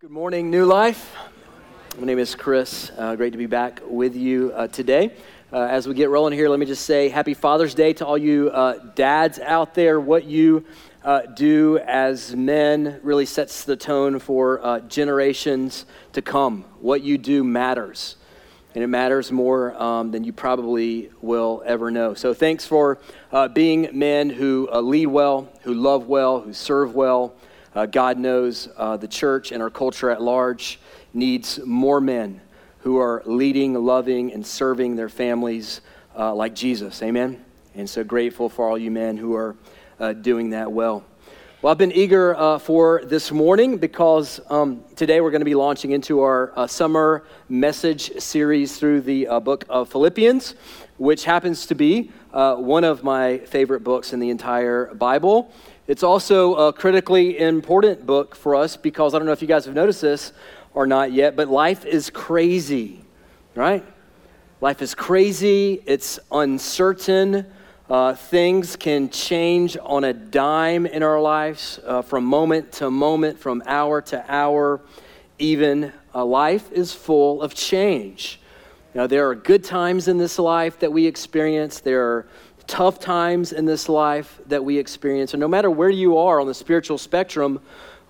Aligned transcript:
Good 0.00 0.10
morning, 0.12 0.48
New 0.48 0.64
Life. 0.64 1.16
My 1.98 2.06
name 2.06 2.20
is 2.20 2.36
Chris. 2.36 2.92
Uh, 2.96 3.16
great 3.16 3.32
to 3.32 3.36
be 3.36 3.46
back 3.46 3.80
with 3.84 4.14
you 4.14 4.52
uh, 4.54 4.68
today. 4.68 5.12
Uh, 5.52 5.62
as 5.62 5.88
we 5.88 5.94
get 5.94 6.08
rolling 6.08 6.32
here, 6.34 6.48
let 6.48 6.60
me 6.60 6.66
just 6.66 6.84
say 6.84 7.08
Happy 7.08 7.34
Father's 7.34 7.74
Day 7.74 7.94
to 7.94 8.06
all 8.06 8.16
you 8.16 8.48
uh, 8.50 8.78
dads 8.94 9.40
out 9.40 9.74
there. 9.74 9.98
What 9.98 10.22
you 10.22 10.64
uh, 11.02 11.22
do 11.22 11.78
as 11.78 12.36
men 12.36 13.00
really 13.02 13.26
sets 13.26 13.64
the 13.64 13.74
tone 13.76 14.20
for 14.20 14.64
uh, 14.64 14.78
generations 14.82 15.84
to 16.12 16.22
come. 16.22 16.64
What 16.78 17.02
you 17.02 17.18
do 17.18 17.42
matters. 17.42 18.14
And 18.76 18.84
it 18.84 18.88
matters 18.88 19.32
more 19.32 19.74
um, 19.82 20.12
than 20.12 20.22
you 20.22 20.32
probably 20.32 21.10
will 21.20 21.60
ever 21.66 21.90
know. 21.90 22.14
So, 22.14 22.34
thanks 22.34 22.64
for 22.64 23.00
being 23.52 23.88
men 23.94 24.30
who 24.30 24.68
lead 24.70 25.06
well, 25.06 25.48
who 25.62 25.74
love 25.74 26.06
well, 26.06 26.38
who 26.38 26.52
serve 26.52 26.94
well, 26.94 27.34
uh, 27.74 27.86
God 27.86 28.18
knows 28.18 28.68
uh, 28.76 28.96
the 28.96 29.08
church 29.08 29.52
and 29.52 29.62
our 29.62 29.70
culture 29.70 30.10
at 30.10 30.22
large 30.22 30.80
needs 31.12 31.60
more 31.64 32.00
men 32.00 32.40
who 32.80 32.98
are 32.98 33.22
leading, 33.26 33.74
loving, 33.74 34.32
and 34.32 34.46
serving 34.46 34.96
their 34.96 35.08
families 35.08 35.80
uh, 36.16 36.34
like 36.34 36.54
Jesus. 36.54 37.02
Amen? 37.02 37.44
And 37.74 37.88
so 37.88 38.02
grateful 38.02 38.48
for 38.48 38.68
all 38.68 38.78
you 38.78 38.90
men 38.90 39.16
who 39.16 39.34
are 39.34 39.56
uh, 40.00 40.12
doing 40.12 40.50
that 40.50 40.72
well. 40.72 41.04
Well, 41.60 41.72
I've 41.72 41.78
been 41.78 41.92
eager 41.92 42.36
uh, 42.36 42.58
for 42.58 43.02
this 43.04 43.32
morning 43.32 43.78
because 43.78 44.40
um, 44.48 44.84
today 44.94 45.20
we're 45.20 45.32
going 45.32 45.40
to 45.40 45.44
be 45.44 45.56
launching 45.56 45.90
into 45.90 46.20
our 46.20 46.52
uh, 46.56 46.66
summer 46.68 47.24
message 47.48 48.12
series 48.20 48.78
through 48.78 49.00
the 49.02 49.26
book 49.42 49.64
of 49.68 49.88
Philippians, 49.88 50.54
which 50.98 51.24
happens 51.24 51.66
to 51.66 51.74
be 51.74 52.12
one 52.32 52.84
of 52.84 53.02
my 53.02 53.38
favorite 53.38 53.82
books 53.82 54.12
in 54.12 54.20
the 54.20 54.30
entire 54.30 54.94
Bible. 54.94 55.52
It's 55.88 56.02
also 56.02 56.54
a 56.54 56.72
critically 56.74 57.38
important 57.38 58.04
book 58.04 58.36
for 58.36 58.54
us 58.54 58.76
because 58.76 59.14
I 59.14 59.18
don't 59.18 59.24
know 59.24 59.32
if 59.32 59.40
you 59.40 59.48
guys 59.48 59.64
have 59.64 59.74
noticed 59.74 60.02
this 60.02 60.34
or 60.74 60.86
not 60.86 61.12
yet, 61.12 61.34
but 61.34 61.48
life 61.48 61.86
is 61.86 62.10
crazy, 62.10 63.00
right? 63.54 63.82
Life 64.60 64.82
is 64.82 64.94
crazy, 64.94 65.82
it's 65.86 66.18
uncertain. 66.30 67.46
Uh, 67.88 68.14
things 68.14 68.76
can 68.76 69.08
change 69.08 69.78
on 69.82 70.04
a 70.04 70.12
dime 70.12 70.84
in 70.84 71.02
our 71.02 71.18
lives 71.18 71.80
uh, 71.86 72.02
from 72.02 72.22
moment 72.22 72.70
to 72.72 72.90
moment, 72.90 73.38
from 73.38 73.62
hour 73.64 74.02
to 74.02 74.22
hour. 74.30 74.82
Even 75.38 75.90
uh, 76.14 76.22
life 76.22 76.70
is 76.70 76.92
full 76.92 77.40
of 77.40 77.54
change. 77.54 78.40
Now, 78.94 79.06
there 79.06 79.26
are 79.30 79.34
good 79.34 79.64
times 79.64 80.06
in 80.06 80.18
this 80.18 80.38
life 80.38 80.80
that 80.80 80.92
we 80.92 81.06
experience. 81.06 81.80
There 81.80 82.04
are 82.04 82.28
tough 82.68 83.00
times 83.00 83.52
in 83.52 83.64
this 83.64 83.88
life 83.88 84.40
that 84.46 84.64
we 84.64 84.78
experience. 84.78 85.34
And 85.34 85.40
no 85.40 85.48
matter 85.48 85.70
where 85.70 85.90
you 85.90 86.18
are 86.18 86.40
on 86.40 86.46
the 86.46 86.54
spiritual 86.54 86.98
spectrum, 86.98 87.60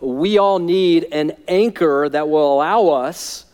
we 0.01 0.37
all 0.37 0.59
need 0.59 1.07
an 1.13 1.33
anchor 1.49 2.09
that 2.11 2.29
will 2.29 2.53
allow 2.53 2.89
us 2.89 3.47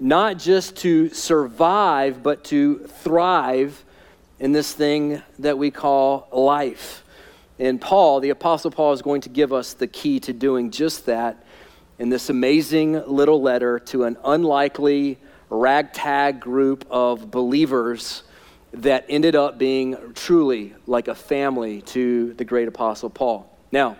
not 0.00 0.38
just 0.38 0.76
to 0.76 1.08
survive, 1.10 2.22
but 2.22 2.42
to 2.44 2.78
thrive 2.78 3.84
in 4.38 4.52
this 4.52 4.72
thing 4.72 5.22
that 5.38 5.56
we 5.56 5.70
call 5.70 6.28
life. 6.32 7.04
And 7.58 7.80
Paul, 7.80 8.20
the 8.20 8.30
Apostle 8.30 8.70
Paul, 8.70 8.92
is 8.92 9.00
going 9.00 9.22
to 9.22 9.30
give 9.30 9.52
us 9.52 9.72
the 9.72 9.86
key 9.86 10.20
to 10.20 10.32
doing 10.32 10.70
just 10.70 11.06
that 11.06 11.42
in 11.98 12.10
this 12.10 12.28
amazing 12.28 12.92
little 13.06 13.40
letter 13.40 13.78
to 13.78 14.04
an 14.04 14.18
unlikely 14.24 15.18
ragtag 15.48 16.40
group 16.40 16.86
of 16.90 17.30
believers 17.30 18.22
that 18.72 19.06
ended 19.08 19.34
up 19.34 19.58
being 19.58 19.96
truly 20.14 20.74
like 20.86 21.08
a 21.08 21.14
family 21.14 21.82
to 21.82 22.34
the 22.34 22.44
great 22.44 22.68
apostle 22.68 23.10
Paul. 23.10 23.50
Now, 23.72 23.96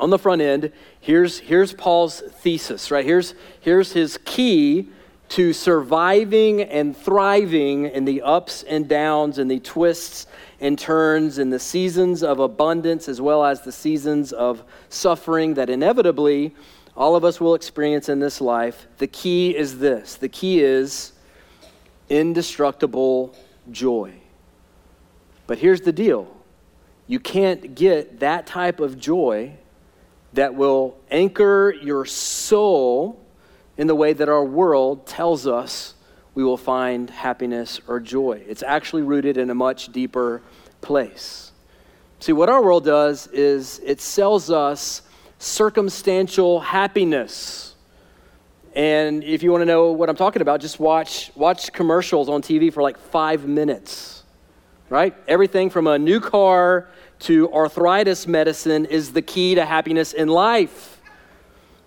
on 0.00 0.10
the 0.10 0.18
front 0.18 0.40
end, 0.40 0.72
here's, 1.00 1.38
here's 1.38 1.72
Paul's 1.72 2.20
thesis, 2.20 2.90
right? 2.90 3.04
Here's, 3.04 3.34
here's 3.60 3.92
his 3.92 4.18
key 4.24 4.88
to 5.30 5.52
surviving 5.52 6.62
and 6.62 6.96
thriving 6.96 7.86
in 7.86 8.04
the 8.04 8.22
ups 8.22 8.62
and 8.64 8.88
downs 8.88 9.38
and 9.38 9.50
the 9.50 9.60
twists 9.60 10.26
and 10.60 10.78
turns 10.78 11.38
and 11.38 11.52
the 11.52 11.58
seasons 11.58 12.22
of 12.22 12.38
abundance 12.38 13.08
as 13.08 13.20
well 13.20 13.44
as 13.44 13.62
the 13.62 13.72
seasons 13.72 14.32
of 14.32 14.62
suffering 14.88 15.54
that 15.54 15.70
inevitably 15.70 16.54
all 16.96 17.16
of 17.16 17.24
us 17.24 17.40
will 17.40 17.54
experience 17.54 18.08
in 18.08 18.20
this 18.20 18.40
life. 18.40 18.86
The 18.98 19.06
key 19.06 19.56
is 19.56 19.78
this 19.78 20.16
the 20.16 20.28
key 20.28 20.60
is 20.60 21.12
indestructible 22.08 23.34
joy. 23.70 24.14
But 25.46 25.58
here's 25.58 25.82
the 25.82 25.92
deal 25.92 26.28
you 27.06 27.20
can't 27.20 27.74
get 27.74 28.20
that 28.20 28.46
type 28.46 28.80
of 28.80 28.98
joy 28.98 29.54
that 30.32 30.54
will 30.54 30.96
anchor 31.10 31.74
your 31.82 32.04
soul 32.06 33.20
in 33.76 33.86
the 33.86 33.94
way 33.94 34.12
that 34.12 34.28
our 34.28 34.44
world 34.44 35.06
tells 35.06 35.46
us 35.46 35.94
we 36.34 36.42
will 36.42 36.56
find 36.56 37.10
happiness 37.10 37.80
or 37.86 38.00
joy. 38.00 38.42
It's 38.48 38.62
actually 38.62 39.02
rooted 39.02 39.36
in 39.36 39.50
a 39.50 39.54
much 39.54 39.92
deeper 39.92 40.40
place. 40.80 41.52
See, 42.20 42.32
what 42.32 42.48
our 42.48 42.62
world 42.62 42.84
does 42.84 43.26
is 43.26 43.80
it 43.84 44.00
sells 44.00 44.50
us 44.50 45.02
circumstantial 45.38 46.60
happiness 46.60 47.34
and 48.74 49.22
if 49.22 49.42
you 49.42 49.50
want 49.50 49.62
to 49.62 49.66
know 49.66 49.92
what 49.92 50.08
I'm 50.08 50.16
talking 50.16 50.40
about, 50.42 50.60
just 50.60 50.80
watch, 50.80 51.30
watch 51.34 51.72
commercials 51.72 52.28
on 52.28 52.42
TV 52.42 52.72
for 52.72 52.82
like 52.82 52.98
five 52.98 53.46
minutes, 53.46 54.22
right? 54.88 55.14
Everything 55.28 55.68
from 55.68 55.86
a 55.86 55.98
new 55.98 56.20
car 56.20 56.88
to 57.20 57.52
arthritis 57.52 58.26
medicine 58.26 58.86
is 58.86 59.12
the 59.12 59.22
key 59.22 59.54
to 59.54 59.64
happiness 59.64 60.12
in 60.12 60.28
life. 60.28 61.00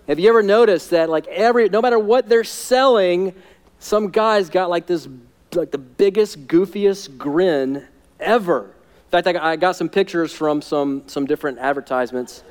Have 0.06 0.20
you 0.20 0.28
ever 0.28 0.42
noticed 0.42 0.90
that, 0.90 1.10
like, 1.10 1.26
every, 1.26 1.68
no 1.68 1.82
matter 1.82 1.98
what 1.98 2.28
they're 2.28 2.44
selling, 2.44 3.34
some 3.80 4.10
guy's 4.10 4.48
got 4.48 4.70
like 4.70 4.86
this, 4.86 5.08
like 5.52 5.72
the 5.72 5.78
biggest, 5.78 6.46
goofiest 6.46 7.18
grin 7.18 7.86
ever. 8.20 8.64
In 8.64 9.22
fact, 9.22 9.26
I 9.26 9.56
got 9.56 9.76
some 9.76 9.88
pictures 9.88 10.32
from 10.32 10.62
some, 10.62 11.02
some 11.06 11.26
different 11.26 11.58
advertisements. 11.58 12.44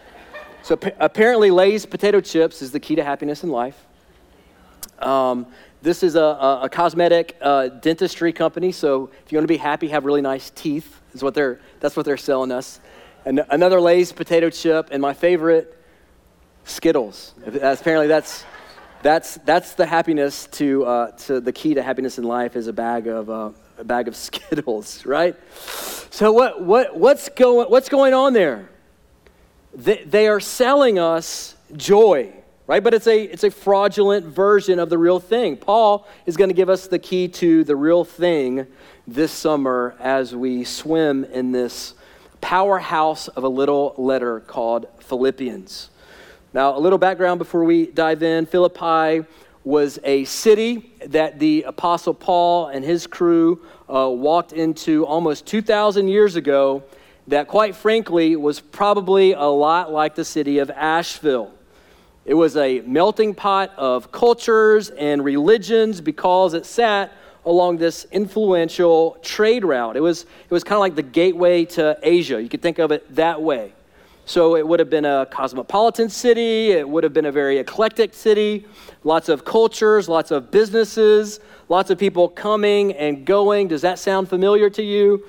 So 0.63 0.78
apparently, 1.00 1.52
Lay's 1.52 1.85
potato 1.85 2.19
chips 2.19 2.62
is 2.62 2.72
the 2.72 2.79
key 2.79 2.96
to 2.96 3.03
happiness 3.03 3.44
in 3.44 3.50
life. 3.50 3.85
Um, 5.00 5.47
this 5.81 6.01
is 6.01 6.16
a, 6.16 6.19
a, 6.19 6.62
a 6.63 6.69
cosmetic 6.69 7.38
uh, 7.41 7.68
dentistry 7.68 8.34
company, 8.34 8.72
so 8.72 9.12
if 9.25 9.31
you 9.31 9.38
want 9.38 9.44
to 9.44 9.53
be 9.53 9.57
happy, 9.57 9.90
have 9.90 10.03
really 10.03 10.22
nice 10.22 10.50
teeth. 10.50 11.00
Is 11.13 11.22
what 11.22 11.34
they're, 11.34 11.59
that's 11.79 11.96
what 11.96 12.06
they're 12.06 12.18
selling 12.18 12.51
us. 12.51 12.79
And 13.23 13.46
another 13.50 13.79
Lay's 13.79 14.12
potato 14.12 14.50
chip, 14.50 14.90
and 14.91 15.01
my 15.01 15.13
favorite, 15.13 15.79
Skittles. 16.63 17.35
Apparently, 17.46 18.07
that's, 18.07 18.44
that's, 19.03 19.35
that's 19.46 19.73
the 19.73 19.85
happiness 19.85 20.47
to, 20.53 20.85
uh, 20.85 21.12
to 21.12 21.40
the 21.40 21.53
key 21.53 21.75
to 21.75 21.84
happiness 21.84 22.17
in 22.17 22.23
life 22.23 22.56
is 22.56 22.67
a 22.67 22.73
bag 22.73 23.07
of, 23.07 23.29
uh, 23.29 23.52
a 23.78 23.84
bag 23.84 24.07
of 24.07 24.16
Skittles, 24.16 25.06
right? 25.06 25.35
So 26.09 26.31
what, 26.31 26.63
what, 26.63 26.97
what's, 26.97 27.29
going, 27.29 27.69
what's 27.69 27.90
going 27.90 28.13
on 28.16 28.34
there? 28.34 28.69
They, 29.75 30.03
they 30.03 30.28
are 30.28 30.40
selling 30.40 30.97
us 30.97 31.56
joy 31.75 32.34
right? 32.68 32.84
But 32.84 32.94
it's 32.94 33.08
a, 33.08 33.24
it's 33.24 33.44
a 33.44 33.52
fraudulent 33.52 34.26
version 34.26 34.80
of 34.80 34.90
the 34.90 34.98
real 34.98 35.20
thing. 35.20 35.58
Paul 35.58 36.08
is 36.26 36.36
going 36.38 36.50
to 36.50 36.56
give 36.56 36.70
us 36.70 36.88
the 36.88 37.00
key 37.00 37.28
to 37.30 37.64
the 37.64 37.76
real 37.76 38.03
thing 38.03 38.68
this 39.08 39.31
summer 39.31 39.96
as 40.00 40.36
we 40.36 40.64
swim 40.64 41.24
in 41.26 41.52
this 41.52 41.94
powerhouse 42.42 43.28
of 43.30 43.44
a 43.44 43.50
little 43.50 43.94
letter 43.98 44.40
called 44.40 44.88
Philippians. 45.00 45.90
Now, 46.53 46.78
a 46.78 46.80
little 46.80 46.98
background 46.98 47.40
before 47.40 47.64
we 47.64 47.88
dive 47.88 48.24
in 48.24 48.46
Philippi 48.46 49.28
was 49.64 50.00
a 50.03 50.24
city 50.26 50.92
that 51.08 51.40
the 51.40 51.64
Apostle 51.64 52.14
Paul 52.14 52.68
and 52.68 52.86
his 52.86 53.08
crew 53.08 53.66
uh, 53.90 54.09
walked 54.09 54.53
into 54.53 55.06
almost 55.06 55.46
2,000 55.47 56.08
years 56.08 56.36
ago, 56.36 56.84
that 57.28 57.47
quite 57.47 57.76
frankly 57.76 58.36
was 58.36 58.59
probably 58.59 59.34
a 59.34 59.42
lot 59.42 59.92
like 59.92 60.14
the 60.14 60.24
city 60.24 60.59
of 60.59 60.70
Asheville. 60.70 61.52
It 62.25 62.34
was 62.34 62.58
a 62.58 62.81
melting 62.81 63.36
pot 63.36 63.72
of 63.78 64.12
cultures 64.12 64.90
and 64.90 65.23
religions 65.23 66.02
because 66.02 66.55
it 66.55 66.66
sat 66.66 67.11
along 67.46 67.78
this 67.78 68.08
influential 68.11 69.17
trade 69.22 69.64
route. 69.64 69.96
It 69.96 70.00
was, 70.00 70.23
it 70.23 70.52
was 70.52 70.64
kind 70.64 70.78
of 70.78 70.79
like 70.79 70.96
the 70.96 71.03
gateway 71.03 71.66
to 71.66 71.97
Asia. 72.02 72.41
You 72.41 72.50
could 72.50 72.64
think 72.64 72.79
of 72.79 72.91
it 72.91 73.16
that 73.16 73.40
way. 73.40 73.73
So 74.26 74.55
it 74.55 74.67
would 74.67 74.79
have 74.79 74.90
been 74.90 75.05
a 75.05 75.28
cosmopolitan 75.29 76.09
city, 76.09 76.72
it 76.72 76.90
would 76.90 77.03
have 77.03 77.14
been 77.14 77.28
a 77.28 77.32
very 77.32 77.59
eclectic 77.59 78.16
city, 78.16 78.66
lots 79.03 79.29
of 79.29 79.46
cultures, 79.46 80.09
lots 80.09 80.32
of 80.32 80.50
businesses, 80.50 81.40
lots 81.70 81.91
of 81.91 82.00
people 82.00 82.28
coming 82.28 82.94
and 82.94 83.23
going. 83.23 83.67
Does 83.67 83.84
that 83.84 84.00
sound 84.00 84.28
familiar 84.28 84.67
to 84.72 84.82
you? 84.82 85.28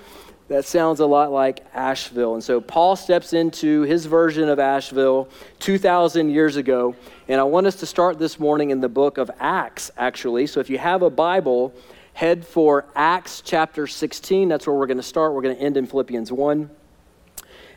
That 0.49 0.65
sounds 0.65 1.01
a 1.01 1.07
lot 1.07 1.33
like 1.33 1.65
Asheville. 1.75 2.35
And 2.35 2.45
so 2.45 2.61
Paul 2.61 2.95
steps 2.97 3.33
into 3.33 3.83
his 3.83 4.07
version 4.07 4.49
of 4.49 4.59
Asheville 4.59 5.29
2,000 5.59 6.31
years 6.31 6.57
ago. 6.57 6.95
And 7.29 7.41
I 7.41 7.45
want 7.45 7.67
us 7.67 7.77
to 7.77 7.87
start 7.87 8.19
this 8.19 8.39
morning 8.39 8.71
in 8.71 8.81
the 8.81 8.89
book 8.89 9.19
of 9.19 9.31
Acts, 9.41 9.91
actually. 9.97 10.47
So 10.47 10.61
if 10.61 10.71
you 10.71 10.79
have 10.79 11.03
a 11.03 11.11
Bible, 11.11 11.75
head 12.15 12.47
for 12.47 12.87
Acts 12.95 13.43
chapter 13.45 13.87
16. 13.87 14.49
That's 14.49 14.67
where 14.67 14.77
we're 14.77 14.87
going 14.87 14.97
to 14.99 15.03
start. 15.03 15.35
We're 15.35 15.43
going 15.43 15.57
to 15.57 15.63
end 15.63 15.77
in 15.77 15.87
Philippians 15.87 16.31
1. 16.31 16.71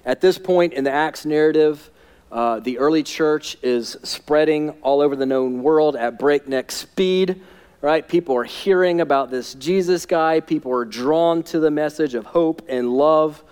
At 0.05 0.21
this 0.21 0.37
point 0.37 0.73
in 0.73 0.83
the 0.83 0.91
Acts 0.91 1.25
narrative, 1.25 1.89
Uh, 2.31 2.59
the 2.59 2.77
early 2.77 3.01
church 3.01 3.57
is 3.63 3.97
spreading 4.03 4.69
all 4.83 5.01
over 5.01 5.15
the 5.15 5.25
known 5.25 5.63
world 5.63 5.95
at 5.95 6.19
breakneck 6.19 6.71
speed, 6.71 7.41
right? 7.81 8.07
People 8.07 8.35
are 8.35 8.43
hearing 8.43 9.01
about 9.01 9.31
this 9.31 9.53
Jesus 9.53 10.05
guy. 10.05 10.39
People 10.39 10.71
are 10.73 10.85
drawn 10.85 11.43
to 11.43 11.59
the 11.59 11.71
message 11.71 12.13
of 12.13 12.25
hope 12.25 12.61
and 12.67 12.91
love. 12.91 13.43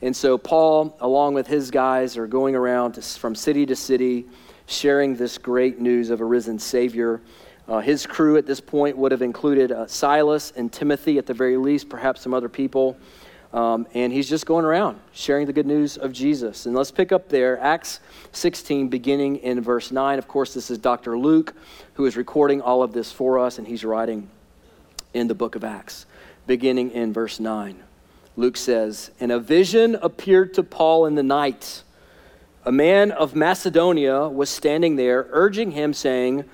And 0.00 0.14
so, 0.14 0.38
Paul, 0.38 0.96
along 1.00 1.34
with 1.34 1.46
his 1.46 1.70
guys, 1.70 2.16
are 2.16 2.26
going 2.26 2.54
around 2.54 2.92
to, 2.92 3.02
from 3.02 3.34
city 3.34 3.66
to 3.66 3.74
city, 3.74 4.26
sharing 4.66 5.16
this 5.16 5.38
great 5.38 5.80
news 5.80 6.10
of 6.10 6.20
a 6.20 6.24
risen 6.24 6.58
Savior. 6.58 7.20
Uh, 7.66 7.80
his 7.80 8.06
crew 8.06 8.36
at 8.36 8.46
this 8.46 8.60
point 8.60 8.96
would 8.96 9.10
have 9.10 9.22
included 9.22 9.72
uh, 9.72 9.86
Silas 9.86 10.52
and 10.56 10.70
Timothy 10.72 11.18
at 11.18 11.26
the 11.26 11.34
very 11.34 11.56
least, 11.56 11.88
perhaps 11.88 12.20
some 12.20 12.34
other 12.34 12.48
people. 12.48 12.96
Um, 13.54 13.86
and 13.94 14.12
he's 14.12 14.28
just 14.28 14.46
going 14.46 14.64
around 14.64 14.98
sharing 15.12 15.46
the 15.46 15.52
good 15.52 15.66
news 15.66 15.96
of 15.96 16.12
Jesus. 16.12 16.66
And 16.66 16.74
let's 16.74 16.90
pick 16.90 17.12
up 17.12 17.28
there, 17.28 17.56
Acts 17.60 18.00
16, 18.32 18.88
beginning 18.88 19.36
in 19.36 19.60
verse 19.60 19.92
9. 19.92 20.18
Of 20.18 20.26
course, 20.26 20.52
this 20.52 20.72
is 20.72 20.78
Dr. 20.78 21.16
Luke 21.16 21.54
who 21.94 22.04
is 22.04 22.16
recording 22.16 22.60
all 22.60 22.82
of 22.82 22.92
this 22.92 23.12
for 23.12 23.38
us, 23.38 23.58
and 23.58 23.68
he's 23.68 23.84
writing 23.84 24.28
in 25.14 25.28
the 25.28 25.36
book 25.36 25.54
of 25.54 25.62
Acts, 25.62 26.06
beginning 26.48 26.90
in 26.90 27.12
verse 27.12 27.38
9. 27.38 27.80
Luke 28.36 28.56
says, 28.56 29.12
And 29.20 29.30
a 29.30 29.38
vision 29.38 29.94
appeared 30.02 30.54
to 30.54 30.64
Paul 30.64 31.06
in 31.06 31.14
the 31.14 31.22
night. 31.22 31.84
A 32.64 32.72
man 32.72 33.12
of 33.12 33.36
Macedonia 33.36 34.28
was 34.28 34.50
standing 34.50 34.96
there, 34.96 35.28
urging 35.30 35.70
him, 35.70 35.94
saying, 35.94 36.44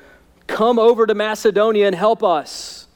Come 0.47 0.79
over 0.79 1.06
to 1.06 1.14
Macedonia 1.14 1.87
and 1.87 1.97
help 1.97 2.23
us. 2.23 2.88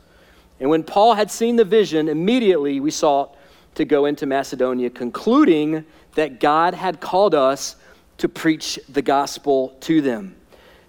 And 0.60 0.68
when 0.68 0.82
Paul 0.82 1.14
had 1.14 1.30
seen 1.30 1.56
the 1.56 1.64
vision, 1.64 2.10
immediately 2.10 2.80
we 2.80 2.90
sought 2.90 3.34
to 3.74 3.84
go 3.84 4.06
into 4.06 4.26
Macedonia, 4.26 4.90
concluding 4.90 5.84
that 6.14 6.40
God 6.40 6.74
had 6.74 7.00
called 7.00 7.34
us 7.34 7.76
to 8.18 8.28
preach 8.28 8.78
the 8.88 9.02
gospel 9.02 9.76
to 9.80 10.00
them. 10.00 10.36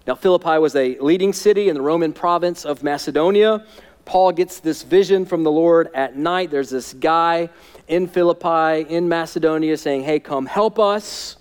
Now, 0.06 0.14
Philippi 0.14 0.58
was 0.58 0.76
a 0.76 0.96
leading 0.98 1.32
city 1.32 1.68
in 1.68 1.74
the 1.74 1.82
Roman 1.82 2.12
province 2.12 2.64
of 2.64 2.84
Macedonia. 2.84 3.66
Paul 4.04 4.30
gets 4.30 4.60
this 4.60 4.84
vision 4.84 5.26
from 5.26 5.42
the 5.42 5.50
Lord 5.50 5.90
at 5.94 6.16
night. 6.16 6.52
There's 6.52 6.70
this 6.70 6.94
guy 6.94 7.48
in 7.88 8.06
Philippi, 8.06 8.88
in 8.88 9.08
Macedonia, 9.08 9.76
saying, 9.76 10.04
Hey, 10.04 10.20
come 10.20 10.46
help 10.46 10.78
us. 10.78 11.36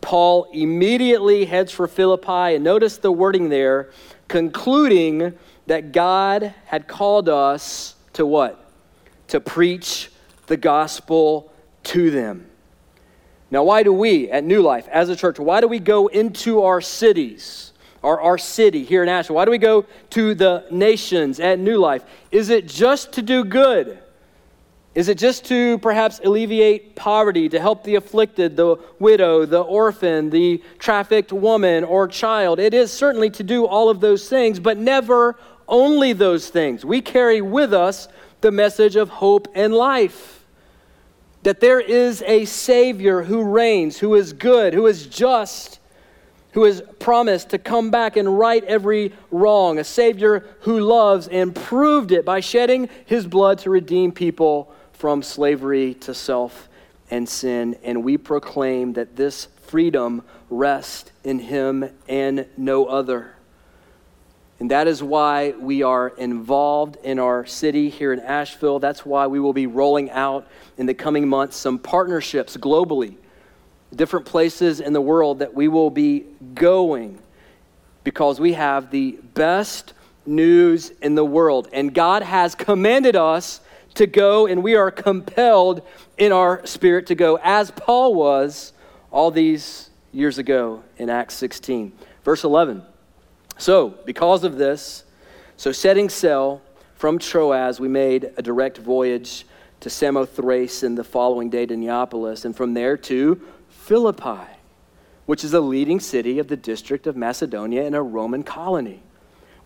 Paul 0.00 0.48
immediately 0.52 1.44
heads 1.44 1.70
for 1.70 1.86
Philippi, 1.86 2.56
and 2.56 2.64
notice 2.64 2.98
the 2.98 3.12
wording 3.12 3.48
there, 3.48 3.90
concluding 4.26 5.32
that 5.68 5.92
God 5.92 6.52
had 6.66 6.88
called 6.88 7.28
us 7.28 7.94
to 8.14 8.26
what? 8.26 8.68
To 9.28 9.40
preach 9.40 10.10
the 10.46 10.56
gospel 10.56 11.52
to 11.84 12.10
them. 12.10 12.46
Now, 13.50 13.64
why 13.64 13.82
do 13.82 13.92
we 13.92 14.30
at 14.30 14.44
New 14.44 14.62
Life, 14.62 14.88
as 14.88 15.08
a 15.10 15.16
church, 15.16 15.38
why 15.38 15.60
do 15.60 15.68
we 15.68 15.78
go 15.78 16.06
into 16.06 16.62
our 16.62 16.80
cities, 16.80 17.72
our, 18.02 18.20
our 18.20 18.38
city 18.38 18.82
here 18.84 19.02
in 19.02 19.08
Asheville? 19.10 19.36
Why 19.36 19.44
do 19.44 19.50
we 19.50 19.58
go 19.58 19.84
to 20.10 20.34
the 20.34 20.64
nations 20.70 21.38
at 21.38 21.58
New 21.58 21.76
Life? 21.76 22.02
Is 22.30 22.48
it 22.48 22.66
just 22.66 23.12
to 23.12 23.22
do 23.22 23.44
good? 23.44 23.98
Is 24.94 25.08
it 25.08 25.16
just 25.16 25.46
to 25.46 25.78
perhaps 25.78 26.20
alleviate 26.22 26.96
poverty, 26.96 27.48
to 27.48 27.58
help 27.58 27.82
the 27.84 27.94
afflicted, 27.94 28.56
the 28.56 28.76
widow, 28.98 29.46
the 29.46 29.60
orphan, 29.60 30.28
the 30.28 30.62
trafficked 30.78 31.32
woman 31.32 31.84
or 31.84 32.06
child? 32.08 32.58
It 32.58 32.74
is 32.74 32.92
certainly 32.92 33.30
to 33.30 33.42
do 33.42 33.66
all 33.66 33.88
of 33.88 34.00
those 34.00 34.28
things, 34.28 34.60
but 34.60 34.76
never 34.76 35.38
only 35.66 36.12
those 36.12 36.48
things. 36.48 36.84
We 36.84 37.00
carry 37.00 37.40
with 37.40 37.72
us 37.72 38.08
the 38.42 38.52
message 38.52 38.96
of 38.96 39.08
hope 39.08 39.48
and 39.54 39.72
life 39.72 40.44
that 41.42 41.60
there 41.60 41.80
is 41.80 42.22
a 42.22 42.44
Savior 42.44 43.22
who 43.22 43.42
reigns, 43.42 43.98
who 43.98 44.14
is 44.14 44.32
good, 44.32 44.74
who 44.74 44.86
is 44.86 45.06
just, 45.06 45.80
who 46.52 46.64
has 46.64 46.82
promised 46.98 47.50
to 47.50 47.58
come 47.58 47.90
back 47.90 48.16
and 48.16 48.38
right 48.38 48.62
every 48.64 49.12
wrong, 49.30 49.78
a 49.78 49.84
Savior 49.84 50.44
who 50.60 50.80
loves 50.80 51.26
and 51.28 51.54
proved 51.54 52.12
it 52.12 52.24
by 52.24 52.40
shedding 52.40 52.88
his 53.06 53.26
blood 53.26 53.58
to 53.58 53.70
redeem 53.70 54.12
people 54.12 54.72
from 54.92 55.22
slavery 55.22 55.94
to 55.94 56.14
self 56.14 56.68
and 57.10 57.28
sin. 57.28 57.76
And 57.82 58.04
we 58.04 58.16
proclaim 58.18 58.92
that 58.92 59.16
this 59.16 59.48
freedom 59.62 60.22
rests 60.48 61.10
in 61.24 61.38
him 61.38 61.88
and 62.06 62.46
no 62.56 62.86
other. 62.86 63.34
And 64.62 64.70
that 64.70 64.86
is 64.86 65.02
why 65.02 65.54
we 65.58 65.82
are 65.82 66.10
involved 66.10 66.96
in 67.02 67.18
our 67.18 67.44
city 67.44 67.90
here 67.90 68.12
in 68.12 68.20
Asheville. 68.20 68.78
That's 68.78 69.04
why 69.04 69.26
we 69.26 69.40
will 69.40 69.52
be 69.52 69.66
rolling 69.66 70.08
out 70.12 70.46
in 70.78 70.86
the 70.86 70.94
coming 70.94 71.26
months 71.26 71.56
some 71.56 71.80
partnerships 71.80 72.56
globally, 72.56 73.16
different 73.92 74.24
places 74.24 74.78
in 74.78 74.92
the 74.92 75.00
world 75.00 75.40
that 75.40 75.52
we 75.52 75.66
will 75.66 75.90
be 75.90 76.26
going 76.54 77.18
because 78.04 78.38
we 78.38 78.52
have 78.52 78.92
the 78.92 79.18
best 79.34 79.94
news 80.26 80.92
in 81.02 81.16
the 81.16 81.24
world. 81.24 81.68
And 81.72 81.92
God 81.92 82.22
has 82.22 82.54
commanded 82.54 83.16
us 83.16 83.62
to 83.94 84.06
go, 84.06 84.46
and 84.46 84.62
we 84.62 84.76
are 84.76 84.92
compelled 84.92 85.82
in 86.16 86.30
our 86.30 86.64
spirit 86.68 87.08
to 87.08 87.16
go, 87.16 87.36
as 87.42 87.72
Paul 87.72 88.14
was 88.14 88.72
all 89.10 89.32
these 89.32 89.90
years 90.12 90.38
ago 90.38 90.84
in 90.98 91.10
Acts 91.10 91.34
16. 91.34 91.90
Verse 92.22 92.44
11. 92.44 92.84
So, 93.58 93.94
because 94.04 94.44
of 94.44 94.56
this, 94.56 95.04
so 95.56 95.72
setting 95.72 96.08
sail 96.08 96.62
from 96.94 97.18
Troas, 97.18 97.78
we 97.78 97.88
made 97.88 98.32
a 98.36 98.42
direct 98.42 98.78
voyage 98.78 99.44
to 99.80 99.90
Samothrace 99.90 100.82
and 100.82 100.96
the 100.96 101.04
following 101.04 101.50
day 101.50 101.66
to 101.66 101.76
Neapolis, 101.76 102.44
and 102.44 102.56
from 102.56 102.74
there 102.74 102.96
to 102.96 103.40
Philippi, 103.68 104.46
which 105.26 105.42
is 105.44 105.54
a 105.54 105.60
leading 105.60 105.98
city 105.98 106.38
of 106.38 106.48
the 106.48 106.56
district 106.56 107.06
of 107.06 107.16
Macedonia 107.16 107.84
and 107.84 107.96
a 107.96 108.02
Roman 108.02 108.44
colony. 108.44 109.02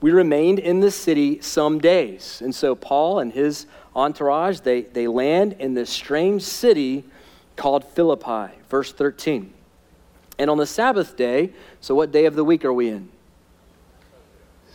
We 0.00 0.10
remained 0.10 0.58
in 0.58 0.80
the 0.80 0.90
city 0.90 1.40
some 1.40 1.78
days. 1.78 2.40
And 2.42 2.54
so 2.54 2.74
Paul 2.74 3.18
and 3.18 3.32
his 3.32 3.66
entourage, 3.94 4.60
they, 4.60 4.82
they 4.82 5.06
land 5.06 5.54
in 5.58 5.74
this 5.74 5.90
strange 5.90 6.42
city 6.42 7.04
called 7.56 7.84
Philippi. 7.84 8.54
Verse 8.68 8.92
13. 8.92 9.52
And 10.38 10.50
on 10.50 10.58
the 10.58 10.66
Sabbath 10.66 11.16
day, 11.16 11.52
so 11.80 11.94
what 11.94 12.12
day 12.12 12.26
of 12.26 12.34
the 12.34 12.44
week 12.44 12.64
are 12.64 12.72
we 12.72 12.88
in? 12.88 13.10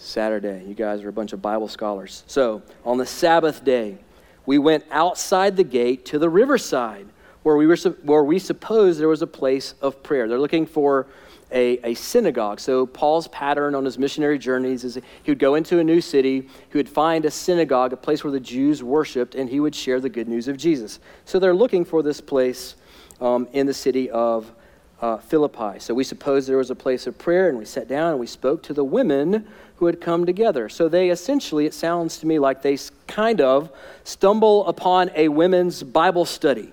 Saturday. 0.01 0.63
You 0.67 0.73
guys 0.73 1.03
are 1.03 1.09
a 1.09 1.13
bunch 1.13 1.31
of 1.31 1.41
Bible 1.41 1.67
scholars. 1.67 2.23
So, 2.27 2.63
on 2.83 2.97
the 2.97 3.05
Sabbath 3.05 3.63
day, 3.63 3.97
we 4.45 4.57
went 4.57 4.83
outside 4.89 5.55
the 5.55 5.63
gate 5.63 6.05
to 6.07 6.19
the 6.19 6.29
riverside 6.29 7.07
where 7.43 7.55
we, 7.55 7.67
were, 7.67 7.77
where 8.03 8.23
we 8.23 8.39
supposed 8.39 8.99
there 8.99 9.07
was 9.07 9.21
a 9.21 9.27
place 9.27 9.75
of 9.81 10.01
prayer. 10.03 10.27
They're 10.27 10.39
looking 10.39 10.65
for 10.65 11.07
a, 11.51 11.79
a 11.89 11.93
synagogue. 11.93 12.59
So, 12.59 12.87
Paul's 12.87 13.27
pattern 13.27 13.75
on 13.75 13.85
his 13.85 13.99
missionary 13.99 14.39
journeys 14.39 14.83
is 14.83 14.95
he 14.95 15.31
would 15.31 15.39
go 15.39 15.55
into 15.55 15.79
a 15.79 15.83
new 15.83 16.01
city, 16.01 16.49
he 16.71 16.77
would 16.77 16.89
find 16.89 17.23
a 17.25 17.31
synagogue, 17.31 17.93
a 17.93 17.97
place 17.97 18.23
where 18.23 18.31
the 18.31 18.39
Jews 18.39 18.83
worshiped, 18.83 19.35
and 19.35 19.49
he 19.49 19.59
would 19.59 19.75
share 19.75 19.99
the 19.99 20.09
good 20.09 20.27
news 20.27 20.47
of 20.47 20.57
Jesus. 20.57 20.99
So, 21.25 21.37
they're 21.37 21.55
looking 21.55 21.85
for 21.85 22.01
this 22.01 22.19
place 22.19 22.75
um, 23.19 23.47
in 23.53 23.67
the 23.67 23.73
city 23.73 24.09
of 24.09 24.51
uh, 25.01 25.17
Philippi. 25.17 25.79
So, 25.79 25.93
we 25.93 26.03
supposed 26.03 26.47
there 26.47 26.57
was 26.57 26.71
a 26.71 26.75
place 26.75 27.07
of 27.07 27.17
prayer, 27.17 27.49
and 27.49 27.57
we 27.57 27.65
sat 27.65 27.87
down 27.87 28.11
and 28.11 28.19
we 28.19 28.27
spoke 28.27 28.63
to 28.63 28.73
the 28.73 28.83
women 28.83 29.47
who 29.81 29.87
had 29.87 29.99
come 29.99 30.27
together. 30.27 30.69
So 30.69 30.87
they 30.87 31.09
essentially, 31.09 31.65
it 31.65 31.73
sounds 31.73 32.19
to 32.19 32.27
me 32.27 32.37
like 32.37 32.61
they 32.61 32.77
kind 33.07 33.41
of 33.41 33.71
stumble 34.03 34.67
upon 34.67 35.09
a 35.15 35.27
women's 35.27 35.81
Bible 35.81 36.23
study. 36.23 36.71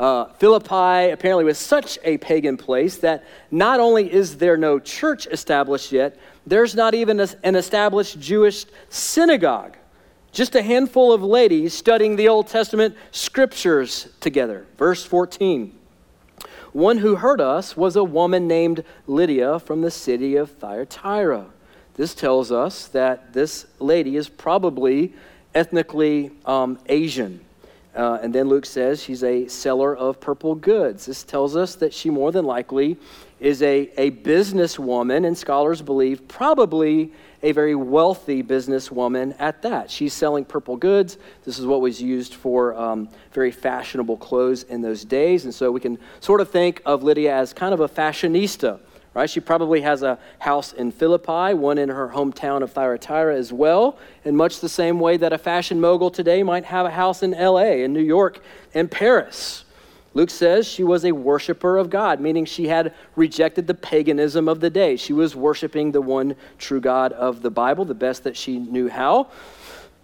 Uh, 0.00 0.24
Philippi 0.32 1.12
apparently 1.12 1.44
was 1.44 1.58
such 1.58 1.96
a 2.02 2.18
pagan 2.18 2.56
place 2.56 2.96
that 2.96 3.24
not 3.52 3.78
only 3.78 4.12
is 4.12 4.36
there 4.38 4.56
no 4.56 4.80
church 4.80 5.28
established 5.28 5.92
yet, 5.92 6.18
there's 6.44 6.74
not 6.74 6.92
even 6.92 7.20
a, 7.20 7.28
an 7.44 7.54
established 7.54 8.18
Jewish 8.18 8.66
synagogue. 8.88 9.76
Just 10.32 10.56
a 10.56 10.62
handful 10.62 11.12
of 11.12 11.22
ladies 11.22 11.72
studying 11.72 12.16
the 12.16 12.26
Old 12.26 12.48
Testament 12.48 12.96
scriptures 13.12 14.08
together. 14.18 14.66
Verse 14.76 15.04
14. 15.04 15.72
One 16.74 16.98
who 16.98 17.16
heard 17.16 17.40
us 17.40 17.74
was 17.74 17.96
a 17.96 18.04
woman 18.04 18.46
named 18.46 18.84
Lydia 19.06 19.58
from 19.58 19.80
the 19.80 19.90
city 19.90 20.36
of 20.36 20.50
Thyatira 20.50 21.46
this 21.94 22.14
tells 22.14 22.50
us 22.50 22.88
that 22.88 23.32
this 23.32 23.66
lady 23.78 24.16
is 24.16 24.28
probably 24.28 25.12
ethnically 25.54 26.32
um, 26.44 26.78
Asian. 26.86 27.40
Uh, 27.94 28.18
and 28.20 28.34
then 28.34 28.48
Luke 28.48 28.66
says 28.66 29.00
she's 29.00 29.22
a 29.22 29.46
seller 29.46 29.96
of 29.96 30.18
purple 30.20 30.56
goods. 30.56 31.06
This 31.06 31.22
tells 31.22 31.54
us 31.54 31.76
that 31.76 31.94
she 31.94 32.10
more 32.10 32.32
than 32.32 32.44
likely 32.44 32.96
is 33.38 33.62
a, 33.62 33.88
a 33.96 34.10
businesswoman, 34.10 35.24
and 35.24 35.38
scholars 35.38 35.80
believe 35.80 36.26
probably 36.26 37.12
a 37.44 37.52
very 37.52 37.74
wealthy 37.74 38.42
businesswoman 38.42 39.36
at 39.38 39.60
that. 39.62 39.90
She's 39.90 40.14
selling 40.14 40.46
purple 40.46 40.76
goods. 40.76 41.18
This 41.44 41.58
is 41.58 41.66
what 41.66 41.82
was 41.82 42.00
used 42.00 42.34
for 42.34 42.74
um, 42.74 43.08
very 43.32 43.50
fashionable 43.50 44.16
clothes 44.16 44.62
in 44.62 44.80
those 44.80 45.04
days. 45.04 45.44
And 45.44 45.54
so 45.54 45.70
we 45.70 45.78
can 45.78 45.98
sort 46.20 46.40
of 46.40 46.50
think 46.50 46.80
of 46.86 47.02
Lydia 47.02 47.36
as 47.36 47.52
kind 47.52 47.74
of 47.74 47.80
a 47.80 47.88
fashionista 47.88 48.80
right? 49.12 49.30
She 49.30 49.38
probably 49.38 49.80
has 49.82 50.02
a 50.02 50.18
house 50.40 50.72
in 50.72 50.90
Philippi, 50.90 51.54
one 51.54 51.78
in 51.78 51.88
her 51.88 52.08
hometown 52.08 52.62
of 52.62 52.72
Thyatira 52.72 53.36
as 53.36 53.52
well, 53.52 53.96
in 54.24 54.34
much 54.34 54.58
the 54.58 54.68
same 54.68 54.98
way 54.98 55.16
that 55.16 55.32
a 55.32 55.38
fashion 55.38 55.80
mogul 55.80 56.10
today 56.10 56.42
might 56.42 56.64
have 56.64 56.84
a 56.84 56.90
house 56.90 57.22
in 57.22 57.30
LA, 57.30 57.84
in 57.84 57.92
New 57.92 58.02
York, 58.02 58.42
and 58.74 58.90
Paris. 58.90 59.63
Luke 60.14 60.30
says 60.30 60.66
she 60.66 60.84
was 60.84 61.04
a 61.04 61.12
worshiper 61.12 61.76
of 61.76 61.90
God, 61.90 62.20
meaning 62.20 62.44
she 62.44 62.68
had 62.68 62.94
rejected 63.16 63.66
the 63.66 63.74
paganism 63.74 64.48
of 64.48 64.60
the 64.60 64.70
day. 64.70 64.96
She 64.96 65.12
was 65.12 65.34
worshiping 65.34 65.90
the 65.90 66.00
one 66.00 66.36
true 66.56 66.80
God 66.80 67.12
of 67.12 67.42
the 67.42 67.50
Bible, 67.50 67.84
the 67.84 67.94
best 67.94 68.22
that 68.24 68.36
she 68.36 68.58
knew 68.58 68.88
how. 68.88 69.28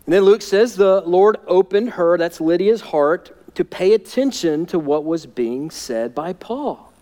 And 0.06 0.14
then 0.14 0.22
Luke 0.22 0.42
says 0.42 0.74
the 0.74 1.02
Lord 1.06 1.36
opened 1.46 1.90
her, 1.90 2.18
that's 2.18 2.40
Lydia's 2.40 2.80
heart, 2.80 3.54
to 3.54 3.64
pay 3.64 3.94
attention 3.94 4.66
to 4.66 4.78
what 4.78 5.04
was 5.04 5.26
being 5.26 5.70
said 5.70 6.14
by 6.14 6.32
Paul. 6.32 6.92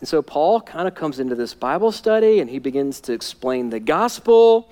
And 0.00 0.08
so 0.08 0.20
Paul 0.20 0.60
kind 0.60 0.88
of 0.88 0.94
comes 0.94 1.20
into 1.20 1.34
this 1.34 1.54
Bible 1.54 1.92
study 1.92 2.40
and 2.40 2.50
he 2.50 2.58
begins 2.58 3.00
to 3.02 3.12
explain 3.12 3.70
the 3.70 3.80
gospel. 3.80 4.70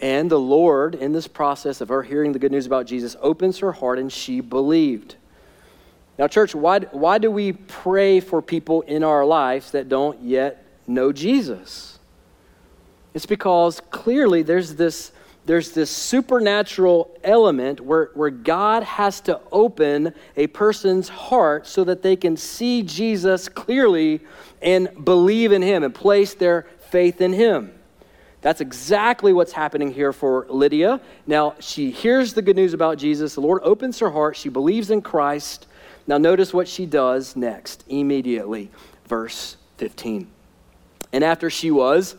And 0.00 0.30
the 0.30 0.38
Lord, 0.38 0.94
in 0.94 1.12
this 1.12 1.28
process 1.28 1.80
of 1.80 1.88
her 1.88 2.02
hearing 2.02 2.32
the 2.32 2.38
good 2.38 2.52
news 2.52 2.66
about 2.66 2.86
Jesus, 2.86 3.16
opens 3.20 3.58
her 3.58 3.72
heart 3.72 3.98
and 3.98 4.12
she 4.12 4.40
believed. 4.40 5.16
Now, 6.18 6.26
church, 6.26 6.54
why, 6.54 6.80
why 6.80 7.18
do 7.18 7.30
we 7.30 7.52
pray 7.52 8.18
for 8.18 8.42
people 8.42 8.82
in 8.82 9.04
our 9.04 9.24
lives 9.24 9.70
that 9.70 9.88
don't 9.88 10.20
yet 10.20 10.64
know 10.86 11.12
Jesus? 11.12 11.98
It's 13.14 13.26
because 13.26 13.80
clearly 13.90 14.42
there's 14.42 14.74
this, 14.74 15.12
there's 15.46 15.70
this 15.70 15.90
supernatural 15.90 17.16
element 17.22 17.80
where, 17.80 18.10
where 18.14 18.30
God 18.30 18.82
has 18.82 19.20
to 19.22 19.40
open 19.52 20.12
a 20.36 20.48
person's 20.48 21.08
heart 21.08 21.68
so 21.68 21.84
that 21.84 22.02
they 22.02 22.16
can 22.16 22.36
see 22.36 22.82
Jesus 22.82 23.48
clearly 23.48 24.20
and 24.60 25.04
believe 25.04 25.52
in 25.52 25.62
him 25.62 25.84
and 25.84 25.94
place 25.94 26.34
their 26.34 26.62
faith 26.90 27.20
in 27.20 27.32
him. 27.32 27.72
That's 28.40 28.60
exactly 28.60 29.32
what's 29.32 29.52
happening 29.52 29.92
here 29.92 30.12
for 30.12 30.46
Lydia. 30.48 31.00
Now, 31.28 31.54
she 31.60 31.92
hears 31.92 32.34
the 32.34 32.42
good 32.42 32.56
news 32.56 32.72
about 32.72 32.98
Jesus. 32.98 33.34
The 33.34 33.40
Lord 33.40 33.62
opens 33.62 34.00
her 34.00 34.10
heart. 34.10 34.36
She 34.36 34.48
believes 34.48 34.90
in 34.90 35.00
Christ. 35.00 35.67
Now, 36.08 36.18
notice 36.18 36.52
what 36.52 36.66
she 36.66 36.86
does 36.86 37.36
next, 37.36 37.84
immediately. 37.88 38.70
Verse 39.06 39.56
15. 39.76 40.28
And 41.12 41.22
after 41.22 41.50
she 41.50 41.70
was 41.70 42.16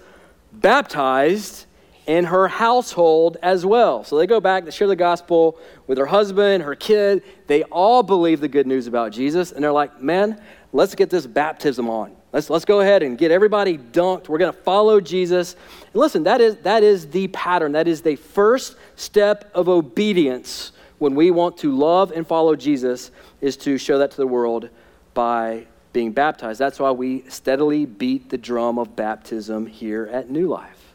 baptized, 0.53 1.65
in 2.09 2.25
her 2.25 2.47
household 2.47 3.37
as 3.43 3.63
well. 3.67 4.03
So 4.03 4.17
they 4.17 4.25
go 4.25 4.39
back, 4.39 4.65
they 4.65 4.71
share 4.71 4.87
the 4.87 4.95
gospel 4.95 5.59
with 5.85 5.99
her 5.99 6.07
husband, 6.07 6.63
her 6.63 6.73
kid. 6.73 7.21
They 7.45 7.61
all 7.65 8.01
believe 8.01 8.39
the 8.39 8.47
good 8.47 8.65
news 8.65 8.87
about 8.87 9.11
Jesus, 9.11 9.51
and 9.51 9.63
they're 9.63 9.71
like, 9.71 10.01
man, 10.01 10.41
let's 10.73 10.95
get 10.95 11.11
this 11.11 11.27
baptism 11.27 11.87
on. 11.87 12.15
Let's, 12.33 12.49
let's 12.49 12.65
go 12.65 12.79
ahead 12.79 13.03
and 13.03 13.15
get 13.15 13.29
everybody 13.29 13.77
dunked. 13.77 14.27
We're 14.27 14.39
going 14.39 14.51
to 14.51 14.59
follow 14.59 14.99
Jesus. 14.99 15.55
And 15.93 15.95
listen, 15.95 16.23
that 16.23 16.41
is, 16.41 16.55
that 16.57 16.81
is 16.81 17.07
the 17.09 17.27
pattern. 17.27 17.73
That 17.73 17.87
is 17.87 18.01
the 18.01 18.15
first 18.15 18.75
step 18.95 19.51
of 19.53 19.69
obedience 19.69 20.71
when 20.99 21.15
we 21.15 21.31
want 21.31 21.57
to 21.57 21.75
love 21.75 22.11
and 22.11 22.27
follow 22.27 22.55
Jesus 22.55 23.11
is 23.41 23.57
to 23.57 23.77
show 23.77 23.97
that 23.97 24.11
to 24.11 24.17
the 24.17 24.27
world 24.27 24.69
by 25.13 25.65
being 25.91 26.11
baptized. 26.11 26.59
That's 26.59 26.79
why 26.79 26.91
we 26.91 27.23
steadily 27.29 27.85
beat 27.85 28.29
the 28.29 28.37
drum 28.37 28.77
of 28.77 28.95
baptism 28.95 29.65
here 29.65 30.07
at 30.11 30.29
New 30.29 30.47
Life. 30.47 30.93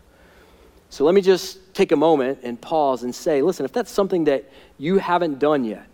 So 0.90 1.04
let 1.04 1.14
me 1.14 1.20
just 1.20 1.74
take 1.74 1.90
a 1.90 1.96
moment 1.96 2.38
and 2.44 2.60
pause 2.60 3.02
and 3.02 3.12
say, 3.12 3.42
listen, 3.42 3.64
if 3.64 3.72
that's 3.72 3.90
something 3.90 4.24
that 4.24 4.48
you 4.78 4.98
haven't 4.98 5.40
done 5.40 5.64
yet, 5.64 5.86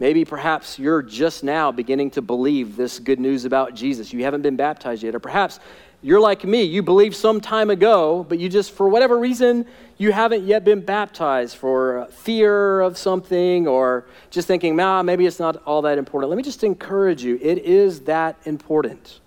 maybe 0.00 0.24
perhaps 0.24 0.76
you're 0.76 1.02
just 1.02 1.44
now 1.44 1.70
beginning 1.70 2.10
to 2.10 2.22
believe 2.22 2.74
this 2.74 2.98
good 2.98 3.20
news 3.20 3.44
about 3.44 3.74
Jesus. 3.74 4.12
You 4.12 4.24
haven't 4.24 4.42
been 4.42 4.56
baptized 4.56 5.04
yet, 5.04 5.14
or 5.14 5.20
perhaps 5.20 5.60
you're 6.04 6.20
like 6.20 6.44
me, 6.44 6.64
you 6.64 6.82
believed 6.82 7.16
some 7.16 7.40
time 7.40 7.70
ago, 7.70 8.26
but 8.28 8.38
you 8.38 8.50
just, 8.50 8.72
for 8.72 8.90
whatever 8.90 9.18
reason, 9.18 9.64
you 9.96 10.12
haven't 10.12 10.44
yet 10.44 10.62
been 10.62 10.82
baptized 10.82 11.56
for 11.56 12.06
fear 12.10 12.82
of 12.82 12.98
something 12.98 13.66
or 13.66 14.04
just 14.28 14.46
thinking, 14.46 14.76
nah, 14.76 15.02
maybe 15.02 15.24
it's 15.24 15.40
not 15.40 15.62
all 15.64 15.80
that 15.80 15.96
important. 15.96 16.28
Let 16.28 16.36
me 16.36 16.42
just 16.42 16.62
encourage 16.62 17.24
you, 17.24 17.38
it 17.40 17.56
is 17.56 18.00
that 18.00 18.36
important. 18.44 19.20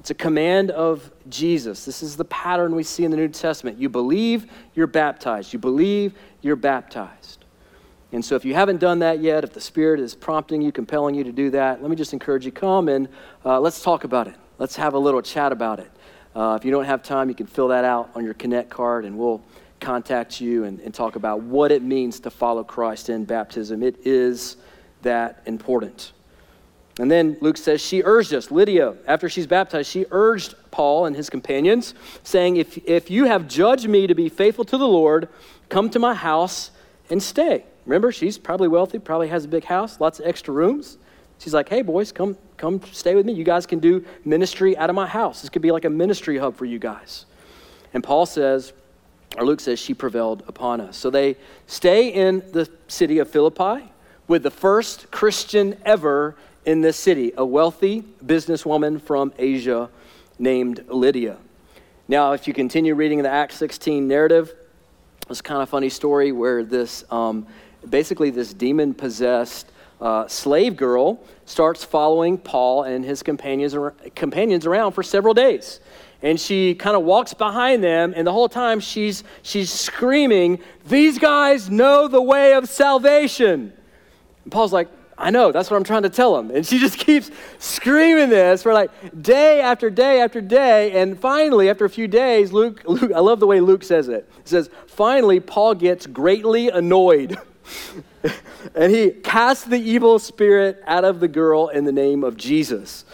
It's 0.00 0.10
a 0.10 0.14
command 0.14 0.72
of 0.72 1.08
Jesus. 1.28 1.84
This 1.84 2.02
is 2.02 2.16
the 2.16 2.24
pattern 2.24 2.74
we 2.74 2.82
see 2.82 3.04
in 3.04 3.12
the 3.12 3.16
New 3.16 3.28
Testament. 3.28 3.78
You 3.78 3.88
believe, 3.88 4.50
you're 4.74 4.88
baptized. 4.88 5.52
You 5.52 5.60
believe, 5.60 6.14
you're 6.40 6.56
baptized. 6.56 7.44
And 8.10 8.24
so, 8.24 8.34
if 8.34 8.44
you 8.44 8.54
haven't 8.54 8.78
done 8.78 8.98
that 8.98 9.20
yet, 9.20 9.44
if 9.44 9.52
the 9.52 9.60
Spirit 9.60 10.00
is 10.00 10.16
prompting 10.16 10.60
you, 10.62 10.72
compelling 10.72 11.14
you 11.14 11.22
to 11.22 11.32
do 11.32 11.50
that, 11.50 11.80
let 11.80 11.88
me 11.88 11.94
just 11.94 12.12
encourage 12.12 12.44
you 12.44 12.50
come 12.50 12.88
and 12.88 13.08
uh, 13.44 13.60
let's 13.60 13.80
talk 13.80 14.02
about 14.02 14.26
it. 14.26 14.34
Let's 14.58 14.76
have 14.76 14.94
a 14.94 14.98
little 14.98 15.22
chat 15.22 15.52
about 15.52 15.80
it. 15.80 15.90
Uh, 16.34 16.56
if 16.58 16.64
you 16.64 16.70
don't 16.70 16.84
have 16.84 17.02
time, 17.02 17.28
you 17.28 17.34
can 17.34 17.46
fill 17.46 17.68
that 17.68 17.84
out 17.84 18.10
on 18.14 18.24
your 18.24 18.34
Connect 18.34 18.70
card 18.70 19.04
and 19.04 19.18
we'll 19.18 19.42
contact 19.80 20.40
you 20.40 20.64
and, 20.64 20.80
and 20.80 20.94
talk 20.94 21.16
about 21.16 21.42
what 21.42 21.72
it 21.72 21.82
means 21.82 22.20
to 22.20 22.30
follow 22.30 22.64
Christ 22.64 23.08
in 23.08 23.24
baptism. 23.24 23.82
It 23.82 24.06
is 24.06 24.56
that 25.02 25.42
important. 25.46 26.12
And 26.98 27.10
then 27.10 27.36
Luke 27.40 27.56
says 27.56 27.80
she 27.80 28.02
urged 28.04 28.34
us, 28.34 28.50
Lydia, 28.50 28.94
after 29.06 29.28
she's 29.28 29.46
baptized, 29.46 29.90
she 29.90 30.04
urged 30.10 30.54
Paul 30.70 31.06
and 31.06 31.16
his 31.16 31.30
companions, 31.30 31.94
saying, 32.22 32.56
if, 32.56 32.78
if 32.86 33.10
you 33.10 33.24
have 33.24 33.48
judged 33.48 33.88
me 33.88 34.06
to 34.06 34.14
be 34.14 34.28
faithful 34.28 34.64
to 34.66 34.76
the 34.76 34.86
Lord, 34.86 35.28
come 35.68 35.88
to 35.90 35.98
my 35.98 36.14
house 36.14 36.70
and 37.08 37.22
stay. 37.22 37.64
Remember, 37.86 38.12
she's 38.12 38.38
probably 38.38 38.68
wealthy, 38.68 38.98
probably 38.98 39.28
has 39.28 39.44
a 39.44 39.48
big 39.48 39.64
house, 39.64 40.00
lots 40.00 40.20
of 40.20 40.26
extra 40.26 40.52
rooms. 40.52 40.98
She's 41.42 41.52
like, 41.52 41.68
hey, 41.68 41.82
boys, 41.82 42.12
come, 42.12 42.36
come 42.56 42.80
stay 42.92 43.16
with 43.16 43.26
me. 43.26 43.32
You 43.32 43.42
guys 43.42 43.66
can 43.66 43.80
do 43.80 44.04
ministry 44.24 44.76
out 44.76 44.90
of 44.90 44.94
my 44.94 45.08
house. 45.08 45.40
This 45.40 45.50
could 45.50 45.60
be 45.60 45.72
like 45.72 45.84
a 45.84 45.90
ministry 45.90 46.38
hub 46.38 46.54
for 46.54 46.64
you 46.64 46.78
guys. 46.78 47.26
And 47.92 48.04
Paul 48.04 48.26
says, 48.26 48.72
or 49.36 49.44
Luke 49.44 49.58
says, 49.58 49.80
she 49.80 49.92
prevailed 49.92 50.44
upon 50.46 50.80
us. 50.80 50.96
So 50.96 51.10
they 51.10 51.36
stay 51.66 52.10
in 52.10 52.44
the 52.52 52.70
city 52.86 53.18
of 53.18 53.28
Philippi 53.28 53.90
with 54.28 54.44
the 54.44 54.52
first 54.52 55.10
Christian 55.10 55.76
ever 55.84 56.36
in 56.64 56.80
this 56.80 56.96
city, 56.96 57.32
a 57.36 57.44
wealthy 57.44 58.04
businesswoman 58.24 59.02
from 59.02 59.32
Asia 59.36 59.90
named 60.38 60.84
Lydia. 60.86 61.38
Now, 62.06 62.34
if 62.34 62.46
you 62.46 62.54
continue 62.54 62.94
reading 62.94 63.20
the 63.20 63.30
Acts 63.30 63.56
16 63.56 64.06
narrative, 64.06 64.54
it's 65.28 65.40
kind 65.40 65.60
of 65.60 65.68
funny 65.68 65.88
story 65.88 66.30
where 66.30 66.62
this, 66.62 67.04
um, 67.10 67.48
basically, 67.88 68.30
this 68.30 68.54
demon 68.54 68.94
possessed 68.94 69.71
uh, 70.02 70.26
slave 70.26 70.76
girl 70.76 71.20
starts 71.46 71.84
following 71.84 72.36
Paul 72.36 72.82
and 72.82 73.04
his 73.04 73.22
companions, 73.22 73.74
companions 74.16 74.66
around 74.66 74.92
for 74.92 75.02
several 75.02 75.32
days. 75.32 75.80
And 76.22 76.38
she 76.40 76.74
kind 76.74 76.96
of 76.96 77.04
walks 77.04 77.34
behind 77.34 77.82
them, 77.82 78.12
and 78.14 78.26
the 78.26 78.32
whole 78.32 78.48
time 78.48 78.80
she's, 78.80 79.24
she's 79.42 79.70
screaming, 79.70 80.60
These 80.86 81.18
guys 81.18 81.70
know 81.70 82.08
the 82.08 82.20
way 82.20 82.54
of 82.54 82.68
salvation. 82.68 83.72
And 84.44 84.52
Paul's 84.52 84.72
like, 84.72 84.88
I 85.16 85.30
know, 85.30 85.52
that's 85.52 85.70
what 85.70 85.76
I'm 85.76 85.84
trying 85.84 86.02
to 86.02 86.10
tell 86.10 86.36
him. 86.36 86.50
And 86.50 86.66
she 86.66 86.78
just 86.78 86.98
keeps 87.06 87.30
screaming 87.58 88.28
this 88.28 88.62
for 88.62 88.72
like 88.72 88.90
day 89.22 89.60
after 89.60 89.88
day 89.88 90.20
after 90.20 90.40
day. 90.40 91.00
And 91.00 91.18
finally, 91.18 91.70
after 91.70 91.84
a 91.84 91.90
few 91.90 92.08
days, 92.08 92.52
Luke, 92.52 92.82
Luke 92.86 93.12
I 93.14 93.20
love 93.20 93.38
the 93.38 93.46
way 93.46 93.60
Luke 93.60 93.84
says 93.84 94.08
it. 94.08 94.28
He 94.42 94.48
says, 94.48 94.68
finally, 94.88 95.38
Paul 95.38 95.74
gets 95.74 96.06
greatly 96.06 96.70
annoyed. 96.70 97.36
and 98.74 98.92
he 98.92 99.10
cast 99.10 99.70
the 99.70 99.78
evil 99.78 100.18
spirit 100.18 100.82
out 100.86 101.04
of 101.04 101.20
the 101.20 101.28
girl 101.28 101.68
in 101.68 101.84
the 101.84 101.92
name 101.92 102.24
of 102.24 102.36
Jesus. 102.36 103.04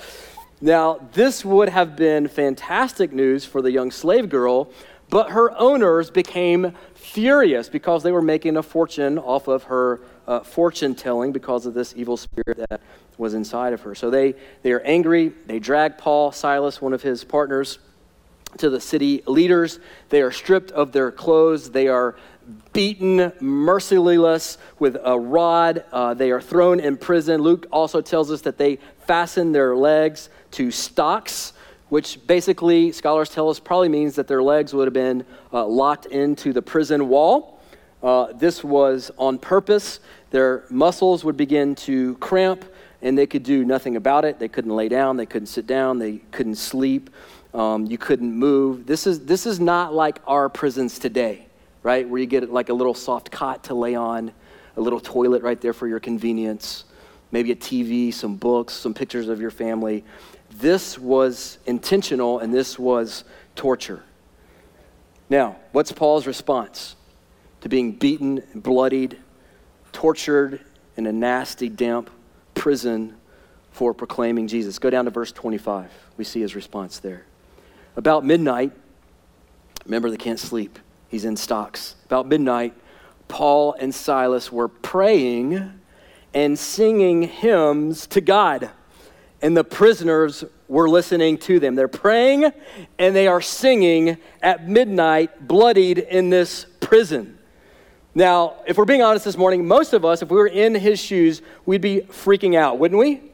Now, 0.60 0.98
this 1.12 1.44
would 1.44 1.68
have 1.68 1.96
been 1.96 2.26
fantastic 2.28 3.12
news 3.12 3.44
for 3.44 3.62
the 3.62 3.70
young 3.70 3.90
slave 3.90 4.28
girl, 4.28 4.70
but 5.08 5.30
her 5.30 5.56
owners 5.56 6.10
became 6.10 6.74
furious 6.94 7.68
because 7.68 8.02
they 8.02 8.12
were 8.12 8.22
making 8.22 8.56
a 8.56 8.62
fortune 8.62 9.18
off 9.18 9.48
of 9.48 9.64
her 9.64 10.00
uh, 10.26 10.40
fortune 10.40 10.94
telling 10.94 11.32
because 11.32 11.64
of 11.64 11.74
this 11.74 11.94
evil 11.96 12.16
spirit 12.16 12.58
that 12.68 12.80
was 13.16 13.34
inside 13.34 13.72
of 13.72 13.80
her. 13.82 13.94
So 13.94 14.10
they, 14.10 14.34
they 14.62 14.72
are 14.72 14.80
angry. 14.80 15.32
They 15.46 15.58
drag 15.58 15.96
Paul, 15.96 16.32
Silas, 16.32 16.82
one 16.82 16.92
of 16.92 17.02
his 17.02 17.24
partners, 17.24 17.78
to 18.58 18.68
the 18.68 18.80
city 18.80 19.22
leaders. 19.26 19.78
They 20.08 20.22
are 20.22 20.32
stripped 20.32 20.70
of 20.72 20.92
their 20.92 21.10
clothes. 21.10 21.70
They 21.70 21.88
are 21.88 22.16
beaten 22.72 23.32
merciless 23.40 24.58
with 24.78 24.96
a 25.02 25.18
rod. 25.18 25.84
Uh, 25.92 26.14
they 26.14 26.30
are 26.30 26.40
thrown 26.40 26.80
in 26.80 26.96
prison. 26.96 27.40
Luke 27.40 27.66
also 27.72 28.00
tells 28.00 28.30
us 28.30 28.40
that 28.42 28.58
they 28.58 28.78
fasten 29.06 29.52
their 29.52 29.76
legs 29.76 30.28
to 30.52 30.70
stocks, 30.70 31.52
which 31.88 32.26
basically, 32.26 32.92
scholars 32.92 33.30
tell 33.30 33.48
us, 33.48 33.58
probably 33.58 33.88
means 33.88 34.14
that 34.16 34.28
their 34.28 34.42
legs 34.42 34.74
would 34.74 34.86
have 34.86 34.94
been 34.94 35.24
uh, 35.52 35.66
locked 35.66 36.06
into 36.06 36.52
the 36.52 36.62
prison 36.62 37.08
wall. 37.08 37.60
Uh, 38.02 38.32
this 38.34 38.62
was 38.62 39.10
on 39.18 39.38
purpose. 39.38 40.00
Their 40.30 40.64
muscles 40.70 41.24
would 41.24 41.36
begin 41.36 41.74
to 41.76 42.14
cramp, 42.16 42.64
and 43.02 43.16
they 43.16 43.26
could 43.26 43.42
do 43.42 43.64
nothing 43.64 43.96
about 43.96 44.24
it. 44.24 44.38
They 44.38 44.48
couldn't 44.48 44.74
lay 44.74 44.88
down, 44.88 45.16
they 45.16 45.26
couldn't 45.26 45.46
sit 45.46 45.66
down, 45.66 45.98
they 45.98 46.18
couldn't 46.30 46.56
sleep, 46.56 47.10
um, 47.54 47.86
you 47.86 47.98
couldn't 47.98 48.32
move. 48.32 48.86
This 48.86 49.06
is, 49.06 49.24
this 49.24 49.46
is 49.46 49.58
not 49.58 49.94
like 49.94 50.20
our 50.26 50.48
prisons 50.48 50.98
today, 50.98 51.47
right? 51.88 52.06
Where 52.06 52.20
you 52.20 52.26
get 52.26 52.52
like 52.52 52.68
a 52.68 52.74
little 52.74 52.92
soft 52.92 53.30
cot 53.30 53.64
to 53.64 53.74
lay 53.74 53.94
on, 53.94 54.30
a 54.76 54.80
little 54.82 55.00
toilet 55.00 55.42
right 55.42 55.58
there 55.58 55.72
for 55.72 55.88
your 55.88 56.00
convenience, 56.00 56.84
maybe 57.32 57.50
a 57.50 57.56
TV, 57.56 58.12
some 58.12 58.36
books, 58.36 58.74
some 58.74 58.92
pictures 58.92 59.30
of 59.30 59.40
your 59.40 59.50
family. 59.50 60.04
This 60.50 60.98
was 60.98 61.56
intentional, 61.64 62.40
and 62.40 62.52
this 62.52 62.78
was 62.78 63.24
torture. 63.56 64.02
Now, 65.30 65.56
what's 65.72 65.90
Paul's 65.90 66.26
response 66.26 66.94
to 67.62 67.70
being 67.70 67.92
beaten, 67.92 68.42
bloodied, 68.54 69.16
tortured 69.90 70.60
in 70.98 71.06
a 71.06 71.12
nasty, 71.12 71.70
damp 71.70 72.10
prison 72.52 73.16
for 73.70 73.94
proclaiming 73.94 74.46
Jesus. 74.46 74.78
Go 74.78 74.90
down 74.90 75.06
to 75.06 75.10
verse 75.10 75.32
25. 75.32 75.90
We 76.18 76.24
see 76.24 76.42
his 76.42 76.54
response 76.54 76.98
there. 76.98 77.24
About 77.96 78.26
midnight, 78.26 78.72
remember 79.86 80.10
they 80.10 80.18
can't 80.18 80.38
sleep. 80.38 80.78
He's 81.08 81.24
in 81.24 81.36
stocks. 81.36 81.96
About 82.06 82.26
midnight, 82.26 82.74
Paul 83.28 83.74
and 83.78 83.94
Silas 83.94 84.52
were 84.52 84.68
praying 84.68 85.80
and 86.34 86.58
singing 86.58 87.22
hymns 87.22 88.06
to 88.08 88.20
God. 88.20 88.70
And 89.40 89.56
the 89.56 89.64
prisoners 89.64 90.44
were 90.66 90.88
listening 90.88 91.38
to 91.38 91.60
them. 91.60 91.74
They're 91.74 91.88
praying 91.88 92.52
and 92.98 93.16
they 93.16 93.26
are 93.26 93.40
singing 93.40 94.18
at 94.42 94.68
midnight, 94.68 95.46
bloodied 95.46 95.98
in 95.98 96.30
this 96.30 96.66
prison. 96.80 97.38
Now, 98.14 98.56
if 98.66 98.76
we're 98.76 98.84
being 98.84 99.02
honest 99.02 99.24
this 99.24 99.36
morning, 99.36 99.66
most 99.66 99.92
of 99.92 100.04
us, 100.04 100.22
if 100.22 100.30
we 100.30 100.36
were 100.36 100.48
in 100.48 100.74
his 100.74 100.98
shoes, 100.98 101.40
we'd 101.66 101.80
be 101.80 102.00
freaking 102.00 102.56
out, 102.56 102.78
wouldn't 102.78 102.98
we? 102.98 103.27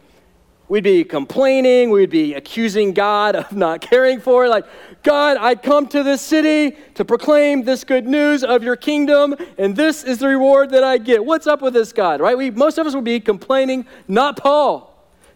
We'd 0.74 0.82
be 0.82 1.04
complaining, 1.04 1.90
we'd 1.90 2.10
be 2.10 2.34
accusing 2.34 2.94
God 2.94 3.36
of 3.36 3.52
not 3.52 3.80
caring 3.80 4.18
for 4.18 4.44
it. 4.44 4.48
Like, 4.48 4.64
God, 5.04 5.36
I 5.36 5.54
come 5.54 5.86
to 5.86 6.02
this 6.02 6.20
city 6.20 6.76
to 6.94 7.04
proclaim 7.04 7.62
this 7.62 7.84
good 7.84 8.08
news 8.08 8.42
of 8.42 8.64
your 8.64 8.74
kingdom, 8.74 9.36
and 9.56 9.76
this 9.76 10.02
is 10.02 10.18
the 10.18 10.26
reward 10.26 10.70
that 10.70 10.82
I 10.82 10.98
get. 10.98 11.24
What's 11.24 11.46
up 11.46 11.62
with 11.62 11.74
this 11.74 11.92
God, 11.92 12.20
right? 12.20 12.36
We, 12.36 12.50
most 12.50 12.76
of 12.76 12.88
us 12.88 12.94
would 12.96 13.04
be 13.04 13.20
complaining, 13.20 13.86
not 14.08 14.36
Paul 14.36 14.90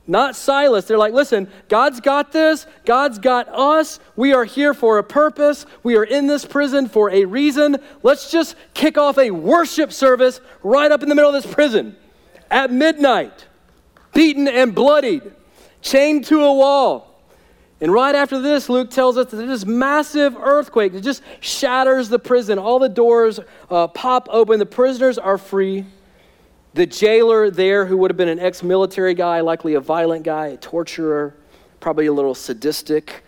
not 0.08 0.34
Silas. 0.34 0.86
They're 0.86 0.98
like, 0.98 1.12
listen, 1.12 1.48
God's 1.68 2.00
got 2.00 2.32
this. 2.32 2.66
God's 2.84 3.20
got 3.20 3.46
us. 3.50 4.00
We 4.16 4.32
are 4.32 4.44
here 4.44 4.74
for 4.74 4.98
a 4.98 5.04
purpose. 5.04 5.66
We 5.84 5.96
are 5.96 6.04
in 6.04 6.26
this 6.26 6.46
prison 6.46 6.88
for 6.88 7.10
a 7.10 7.26
reason. 7.26 7.76
Let's 8.02 8.30
just 8.30 8.56
kick 8.74 8.98
off 8.98 9.18
a 9.18 9.30
worship 9.30 9.92
service 9.92 10.40
right 10.64 10.90
up 10.90 11.04
in 11.04 11.08
the 11.08 11.14
middle 11.14 11.32
of 11.32 11.40
this 11.40 11.54
prison 11.54 11.94
at 12.50 12.72
midnight, 12.72 13.47
beaten 14.18 14.48
and 14.48 14.74
bloodied, 14.74 15.22
chained 15.80 16.24
to 16.24 16.44
a 16.44 16.52
wall. 16.52 17.22
And 17.80 17.92
right 17.92 18.16
after 18.16 18.40
this, 18.40 18.68
Luke 18.68 18.90
tells 18.90 19.16
us 19.16 19.30
that 19.30 19.36
there's 19.36 19.60
this 19.60 19.64
massive 19.64 20.36
earthquake 20.36 20.92
that 20.94 21.02
just 21.02 21.22
shatters 21.38 22.08
the 22.08 22.18
prison. 22.18 22.58
All 22.58 22.80
the 22.80 22.88
doors 22.88 23.38
uh, 23.70 23.86
pop 23.86 24.28
open. 24.32 24.58
The 24.58 24.66
prisoners 24.66 25.18
are 25.18 25.38
free. 25.38 25.84
The 26.74 26.84
jailer 26.84 27.48
there, 27.48 27.86
who 27.86 27.96
would 27.98 28.10
have 28.10 28.16
been 28.16 28.28
an 28.28 28.40
ex 28.40 28.64
military 28.64 29.14
guy, 29.14 29.40
likely 29.40 29.74
a 29.74 29.80
violent 29.80 30.24
guy, 30.24 30.48
a 30.48 30.56
torturer, 30.56 31.36
probably 31.78 32.06
a 32.06 32.12
little 32.12 32.34
sadistic, 32.34 33.22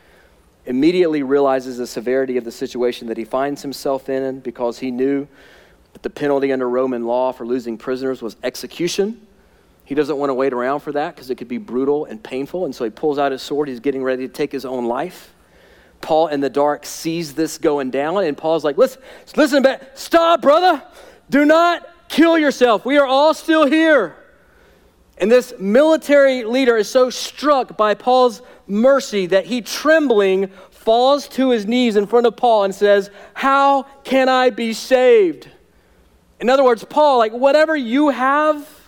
immediately 0.66 1.22
realizes 1.22 1.78
the 1.78 1.86
severity 1.86 2.36
of 2.36 2.42
the 2.42 2.50
situation 2.50 3.06
that 3.06 3.16
he 3.16 3.24
finds 3.24 3.62
himself 3.62 4.08
in 4.08 4.40
because 4.40 4.80
he 4.80 4.90
knew 4.90 5.28
that 5.92 6.02
the 6.02 6.10
penalty 6.10 6.52
under 6.52 6.68
Roman 6.68 7.06
law 7.06 7.30
for 7.30 7.46
losing 7.46 7.78
prisoners 7.78 8.22
was 8.22 8.36
execution. 8.42 9.24
He 9.90 9.96
doesn't 9.96 10.18
want 10.18 10.30
to 10.30 10.34
wait 10.34 10.52
around 10.52 10.80
for 10.80 10.92
that 10.92 11.16
because 11.16 11.30
it 11.30 11.34
could 11.34 11.48
be 11.48 11.58
brutal 11.58 12.04
and 12.04 12.22
painful. 12.22 12.64
And 12.64 12.72
so 12.72 12.84
he 12.84 12.90
pulls 12.90 13.18
out 13.18 13.32
his 13.32 13.42
sword. 13.42 13.66
He's 13.66 13.80
getting 13.80 14.04
ready 14.04 14.24
to 14.24 14.32
take 14.32 14.52
his 14.52 14.64
own 14.64 14.84
life. 14.86 15.34
Paul 16.00 16.28
in 16.28 16.38
the 16.38 16.48
dark 16.48 16.86
sees 16.86 17.34
this 17.34 17.58
going 17.58 17.90
down, 17.90 18.22
and 18.22 18.38
Paul's 18.38 18.62
like, 18.62 18.78
listen, 18.78 19.02
listen 19.34 19.64
back. 19.64 19.82
Stop, 19.94 20.42
brother. 20.42 20.80
Do 21.28 21.44
not 21.44 21.88
kill 22.08 22.38
yourself. 22.38 22.84
We 22.84 22.98
are 22.98 23.04
all 23.04 23.34
still 23.34 23.66
here. 23.66 24.14
And 25.18 25.28
this 25.28 25.54
military 25.58 26.44
leader 26.44 26.76
is 26.76 26.88
so 26.88 27.10
struck 27.10 27.76
by 27.76 27.94
Paul's 27.94 28.42
mercy 28.68 29.26
that 29.26 29.46
he, 29.46 29.60
trembling, 29.60 30.52
falls 30.70 31.26
to 31.30 31.50
his 31.50 31.66
knees 31.66 31.96
in 31.96 32.06
front 32.06 32.28
of 32.28 32.36
Paul 32.36 32.62
and 32.62 32.72
says, 32.72 33.10
How 33.34 33.82
can 34.04 34.28
I 34.28 34.50
be 34.50 34.72
saved? 34.72 35.50
In 36.38 36.48
other 36.48 36.62
words, 36.62 36.84
Paul, 36.84 37.18
like 37.18 37.32
whatever 37.32 37.74
you 37.74 38.10
have, 38.10 38.79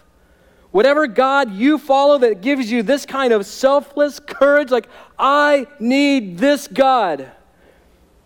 whatever 0.72 1.06
God 1.06 1.52
you 1.52 1.78
follow 1.78 2.18
that 2.18 2.40
gives 2.40 2.70
you 2.70 2.82
this 2.82 3.06
kind 3.06 3.32
of 3.32 3.46
selfless 3.46 4.18
courage, 4.18 4.70
like, 4.70 4.88
I 5.18 5.66
need 5.78 6.38
this 6.38 6.66
God. 6.66 7.30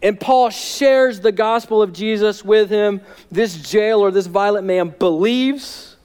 And 0.03 0.19
Paul 0.19 0.51
shares 0.51 1.21
the 1.21 1.33
gospel 1.33 1.83
of 1.83 1.93
Jesus 1.93 2.45
with 2.45 2.71
him. 2.71 3.01
This 3.31 3.57
jailer, 3.57 4.11
this 4.11 4.27
violent 4.27 4.67
man, 4.67 4.95
believes. 4.99 5.97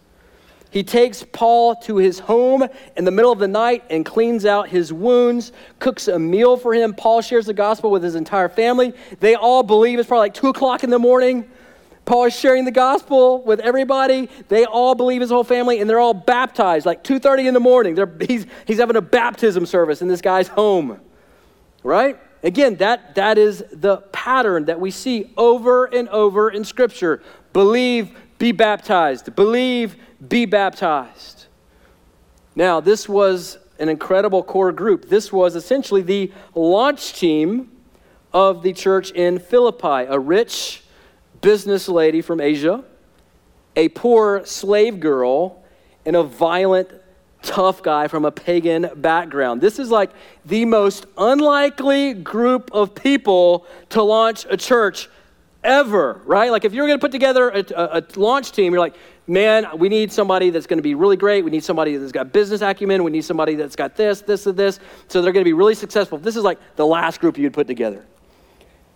He 0.71 0.83
takes 0.83 1.25
Paul 1.33 1.75
to 1.81 1.97
his 1.97 2.19
home 2.19 2.65
in 2.95 3.03
the 3.03 3.11
middle 3.11 3.31
of 3.31 3.39
the 3.39 3.47
night 3.47 3.83
and 3.89 4.05
cleans 4.05 4.45
out 4.45 4.69
his 4.69 4.93
wounds, 4.93 5.51
cooks 5.79 6.07
a 6.07 6.17
meal 6.17 6.55
for 6.55 6.73
him. 6.73 6.93
Paul 6.93 7.21
shares 7.21 7.45
the 7.45 7.53
gospel 7.53 7.91
with 7.91 8.01
his 8.01 8.15
entire 8.15 8.47
family. 8.47 8.93
They 9.19 9.35
all 9.35 9.63
believe. 9.63 9.99
It's 9.99 10.07
probably 10.07 10.27
like 10.27 10.33
2 10.33 10.47
o'clock 10.47 10.85
in 10.85 10.89
the 10.89 10.97
morning. 10.97 11.49
Paul 12.05 12.25
is 12.25 12.37
sharing 12.37 12.65
the 12.65 12.71
gospel 12.71 13.41
with 13.43 13.59
everybody. 13.59 14.29
They 14.47 14.65
all 14.65 14.95
believe 14.95 15.21
his 15.21 15.29
whole 15.29 15.43
family, 15.43 15.79
and 15.79 15.89
they're 15.89 15.99
all 15.99 16.13
baptized 16.13 16.85
like 16.85 17.03
2.30 17.03 17.47
in 17.47 17.53
the 17.53 17.59
morning. 17.59 17.97
He's, 18.27 18.45
he's 18.65 18.79
having 18.79 18.95
a 18.95 19.01
baptism 19.01 19.65
service 19.65 20.01
in 20.01 20.07
this 20.07 20.21
guy's 20.21 20.47
home, 20.47 20.99
right? 21.83 22.19
Again, 22.43 22.75
that, 22.77 23.15
that 23.15 23.37
is 23.37 23.63
the 23.71 23.97
pattern 24.11 24.65
that 24.65 24.79
we 24.79 24.89
see 24.89 25.31
over 25.37 25.85
and 25.85 26.09
over 26.09 26.49
in 26.49 26.63
Scripture. 26.63 27.21
Believe, 27.53 28.17
be 28.39 28.51
baptized. 28.51 29.35
Believe, 29.35 29.95
be 30.27 30.45
baptized. 30.45 31.45
Now, 32.55 32.79
this 32.79 33.07
was 33.07 33.59
an 33.79 33.89
incredible 33.89 34.43
core 34.43 34.71
group. 34.71 35.07
This 35.07 35.31
was 35.31 35.55
essentially 35.55 36.01
the 36.01 36.31
launch 36.55 37.13
team 37.13 37.71
of 38.33 38.63
the 38.63 38.73
church 38.73 39.11
in 39.11 39.37
Philippi. 39.39 40.05
A 40.07 40.17
rich 40.17 40.83
business 41.41 41.89
lady 41.89 42.21
from 42.21 42.39
Asia, 42.39 42.83
a 43.75 43.89
poor 43.89 44.45
slave 44.45 44.99
girl, 44.99 45.63
and 46.05 46.15
a 46.15 46.23
violent 46.23 46.89
tough 47.41 47.81
guy 47.81 48.07
from 48.07 48.25
a 48.25 48.31
pagan 48.31 48.89
background. 48.95 49.61
This 49.61 49.79
is 49.79 49.89
like 49.89 50.11
the 50.45 50.65
most 50.65 51.05
unlikely 51.17 52.13
group 52.13 52.69
of 52.71 52.93
people 52.93 53.65
to 53.89 54.03
launch 54.03 54.45
a 54.49 54.57
church 54.57 55.09
ever, 55.63 56.21
right? 56.25 56.51
Like 56.51 56.65
if 56.65 56.73
you're 56.73 56.87
going 56.87 56.99
to 56.99 57.03
put 57.03 57.11
together 57.11 57.49
a, 57.49 57.63
a, 57.75 57.99
a, 57.99 58.03
launch 58.15 58.51
team, 58.51 58.73
you're 58.73 58.79
like, 58.79 58.95
man, 59.27 59.67
we 59.77 59.89
need 59.89 60.11
somebody 60.11 60.49
that's 60.49 60.67
going 60.67 60.79
to 60.79 60.83
be 60.83 60.95
really 60.95 61.17
great. 61.17 61.43
We 61.43 61.51
need 61.51 61.63
somebody 61.63 61.95
that's 61.97 62.11
got 62.11 62.31
business 62.31 62.61
acumen. 62.61 63.03
We 63.03 63.11
need 63.11 63.23
somebody 63.23 63.55
that's 63.55 63.75
got 63.75 63.95
this, 63.95 64.21
this, 64.21 64.45
and 64.45 64.57
this. 64.57 64.79
So 65.07 65.21
they're 65.21 65.33
going 65.33 65.43
to 65.43 65.47
be 65.49 65.53
really 65.53 65.75
successful. 65.75 66.17
This 66.17 66.35
is 66.35 66.43
like 66.43 66.59
the 66.75 66.85
last 66.85 67.19
group 67.19 67.37
you'd 67.37 67.53
put 67.53 67.67
together. 67.67 68.05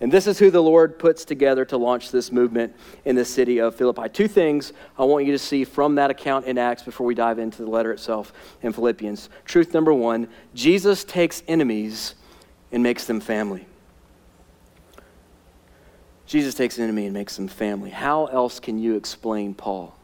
And 0.01 0.11
this 0.11 0.27
is 0.27 0.37
who 0.37 0.51
the 0.51 0.61
Lord 0.61 0.99
puts 0.99 1.23
together 1.23 1.63
to 1.65 1.77
launch 1.77 2.11
this 2.11 2.31
movement 2.31 2.75
in 3.05 3.15
the 3.15 3.23
city 3.23 3.59
of 3.59 3.75
Philippi. 3.75 4.09
Two 4.09 4.27
things 4.27 4.73
I 4.99 5.05
want 5.05 5.25
you 5.25 5.31
to 5.31 5.39
see 5.39 5.63
from 5.63 5.95
that 5.95 6.11
account 6.11 6.45
in 6.45 6.57
Acts 6.57 6.83
before 6.83 7.07
we 7.07 7.15
dive 7.15 7.39
into 7.39 7.63
the 7.63 7.69
letter 7.69 7.93
itself 7.93 8.33
in 8.61 8.73
Philippians. 8.73 9.29
Truth 9.45 9.73
number 9.73 9.93
one 9.93 10.27
Jesus 10.53 11.03
takes 11.05 11.43
enemies 11.47 12.15
and 12.71 12.83
makes 12.83 13.05
them 13.05 13.21
family. 13.21 13.65
Jesus 16.25 16.55
takes 16.55 16.77
an 16.77 16.83
enemy 16.83 17.05
and 17.05 17.13
makes 17.13 17.37
them 17.37 17.47
family. 17.47 17.91
How 17.91 18.25
else 18.25 18.59
can 18.59 18.79
you 18.79 18.95
explain 18.95 19.53
Paul? 19.53 19.95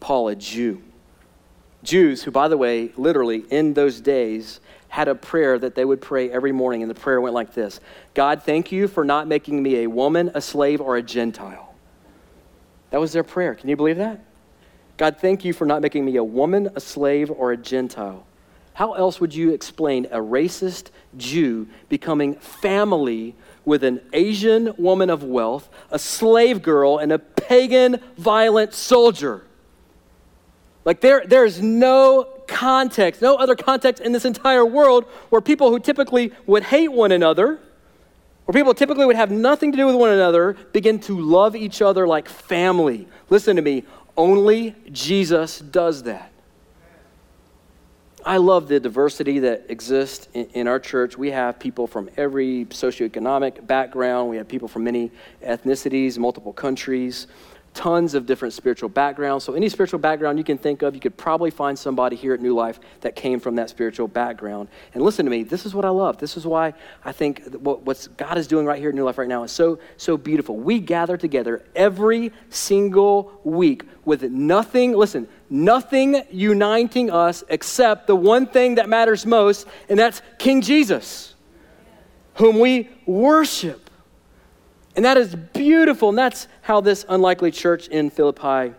Paul, 0.00 0.28
a 0.28 0.36
Jew. 0.36 0.82
Jews, 1.82 2.24
who, 2.24 2.30
by 2.30 2.48
the 2.48 2.56
way, 2.56 2.92
literally 2.96 3.44
in 3.50 3.74
those 3.74 4.00
days, 4.00 4.60
had 4.96 5.08
a 5.08 5.14
prayer 5.14 5.58
that 5.58 5.74
they 5.74 5.84
would 5.84 6.00
pray 6.00 6.30
every 6.30 6.52
morning, 6.52 6.80
and 6.80 6.90
the 6.90 6.94
prayer 6.94 7.20
went 7.20 7.34
like 7.34 7.52
this 7.52 7.80
God, 8.14 8.42
thank 8.44 8.72
you 8.72 8.88
for 8.88 9.04
not 9.04 9.28
making 9.28 9.62
me 9.62 9.82
a 9.82 9.90
woman, 9.90 10.30
a 10.32 10.40
slave, 10.40 10.80
or 10.80 10.96
a 10.96 11.02
Gentile. 11.02 11.74
That 12.88 12.98
was 12.98 13.12
their 13.12 13.22
prayer. 13.22 13.54
Can 13.54 13.68
you 13.68 13.76
believe 13.76 13.98
that? 13.98 14.24
God, 14.96 15.18
thank 15.18 15.44
you 15.44 15.52
for 15.52 15.66
not 15.66 15.82
making 15.82 16.06
me 16.06 16.16
a 16.16 16.24
woman, 16.24 16.70
a 16.74 16.80
slave, 16.80 17.30
or 17.30 17.52
a 17.52 17.58
Gentile. 17.58 18.26
How 18.72 18.94
else 18.94 19.20
would 19.20 19.34
you 19.34 19.52
explain 19.52 20.06
a 20.06 20.18
racist 20.18 20.88
Jew 21.14 21.68
becoming 21.90 22.36
family 22.36 23.34
with 23.66 23.84
an 23.84 24.00
Asian 24.14 24.72
woman 24.78 25.10
of 25.10 25.22
wealth, 25.22 25.68
a 25.90 25.98
slave 25.98 26.62
girl, 26.62 26.96
and 26.96 27.12
a 27.12 27.18
pagan 27.18 28.00
violent 28.16 28.72
soldier? 28.72 29.44
Like 30.86 31.02
there, 31.02 31.22
there's 31.26 31.60
no 31.60 32.35
context, 32.46 33.22
no 33.22 33.36
other 33.36 33.54
context 33.54 34.02
in 34.02 34.12
this 34.12 34.24
entire 34.24 34.64
world 34.64 35.04
where 35.30 35.40
people 35.40 35.70
who 35.70 35.78
typically 35.78 36.32
would 36.46 36.62
hate 36.64 36.88
one 36.88 37.12
another, 37.12 37.58
where 38.44 38.52
people 38.52 38.74
typically 38.74 39.06
would 39.06 39.16
have 39.16 39.30
nothing 39.30 39.72
to 39.72 39.76
do 39.76 39.86
with 39.86 39.96
one 39.96 40.10
another, 40.10 40.54
begin 40.72 40.98
to 41.00 41.18
love 41.18 41.56
each 41.56 41.82
other 41.82 42.06
like 42.06 42.28
family. 42.28 43.08
Listen 43.28 43.56
to 43.56 43.62
me, 43.62 43.84
only 44.16 44.74
Jesus 44.92 45.58
does 45.58 46.04
that. 46.04 46.32
I 48.24 48.38
love 48.38 48.66
the 48.66 48.80
diversity 48.80 49.38
that 49.40 49.66
exists 49.68 50.26
in, 50.34 50.46
in, 50.46 50.66
our 50.66 50.80
church. 50.80 51.16
We 51.16 51.30
have 51.30 51.60
people 51.60 51.86
from 51.86 52.10
every 52.16 52.64
socioeconomic 52.64 53.64
background, 53.68 54.30
we 54.30 54.36
have 54.36 54.48
people 54.48 54.66
from 54.66 54.82
many 54.82 55.12
ethnicities, 55.44 56.18
multiple 56.18 56.52
countries 56.52 57.28
tons 57.76 58.14
of 58.14 58.24
different 58.26 58.54
spiritual 58.54 58.88
backgrounds. 58.88 59.44
So, 59.44 59.52
any 59.52 59.68
spiritual 59.68 59.98
background 59.98 60.38
you 60.38 60.44
can 60.44 60.56
think 60.56 60.82
of, 60.82 60.94
you 60.94 61.00
could 61.00 61.16
probably 61.16 61.50
find 61.50 61.78
somebody 61.78 62.16
here 62.16 62.32
at 62.32 62.40
New 62.40 62.54
Life 62.54 62.80
that 63.02 63.14
came 63.14 63.38
from 63.38 63.54
that 63.56 63.68
spiritual 63.68 64.08
background. 64.08 64.68
And 64.94 65.04
listen 65.04 65.26
to 65.26 65.30
me, 65.30 65.42
this 65.42 65.66
is 65.66 65.74
what 65.74 65.84
I 65.84 65.90
love. 65.90 66.16
This 66.16 66.36
is 66.36 66.46
why 66.46 66.72
I 67.04 67.12
think 67.12 67.44
what 67.58 67.82
what's 67.82 68.08
God 68.08 68.38
is 68.38 68.46
doing 68.46 68.66
right 68.66 68.80
here 68.80 68.88
at 68.88 68.94
New 68.94 69.04
Life 69.04 69.18
right 69.18 69.28
now 69.28 69.44
is 69.44 69.52
so, 69.52 69.78
so 69.98 70.16
beautiful. 70.16 70.56
We 70.56 70.80
gather 70.80 71.16
together 71.16 71.62
every 71.76 72.32
single 72.48 73.40
week 73.44 73.84
with 74.06 74.22
nothing, 74.22 74.92
listen, 74.96 75.28
nothing 75.50 76.22
uniting 76.30 77.10
us 77.10 77.44
except 77.48 78.06
the 78.06 78.16
one 78.16 78.46
thing 78.46 78.76
that 78.76 78.88
matters 78.88 79.26
most, 79.26 79.66
and 79.90 79.98
that's 79.98 80.22
King 80.38 80.62
Jesus, 80.62 81.34
whom 82.36 82.58
we 82.58 82.88
worship. 83.04 83.85
And 84.96 85.04
that 85.04 85.18
is 85.18 85.36
beautiful. 85.36 86.08
And 86.08 86.18
that's 86.18 86.48
how 86.62 86.80
this 86.80 87.04
unlikely 87.08 87.50
church 87.50 87.86
in 87.88 88.10
Philippi 88.10 88.74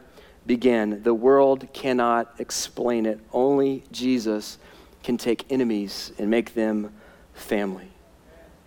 began. 0.47 1.03
The 1.03 1.13
world 1.13 1.67
cannot 1.73 2.33
explain 2.39 3.05
it. 3.05 3.19
Only 3.31 3.83
Jesus 3.91 4.57
can 5.03 5.17
take 5.17 5.45
enemies 5.51 6.11
and 6.17 6.29
make 6.29 6.55
them 6.55 6.91
family. 7.33 7.91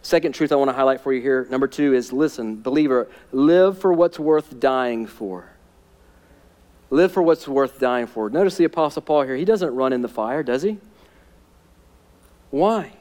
Second 0.03 0.33
truth 0.33 0.53
I 0.53 0.55
want 0.55 0.71
to 0.71 0.75
highlight 0.75 1.01
for 1.01 1.13
you 1.13 1.21
here, 1.21 1.47
number 1.51 1.67
two, 1.67 1.93
is 1.93 2.13
listen, 2.13 2.63
believer, 2.63 3.09
live 3.33 3.79
for 3.79 3.93
what's 3.93 4.19
worth 4.19 4.59
dying 4.59 5.07
for. 5.07 5.51
Live 6.89 7.13
for 7.13 7.23
what's 7.23 7.47
worth 7.47 7.79
dying 7.79 8.07
for. 8.07 8.31
Notice 8.31 8.57
the 8.57 8.65
Apostle 8.65 9.03
Paul 9.03 9.23
here. 9.23 9.37
He 9.37 9.45
doesn't 9.45 9.75
run 9.75 9.93
in 9.93 10.01
the 10.03 10.09
fire, 10.09 10.43
does 10.43 10.63
he? 10.63 10.79
Why? 12.51 12.93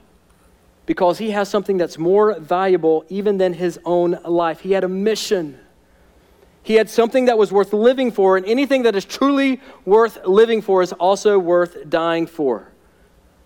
Because 0.90 1.20
he 1.20 1.30
has 1.30 1.48
something 1.48 1.78
that's 1.78 2.00
more 2.00 2.40
valuable 2.40 3.06
even 3.10 3.38
than 3.38 3.54
his 3.54 3.80
own 3.86 4.18
life. 4.26 4.62
He 4.62 4.72
had 4.72 4.84
a 4.84 4.88
mission. 4.88 5.60
He 6.64 6.74
had 6.74 6.90
something 6.90 7.26
that 7.26 7.38
was 7.38 7.52
worth 7.52 7.74
living 7.74 8.10
for, 8.10 8.38
and 8.38 8.46
anything 8.48 8.82
that 8.82 8.96
is 8.96 9.06
truly 9.06 9.62
worth 9.86 10.26
living 10.26 10.64
for 10.64 10.82
is 10.82 10.92
also 10.94 11.38
worth 11.38 11.88
dying 11.92 12.26
for. 12.26 12.72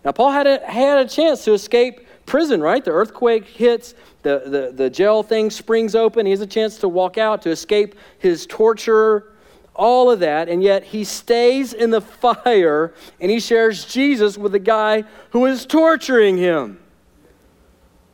Now, 0.06 0.14
Paul 0.14 0.32
had 0.32 0.48
a, 0.48 0.66
had 0.66 1.00
a 1.00 1.10
chance 1.10 1.44
to 1.44 1.52
escape 1.52 2.08
prison, 2.26 2.62
right? 2.62 2.82
The 2.82 2.92
earthquake 2.92 3.46
hits, 3.46 3.94
the, 4.22 4.44
the, 4.46 4.72
the 4.74 4.90
jail 4.90 5.22
thing 5.22 5.50
springs 5.50 5.96
open. 5.96 6.26
He 6.26 6.32
has 6.32 6.40
a 6.40 6.48
chance 6.48 6.78
to 6.78 6.88
walk 6.88 7.18
out, 7.18 7.42
to 7.42 7.50
escape 7.50 7.96
his 8.20 8.46
torturer, 8.46 9.34
all 9.76 10.10
of 10.10 10.22
that, 10.22 10.48
and 10.48 10.64
yet 10.64 10.86
he 10.86 11.04
stays 11.04 11.74
in 11.74 11.90
the 11.90 12.00
fire 12.24 12.94
and 13.20 13.30
he 13.30 13.42
shares 13.42 13.84
Jesus 13.84 14.38
with 14.38 14.54
the 14.54 14.60
guy 14.60 15.04
who 15.32 15.46
is 15.46 15.66
torturing 15.66 16.38
him. 16.38 16.80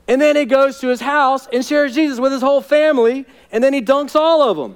And 0.09 0.19
then 0.19 0.35
he 0.35 0.45
goes 0.45 0.79
to 0.79 0.87
his 0.87 0.99
house 0.99 1.47
and 1.53 1.63
shares 1.63 1.93
Jesus 1.93 2.19
with 2.19 2.31
his 2.31 2.41
whole 2.41 2.61
family, 2.61 3.27
and 3.51 3.63
then 3.63 3.73
he 3.73 3.81
dunks 3.81 4.15
all 4.15 4.41
of 4.41 4.57
them. 4.57 4.75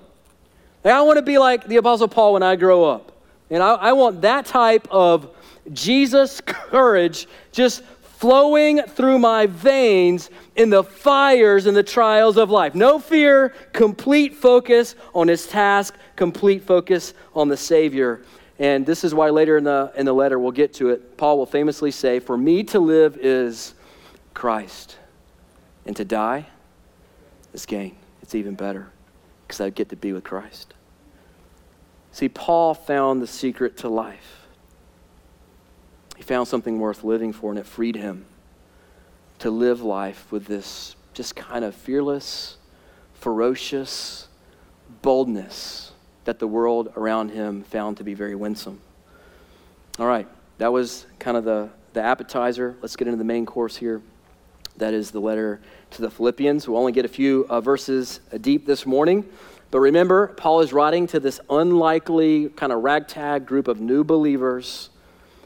Like, 0.84 0.94
I 0.94 1.02
want 1.02 1.18
to 1.18 1.24
be 1.24 1.40
like 1.40 1.68
the 1.68 1.78
Apostle 1.78 2.08
Paul 2.08 2.34
when 2.34 2.44
I 2.44 2.56
grow 2.56 2.86
up. 2.86 3.12
And 3.50 3.64
I, 3.64 3.74
I 3.74 3.94
want 3.94 4.22
that 4.22 4.46
type 4.46 4.88
of 4.92 5.36
Jesus 5.74 6.40
courage 6.46 7.28
just 7.52 7.84
flowing 8.04 8.84
through 8.84 9.18
my 9.18 9.48
veins 9.48 10.30
in 10.56 10.70
the 10.70 10.84
fires 10.84 11.66
and 11.66 11.76
the 11.76 11.82
trials 11.82 12.38
of 12.38 12.52
life. 12.52 12.76
No 12.76 13.00
fear, 13.00 13.56
complete 13.74 14.36
focus 14.36 14.94
on 15.16 15.28
his 15.28 15.48
task, 15.48 15.96
complete 16.16 16.62
focus 16.62 17.16
on 17.34 17.48
the 17.48 17.58
Savior. 17.58 18.22
And 18.60 18.86
this 18.86 19.04
is 19.04 19.16
why 19.16 19.32
later 19.32 19.58
in 19.58 19.64
the, 19.64 19.92
in 19.98 20.06
the 20.06 20.14
letter, 20.14 20.38
we'll 20.38 20.52
get 20.52 20.76
to 20.76 20.92
it, 20.92 21.18
Paul 21.18 21.40
will 21.40 21.48
famously 21.48 21.90
say, 21.90 22.20
For 22.20 22.38
me 22.38 22.64
to 22.66 22.80
live 22.80 23.18
is 23.18 23.74
Christ. 24.36 24.98
And 25.86 25.96
to 25.96 26.06
die 26.06 26.48
is 27.54 27.66
gain. 27.66 27.96
It's 28.22 28.36
even 28.36 28.56
better 28.56 28.90
because 29.46 29.62
I 29.62 29.70
get 29.70 29.90
to 29.90 29.96
be 29.96 30.14
with 30.14 30.24
Christ. 30.24 30.74
See, 32.12 32.30
Paul 32.30 32.74
found 32.74 33.22
the 33.22 33.28
secret 33.28 33.78
to 33.78 33.90
life. 33.90 34.46
He 36.16 36.24
found 36.24 36.48
something 36.48 36.80
worth 36.80 37.04
living 37.04 37.34
for, 37.34 37.50
and 37.50 37.60
it 37.60 37.66
freed 37.66 37.96
him 37.96 38.26
to 39.40 39.50
live 39.50 39.82
life 39.82 40.32
with 40.32 40.46
this 40.46 40.96
just 41.14 41.36
kind 41.36 41.66
of 41.66 41.76
fearless, 41.76 42.58
ferocious 43.14 44.28
boldness 45.02 45.92
that 46.26 46.40
the 46.40 46.48
world 46.48 46.94
around 46.96 47.30
him 47.30 47.64
found 47.64 47.98
to 47.98 48.04
be 48.04 48.14
very 48.14 48.36
winsome. 48.36 48.80
All 50.00 50.08
right, 50.08 50.28
that 50.60 50.72
was 50.72 51.06
kind 51.20 51.36
of 51.36 51.44
the, 51.44 51.70
the 51.94 52.02
appetizer. 52.02 52.76
Let's 52.82 52.96
get 52.96 53.08
into 53.08 53.18
the 53.18 53.24
main 53.24 53.46
course 53.46 53.76
here. 53.76 54.02
That 54.78 54.94
is 54.94 55.12
the 55.12 55.20
letter 55.20 55.62
to 55.92 56.02
the 56.02 56.10
Philippians. 56.10 56.68
We'll 56.68 56.80
only 56.80 56.92
get 56.92 57.06
a 57.06 57.10
few 57.10 57.46
uh, 57.50 57.62
verses 57.62 58.20
deep 58.42 58.66
this 58.66 58.86
morning. 58.86 59.26
But 59.70 59.80
remember, 59.80 60.28
Paul 60.28 60.62
is 60.62 60.74
writing 60.74 61.08
to 61.08 61.20
this 61.20 61.40
unlikely, 61.50 62.50
kind 62.50 62.72
of 62.72 62.84
ragtag 62.84 63.46
group 63.46 63.68
of 63.68 63.80
new 63.80 64.04
believers 64.04 64.90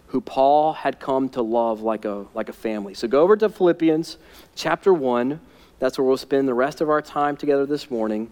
who 0.08 0.22
Paul 0.22 0.74
had 0.74 1.00
come 1.00 1.28
to 1.30 1.42
love 1.42 1.82
like 1.82 2.06
a, 2.06 2.26
like 2.34 2.50
a 2.50 2.54
family. 2.54 2.94
So 2.94 3.08
go 3.08 3.22
over 3.22 3.36
to 3.38 3.50
Philippians 3.50 4.18
chapter 4.56 4.94
1. 4.94 5.40
That's 5.80 5.98
where 5.98 6.08
we'll 6.08 6.18
spend 6.18 6.48
the 6.48 6.54
rest 6.54 6.80
of 6.82 6.90
our 6.90 7.02
time 7.02 7.36
together 7.36 7.66
this 7.66 7.92
morning. 7.92 8.30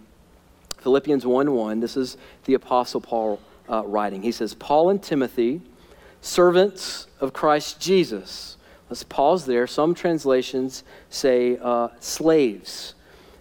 Philippians 0.78 1.26
1 1.26 1.52
1. 1.52 1.80
This 1.80 1.98
is 1.98 2.18
the 2.46 2.54
Apostle 2.54 3.02
Paul 3.02 3.42
uh, 3.70 3.84
writing. 3.86 4.22
He 4.22 4.32
says, 4.32 4.54
Paul 4.54 4.90
and 4.90 5.04
Timothy, 5.04 5.62
servants 6.22 7.08
of 7.20 7.34
Christ 7.34 7.82
Jesus 7.82 8.55
Let's 8.90 9.04
pause 9.04 9.46
there. 9.46 9.66
Some 9.68 9.96
translations 9.96 10.84
say 11.10 11.58
uh, 11.62 11.90
slaves, 12.00 12.94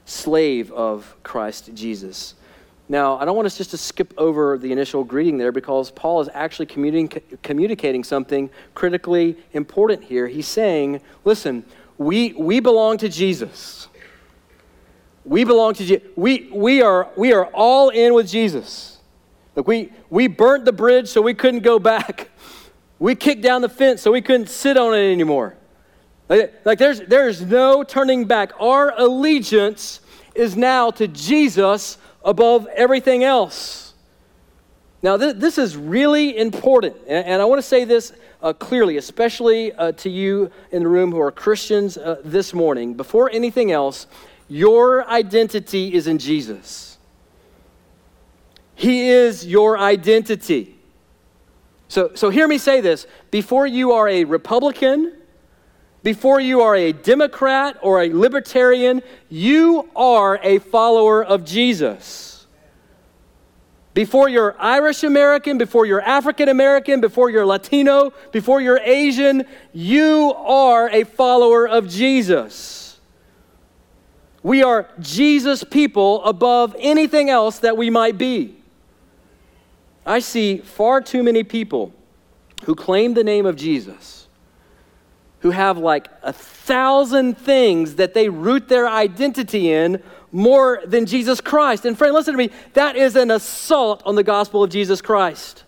slave 0.06 0.72
of 0.72 1.16
Christ 1.22 1.70
Jesus. 1.74 2.34
Now, 2.88 3.16
I 3.18 3.24
don't 3.24 3.34
want 3.34 3.46
us 3.46 3.56
just 3.56 3.70
to 3.70 3.78
skip 3.78 4.12
over 4.18 4.58
the 4.58 4.70
initial 4.70 5.04
greeting 5.04 5.38
there 5.38 5.52
because 5.52 5.90
Paul 5.90 6.20
is 6.20 6.28
actually 6.34 6.66
communi- 6.66 7.22
communicating 7.42 8.04
something 8.04 8.50
critically 8.74 9.36
important 9.52 10.04
here. 10.04 10.28
He's 10.28 10.48
saying, 10.48 11.00
listen, 11.24 11.64
we, 11.96 12.34
we 12.34 12.60
belong 12.60 12.98
to 12.98 13.08
Jesus. 13.08 13.88
We 15.24 15.44
belong 15.44 15.74
to 15.74 15.84
Jesus. 15.84 16.06
We, 16.16 16.50
we, 16.52 16.82
are, 16.82 17.08
we 17.16 17.32
are 17.32 17.46
all 17.46 17.88
in 17.88 18.12
with 18.12 18.28
Jesus. 18.28 18.98
Look, 19.56 19.66
we, 19.66 19.90
we 20.10 20.26
burnt 20.26 20.66
the 20.66 20.72
bridge 20.72 21.08
so 21.08 21.22
we 21.22 21.32
couldn't 21.34 21.60
go 21.60 21.78
back. 21.78 22.30
We 23.04 23.14
kicked 23.14 23.42
down 23.42 23.60
the 23.60 23.68
fence 23.68 24.00
so 24.00 24.10
we 24.10 24.22
couldn't 24.22 24.48
sit 24.48 24.78
on 24.78 24.94
it 24.94 25.12
anymore. 25.12 25.54
Like, 26.30 26.54
like 26.64 26.78
there's, 26.78 27.00
there's 27.00 27.42
no 27.42 27.82
turning 27.84 28.24
back. 28.24 28.52
Our 28.58 28.94
allegiance 28.96 30.00
is 30.34 30.56
now 30.56 30.90
to 30.92 31.06
Jesus 31.06 31.98
above 32.24 32.66
everything 32.68 33.22
else. 33.22 33.92
Now, 35.02 35.18
th- 35.18 35.36
this 35.36 35.58
is 35.58 35.76
really 35.76 36.38
important. 36.38 36.96
And, 37.06 37.26
and 37.26 37.42
I 37.42 37.44
want 37.44 37.58
to 37.58 37.68
say 37.68 37.84
this 37.84 38.14
uh, 38.42 38.54
clearly, 38.54 38.96
especially 38.96 39.74
uh, 39.74 39.92
to 39.92 40.08
you 40.08 40.50
in 40.70 40.82
the 40.82 40.88
room 40.88 41.12
who 41.12 41.20
are 41.20 41.30
Christians 41.30 41.98
uh, 41.98 42.22
this 42.24 42.54
morning. 42.54 42.94
Before 42.94 43.28
anything 43.28 43.70
else, 43.70 44.06
your 44.48 45.06
identity 45.10 45.92
is 45.92 46.06
in 46.06 46.16
Jesus. 46.16 46.96
He 48.74 49.10
is 49.10 49.46
your 49.46 49.78
identity. 49.78 50.73
So, 51.94 52.10
so 52.16 52.28
hear 52.28 52.48
me 52.48 52.58
say 52.58 52.80
this 52.80 53.06
before 53.30 53.68
you 53.68 53.92
are 53.92 54.08
a 54.08 54.24
Republican, 54.24 55.12
before 56.02 56.40
you 56.40 56.62
are 56.62 56.74
a 56.74 56.90
Democrat 56.92 57.76
or 57.82 58.02
a 58.02 58.12
Libertarian, 58.12 59.00
you 59.28 59.88
are 59.94 60.40
a 60.42 60.58
follower 60.58 61.24
of 61.24 61.44
Jesus. 61.44 62.48
Before 63.94 64.28
you're 64.28 64.56
Irish 64.58 65.04
American, 65.04 65.56
before 65.56 65.86
you're 65.86 66.00
African 66.00 66.48
American, 66.48 67.00
before 67.00 67.30
you're 67.30 67.46
Latino, 67.46 68.12
before 68.32 68.60
you're 68.60 68.80
Asian, 68.80 69.44
you 69.72 70.34
are 70.34 70.90
a 70.90 71.04
follower 71.04 71.68
of 71.68 71.88
Jesus. 71.88 72.98
We 74.42 74.64
are 74.64 74.88
Jesus 74.98 75.62
people 75.62 76.24
above 76.24 76.74
anything 76.80 77.30
else 77.30 77.60
that 77.60 77.76
we 77.76 77.88
might 77.88 78.18
be. 78.18 78.63
I 80.06 80.18
see 80.18 80.58
far 80.58 81.00
too 81.00 81.22
many 81.22 81.44
people 81.44 81.92
who 82.64 82.74
claim 82.74 83.14
the 83.14 83.24
name 83.24 83.46
of 83.46 83.56
Jesus, 83.56 84.28
who 85.40 85.50
have 85.50 85.78
like 85.78 86.08
a 86.22 86.32
thousand 86.32 87.38
things 87.38 87.96
that 87.96 88.14
they 88.14 88.28
root 88.28 88.68
their 88.68 88.88
identity 88.88 89.70
in 89.70 90.02
more 90.32 90.82
than 90.84 91.06
Jesus 91.06 91.40
Christ. 91.40 91.84
And 91.84 91.96
friend, 91.96 92.12
listen 92.12 92.34
to 92.34 92.38
me, 92.38 92.50
that 92.72 92.96
is 92.96 93.16
an 93.16 93.30
assault 93.30 94.02
on 94.04 94.14
the 94.14 94.22
gospel 94.22 94.62
of 94.62 94.70
Jesus 94.70 95.00
Christ. 95.00 95.64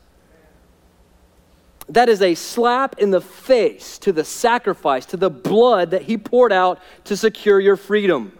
That 1.88 2.08
is 2.08 2.20
a 2.20 2.34
slap 2.34 2.98
in 2.98 3.12
the 3.12 3.20
face 3.20 3.98
to 3.98 4.12
the 4.12 4.24
sacrifice, 4.24 5.06
to 5.06 5.16
the 5.16 5.30
blood 5.30 5.92
that 5.92 6.02
he 6.02 6.18
poured 6.18 6.52
out 6.52 6.80
to 7.04 7.16
secure 7.16 7.60
your 7.60 7.76
freedom. 7.76 8.36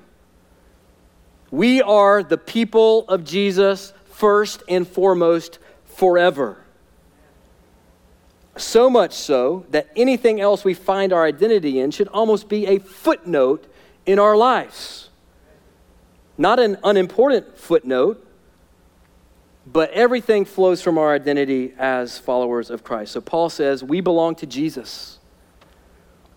We 1.53 1.81
are 1.81 2.25
the 2.25 2.39
people 2.39 3.09
of 3.09 3.25
Jesus 3.25 3.93
first 4.11 4.65
and 4.69 4.87
foremost 4.87 5.61
forever. 5.97 6.59
So 8.57 8.89
much 8.89 9.15
so 9.15 9.67
that 9.71 9.89
anything 9.97 10.41
else 10.41 10.63
we 10.65 10.75
find 10.75 11.13
our 11.13 11.25
identity 11.25 11.81
in 11.81 11.91
should 11.91 12.09
almost 12.09 12.49
be 12.49 12.67
a 12.67 12.79
footnote 12.79 13.67
in 14.05 14.19
our 14.19 14.37
lives. 14.37 15.09
Not 16.39 16.59
an 16.59 16.77
unimportant 16.85 17.59
footnote, 17.59 18.23
but 19.67 19.91
everything 19.91 20.45
flows 20.45 20.83
from 20.83 20.99
our 20.99 21.15
identity 21.15 21.73
as 21.79 22.19
followers 22.19 22.71
of 22.71 22.85
Christ. 22.85 23.13
So 23.13 23.21
Paul 23.23 23.49
says, 23.49 23.83
We 23.83 24.01
belong 24.01 24.35
to 24.37 24.47
Jesus. 24.47 25.19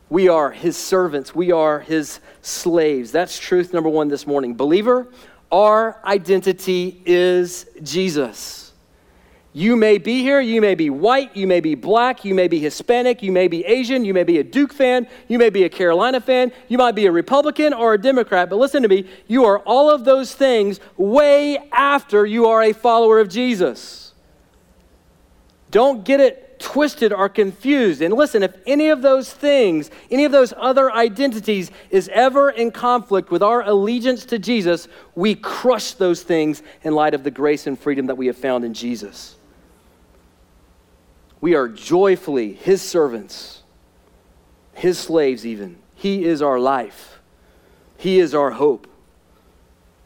We 0.09 0.29
are 0.29 0.51
his 0.51 0.77
servants. 0.77 1.35
We 1.35 1.51
are 1.51 1.81
his 1.81 2.21
slaves. 2.41 3.11
That's 3.11 3.37
truth 3.37 3.73
number 3.73 3.89
one 3.89 4.07
this 4.07 4.25
morning. 4.25 4.55
Believer, 4.55 5.09
our 5.51 5.99
identity 6.03 7.01
is 7.05 7.65
Jesus. 7.83 8.68
You 9.59 9.75
may 9.75 9.97
be 9.97 10.21
here, 10.21 10.39
you 10.39 10.61
may 10.61 10.73
be 10.73 10.89
white, 10.89 11.35
you 11.35 11.45
may 11.45 11.59
be 11.59 11.75
black, 11.75 12.23
you 12.23 12.33
may 12.33 12.47
be 12.47 12.59
Hispanic, 12.59 13.21
you 13.21 13.33
may 13.33 13.49
be 13.49 13.65
Asian, 13.65 14.05
you 14.05 14.13
may 14.13 14.23
be 14.23 14.37
a 14.37 14.43
Duke 14.43 14.71
fan, 14.71 15.05
you 15.27 15.37
may 15.37 15.49
be 15.49 15.65
a 15.65 15.69
Carolina 15.69 16.21
fan, 16.21 16.53
you 16.69 16.77
might 16.77 16.95
be 16.95 17.07
a 17.07 17.11
Republican 17.11 17.73
or 17.73 17.93
a 17.93 17.97
Democrat, 17.97 18.49
but 18.49 18.55
listen 18.55 18.81
to 18.83 18.87
me, 18.87 19.05
you 19.27 19.43
are 19.43 19.59
all 19.59 19.89
of 19.89 20.05
those 20.05 20.33
things 20.33 20.79
way 20.95 21.57
after 21.73 22.25
you 22.25 22.45
are 22.45 22.63
a 22.63 22.71
follower 22.71 23.19
of 23.19 23.27
Jesus. 23.27 24.13
Don't 25.71 26.05
get 26.05 26.21
it 26.21 26.61
twisted 26.61 27.11
or 27.11 27.27
confused. 27.27 28.01
And 28.01 28.13
listen, 28.13 28.43
if 28.43 28.55
any 28.65 28.87
of 28.87 29.01
those 29.01 29.29
things, 29.29 29.91
any 30.09 30.23
of 30.23 30.31
those 30.31 30.53
other 30.55 30.89
identities 30.89 31.69
is 31.89 32.09
ever 32.13 32.49
in 32.49 32.71
conflict 32.71 33.29
with 33.29 33.43
our 33.43 33.61
allegiance 33.63 34.23
to 34.27 34.39
Jesus, 34.39 34.87
we 35.15 35.35
crush 35.35 35.95
those 35.95 36.23
things 36.23 36.63
in 36.83 36.95
light 36.95 37.13
of 37.13 37.25
the 37.25 37.31
grace 37.31 37.67
and 37.67 37.77
freedom 37.77 38.05
that 38.05 38.15
we 38.15 38.27
have 38.27 38.37
found 38.37 38.63
in 38.63 38.73
Jesus. 38.73 39.35
We 41.41 41.55
are 41.55 41.67
joyfully 41.67 42.53
His 42.53 42.81
servants, 42.81 43.63
His 44.73 44.97
slaves, 44.97 45.45
even. 45.45 45.77
He 45.95 46.25
is 46.25 46.41
our 46.41 46.59
life, 46.59 47.19
He 47.97 48.19
is 48.19 48.33
our 48.33 48.51
hope, 48.51 48.87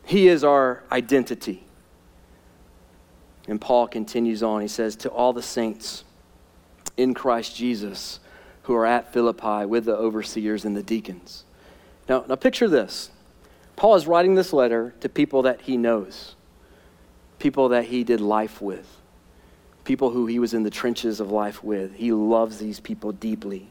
He 0.05 0.27
is 0.27 0.43
our 0.43 0.83
identity. 0.91 1.63
And 3.47 3.59
Paul 3.59 3.87
continues 3.87 4.41
on. 4.41 4.61
He 4.61 4.69
says, 4.69 4.95
To 4.97 5.09
all 5.09 5.33
the 5.33 5.41
saints 5.41 6.05
in 6.95 7.13
Christ 7.13 7.55
Jesus 7.55 8.21
who 8.63 8.73
are 8.73 8.85
at 8.85 9.11
Philippi 9.11 9.65
with 9.65 9.83
the 9.83 9.97
overseers 9.97 10.63
and 10.63 10.77
the 10.77 10.83
deacons. 10.83 11.43
Now, 12.07 12.23
now 12.27 12.35
picture 12.35 12.69
this. 12.69 13.11
Paul 13.75 13.95
is 13.95 14.07
writing 14.07 14.35
this 14.35 14.53
letter 14.53 14.93
to 15.01 15.09
people 15.09 15.41
that 15.41 15.61
he 15.61 15.75
knows, 15.75 16.35
people 17.37 17.69
that 17.69 17.85
he 17.85 18.05
did 18.05 18.21
life 18.21 18.61
with 18.61 18.87
people 19.83 20.09
who 20.09 20.25
he 20.25 20.39
was 20.39 20.53
in 20.53 20.63
the 20.63 20.69
trenches 20.69 21.19
of 21.19 21.31
life 21.31 21.63
with. 21.63 21.95
He 21.95 22.11
loves 22.11 22.57
these 22.57 22.79
people 22.79 23.11
deeply. 23.11 23.69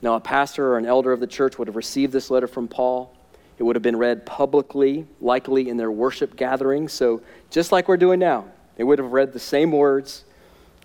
Now, 0.00 0.14
a 0.14 0.20
pastor 0.20 0.72
or 0.72 0.78
an 0.78 0.86
elder 0.86 1.12
of 1.12 1.20
the 1.20 1.26
church 1.26 1.58
would 1.58 1.66
have 1.66 1.76
received 1.76 2.12
this 2.12 2.30
letter 2.30 2.46
from 2.46 2.68
Paul. 2.68 3.14
It 3.58 3.64
would 3.64 3.74
have 3.74 3.82
been 3.82 3.96
read 3.96 4.24
publicly, 4.24 5.06
likely 5.20 5.68
in 5.68 5.76
their 5.76 5.90
worship 5.90 6.36
gathering. 6.36 6.88
So, 6.88 7.22
just 7.50 7.72
like 7.72 7.88
we're 7.88 7.96
doing 7.96 8.20
now, 8.20 8.44
they 8.76 8.84
would 8.84 8.98
have 9.00 9.12
read 9.12 9.32
the 9.32 9.40
same 9.40 9.72
words 9.72 10.24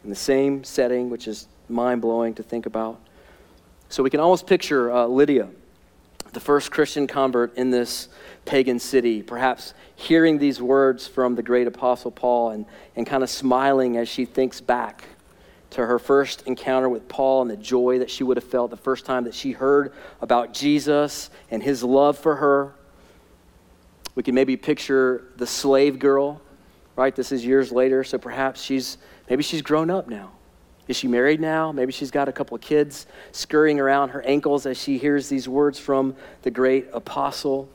in 0.04 0.10
the 0.10 0.16
same 0.16 0.64
setting, 0.64 1.10
which 1.10 1.28
is 1.28 1.48
mind 1.70 2.02
blowing 2.02 2.34
to 2.36 2.44
think 2.44 2.66
about. 2.66 3.00
So, 3.90 4.02
we 4.02 4.10
can 4.10 4.20
almost 4.20 4.48
picture 4.48 4.92
uh, 4.92 5.06
Lydia, 5.06 5.50
the 6.34 6.40
first 6.40 6.72
Christian 6.72 7.08
convert 7.08 7.56
in 7.58 7.72
this 7.72 8.10
pagan 8.46 8.80
city, 8.80 9.22
perhaps 9.22 9.74
hearing 9.96 10.38
these 10.38 10.62
words 10.62 11.08
from 11.08 11.36
the 11.36 11.44
great 11.44 11.68
apostle 11.68 12.12
Paul 12.12 12.50
and, 12.50 12.66
and 12.96 13.06
kind 13.06 13.24
of 13.24 13.30
smiling 13.30 13.98
as 13.98 14.10
she 14.10 14.26
thinks 14.26 14.60
back 14.60 15.06
to 15.72 15.86
her 15.86 15.98
first 15.98 16.44
encounter 16.46 16.90
with 16.90 17.08
Paul 17.08 17.44
and 17.44 17.50
the 17.50 17.58
joy 17.58 18.00
that 18.00 18.10
she 18.10 18.24
would 18.24 18.38
have 18.38 18.44
felt 18.44 18.70
the 18.70 18.78
first 18.78 19.06
time 19.06 19.24
that 19.24 19.34
she 19.34 19.52
heard 19.52 19.94
about 20.22 20.54
Jesus 20.54 21.30
and 21.50 21.64
his 21.64 21.84
love 21.84 22.18
for 22.18 22.36
her. 22.36 22.76
We 24.16 24.22
can 24.22 24.36
maybe 24.36 24.56
picture 24.58 25.24
the 25.38 25.48
slave 25.48 25.98
girl, 25.98 26.42
right? 26.96 27.16
This 27.16 27.32
is 27.32 27.44
years 27.44 27.72
later, 27.72 28.04
so 28.04 28.18
perhaps 28.18 28.62
she's 28.62 28.98
maybe 29.30 29.42
she's 29.42 29.64
grown 29.64 29.90
up 29.90 30.08
now. 30.08 30.32
Is 30.88 30.98
she 30.98 31.08
married 31.08 31.40
now? 31.40 31.72
Maybe 31.72 31.92
she's 31.92 32.12
got 32.12 32.28
a 32.28 32.32
couple 32.34 32.56
of 32.56 32.62
kids 32.62 33.06
scurrying 33.32 33.80
around 33.80 34.10
her 34.10 34.22
ankles 34.24 34.66
as 34.66 34.78
she 34.78 34.98
hears 34.98 35.30
these 35.30 35.48
words 35.48 35.80
from 35.80 36.16
the 36.42 36.52
great 36.52 36.88
apostle. 36.94 37.70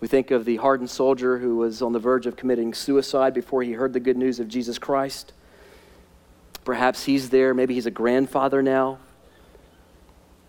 We 0.00 0.08
think 0.08 0.30
of 0.30 0.44
the 0.44 0.56
hardened 0.56 0.90
soldier 0.90 1.38
who 1.38 1.56
was 1.56 1.82
on 1.82 1.92
the 1.92 1.98
verge 1.98 2.26
of 2.26 2.36
committing 2.36 2.74
suicide 2.74 3.34
before 3.34 3.62
he 3.62 3.72
heard 3.72 3.92
the 3.92 4.00
good 4.00 4.16
news 4.16 4.40
of 4.40 4.48
Jesus 4.48 4.78
Christ. 4.78 5.32
Perhaps 6.64 7.04
he's 7.04 7.30
there. 7.30 7.54
Maybe 7.54 7.74
he's 7.74 7.86
a 7.86 7.90
grandfather 7.90 8.62
now. 8.62 8.98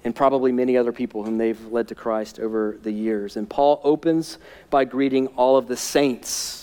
And 0.04 0.16
probably 0.16 0.52
many 0.52 0.76
other 0.76 0.92
people 0.92 1.24
whom 1.24 1.38
they've 1.38 1.66
led 1.68 1.88
to 1.88 1.96
Christ 1.96 2.40
over 2.40 2.78
the 2.82 2.92
years. 2.92 3.38
And 3.38 3.50
Paul 3.50 3.80
opens 3.84 4.38
by 4.70 4.86
greeting 4.86 5.28
all 5.28 5.56
of 5.58 5.68
the 5.68 5.78
saints. 5.78 6.63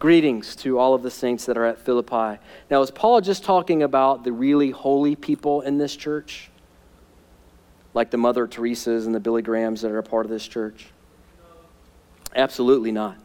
Greetings 0.00 0.56
to 0.56 0.78
all 0.78 0.94
of 0.94 1.02
the 1.02 1.10
saints 1.10 1.44
that 1.44 1.58
are 1.58 1.66
at 1.66 1.78
Philippi. 1.78 2.40
Now, 2.70 2.80
is 2.80 2.90
Paul 2.90 3.20
just 3.20 3.44
talking 3.44 3.82
about 3.82 4.24
the 4.24 4.32
really 4.32 4.70
holy 4.70 5.14
people 5.14 5.60
in 5.60 5.76
this 5.76 5.94
church? 5.94 6.50
Like 7.92 8.10
the 8.10 8.16
Mother 8.16 8.46
Teresa's 8.46 9.04
and 9.04 9.14
the 9.14 9.20
Billy 9.20 9.42
Grahams 9.42 9.82
that 9.82 9.90
are 9.90 9.98
a 9.98 10.02
part 10.02 10.24
of 10.24 10.30
this 10.30 10.48
church? 10.48 10.86
Absolutely 12.34 12.92
not. 12.92 13.18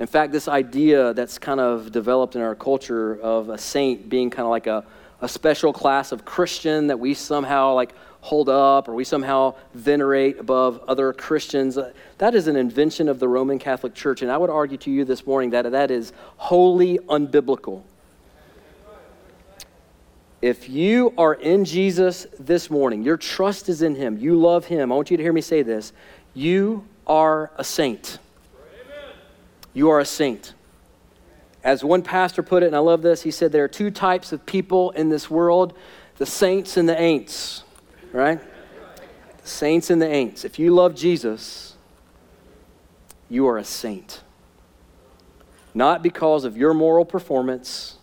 In 0.00 0.06
fact, 0.06 0.32
this 0.32 0.48
idea 0.48 1.12
that's 1.12 1.38
kind 1.38 1.60
of 1.60 1.92
developed 1.92 2.36
in 2.36 2.40
our 2.40 2.54
culture 2.54 3.20
of 3.20 3.50
a 3.50 3.58
saint 3.58 4.08
being 4.08 4.30
kind 4.30 4.46
of 4.46 4.50
like 4.50 4.66
a, 4.66 4.82
a 5.20 5.28
special 5.28 5.74
class 5.74 6.10
of 6.10 6.24
Christian 6.24 6.86
that 6.86 6.98
we 6.98 7.12
somehow 7.12 7.74
like 7.74 7.92
hold 8.26 8.48
up 8.48 8.88
or 8.88 8.94
we 8.94 9.04
somehow 9.04 9.54
venerate 9.72 10.38
above 10.40 10.80
other 10.88 11.12
Christians, 11.12 11.78
uh, 11.78 11.92
that 12.18 12.34
is 12.34 12.48
an 12.48 12.56
invention 12.56 13.08
of 13.08 13.20
the 13.20 13.28
Roman 13.28 13.58
Catholic 13.58 13.94
Church. 13.94 14.20
And 14.20 14.32
I 14.32 14.36
would 14.36 14.50
argue 14.50 14.76
to 14.78 14.90
you 14.90 15.04
this 15.04 15.24
morning 15.26 15.50
that 15.50 15.70
that 15.70 15.92
is 15.92 16.12
wholly 16.36 16.98
unbiblical. 16.98 17.82
If 20.42 20.68
you 20.68 21.14
are 21.16 21.34
in 21.34 21.64
Jesus 21.64 22.26
this 22.38 22.68
morning, 22.68 23.04
your 23.04 23.16
trust 23.16 23.68
is 23.68 23.80
in 23.80 23.94
Him, 23.94 24.18
you 24.18 24.34
love 24.34 24.66
Him, 24.66 24.90
I 24.90 24.94
want 24.96 25.10
you 25.10 25.16
to 25.16 25.22
hear 25.22 25.32
me 25.32 25.40
say 25.40 25.62
this. 25.62 25.92
You 26.34 26.84
are 27.06 27.52
a 27.56 27.64
saint. 27.64 28.18
You 29.72 29.90
are 29.90 30.00
a 30.00 30.04
saint. 30.04 30.52
As 31.62 31.84
one 31.84 32.02
pastor 32.02 32.42
put 32.42 32.62
it, 32.62 32.66
and 32.66 32.76
I 32.76 32.80
love 32.80 33.02
this, 33.02 33.22
he 33.22 33.30
said 33.30 33.52
there 33.52 33.64
are 33.64 33.68
two 33.68 33.90
types 33.90 34.32
of 34.32 34.44
people 34.46 34.90
in 34.90 35.10
this 35.10 35.30
world 35.30 35.74
the 36.18 36.26
saints 36.26 36.76
and 36.76 36.88
the 36.88 36.94
ain'ts, 36.94 37.62
right? 38.12 38.40
The 39.42 39.48
saints 39.48 39.90
and 39.90 40.00
the 40.00 40.06
ain'ts. 40.06 40.44
If 40.44 40.58
you 40.58 40.74
love 40.74 40.94
Jesus, 40.94 41.76
you 43.28 43.46
are 43.48 43.58
a 43.58 43.64
saint. 43.64 44.22
Not 45.74 46.02
because 46.02 46.44
of 46.44 46.56
your 46.56 46.72
moral 46.72 47.04
performance, 47.04 47.96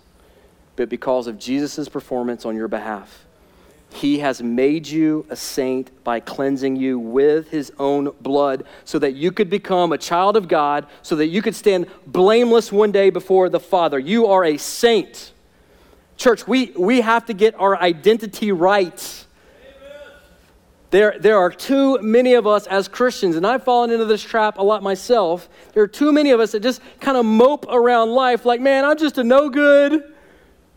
but 0.75 0.89
because 0.89 1.27
of 1.27 1.39
Jesus' 1.39 1.89
performance 1.89 2.45
on 2.45 2.55
your 2.55 2.67
behalf. 2.67 3.25
He 3.93 4.19
has 4.19 4.41
made 4.41 4.87
you 4.87 5.25
a 5.29 5.35
saint 5.35 6.03
by 6.03 6.19
cleansing 6.19 6.77
you 6.77 6.97
with 6.97 7.51
his 7.51 7.71
own 7.77 8.11
blood 8.21 8.65
so 8.85 8.97
that 8.99 9.13
you 9.13 9.31
could 9.31 9.51
become 9.51 9.91
a 9.91 9.99
child 9.99 10.35
of 10.35 10.47
God, 10.47 10.87
so 11.03 11.15
that 11.17 11.27
you 11.27 11.43
could 11.43 11.55
stand 11.55 11.87
blameless 12.07 12.71
one 12.71 12.91
day 12.91 13.11
before 13.11 13.49
the 13.49 13.59
Father. 13.59 13.99
You 13.99 14.27
are 14.27 14.43
a 14.43 14.57
saint. 14.57 15.31
Church, 16.17 16.47
we, 16.47 16.71
we 16.77 17.01
have 17.01 17.25
to 17.27 17.33
get 17.33 17.53
our 17.59 17.79
identity 17.79 18.51
right. 18.51 19.22
There, 20.93 21.15
there 21.19 21.39
are 21.39 21.49
too 21.49 21.99
many 22.03 22.35
of 22.35 22.45
us 22.45 22.67
as 22.67 22.87
Christians, 22.87 23.35
and 23.35 23.47
I've 23.47 23.63
fallen 23.63 23.89
into 23.89 24.05
this 24.05 24.21
trap 24.21 24.59
a 24.59 24.61
lot 24.61 24.83
myself. 24.83 25.49
There 25.73 25.81
are 25.81 25.87
too 25.87 26.11
many 26.11 26.29
of 26.29 26.39
us 26.39 26.51
that 26.51 26.59
just 26.59 26.81
kind 26.99 27.17
of 27.17 27.25
mope 27.25 27.65
around 27.67 28.11
life 28.11 28.45
like, 28.45 28.61
man, 28.61 28.85
I'm 28.85 28.99
just 28.99 29.17
a 29.17 29.23
no 29.23 29.49
good. 29.49 30.13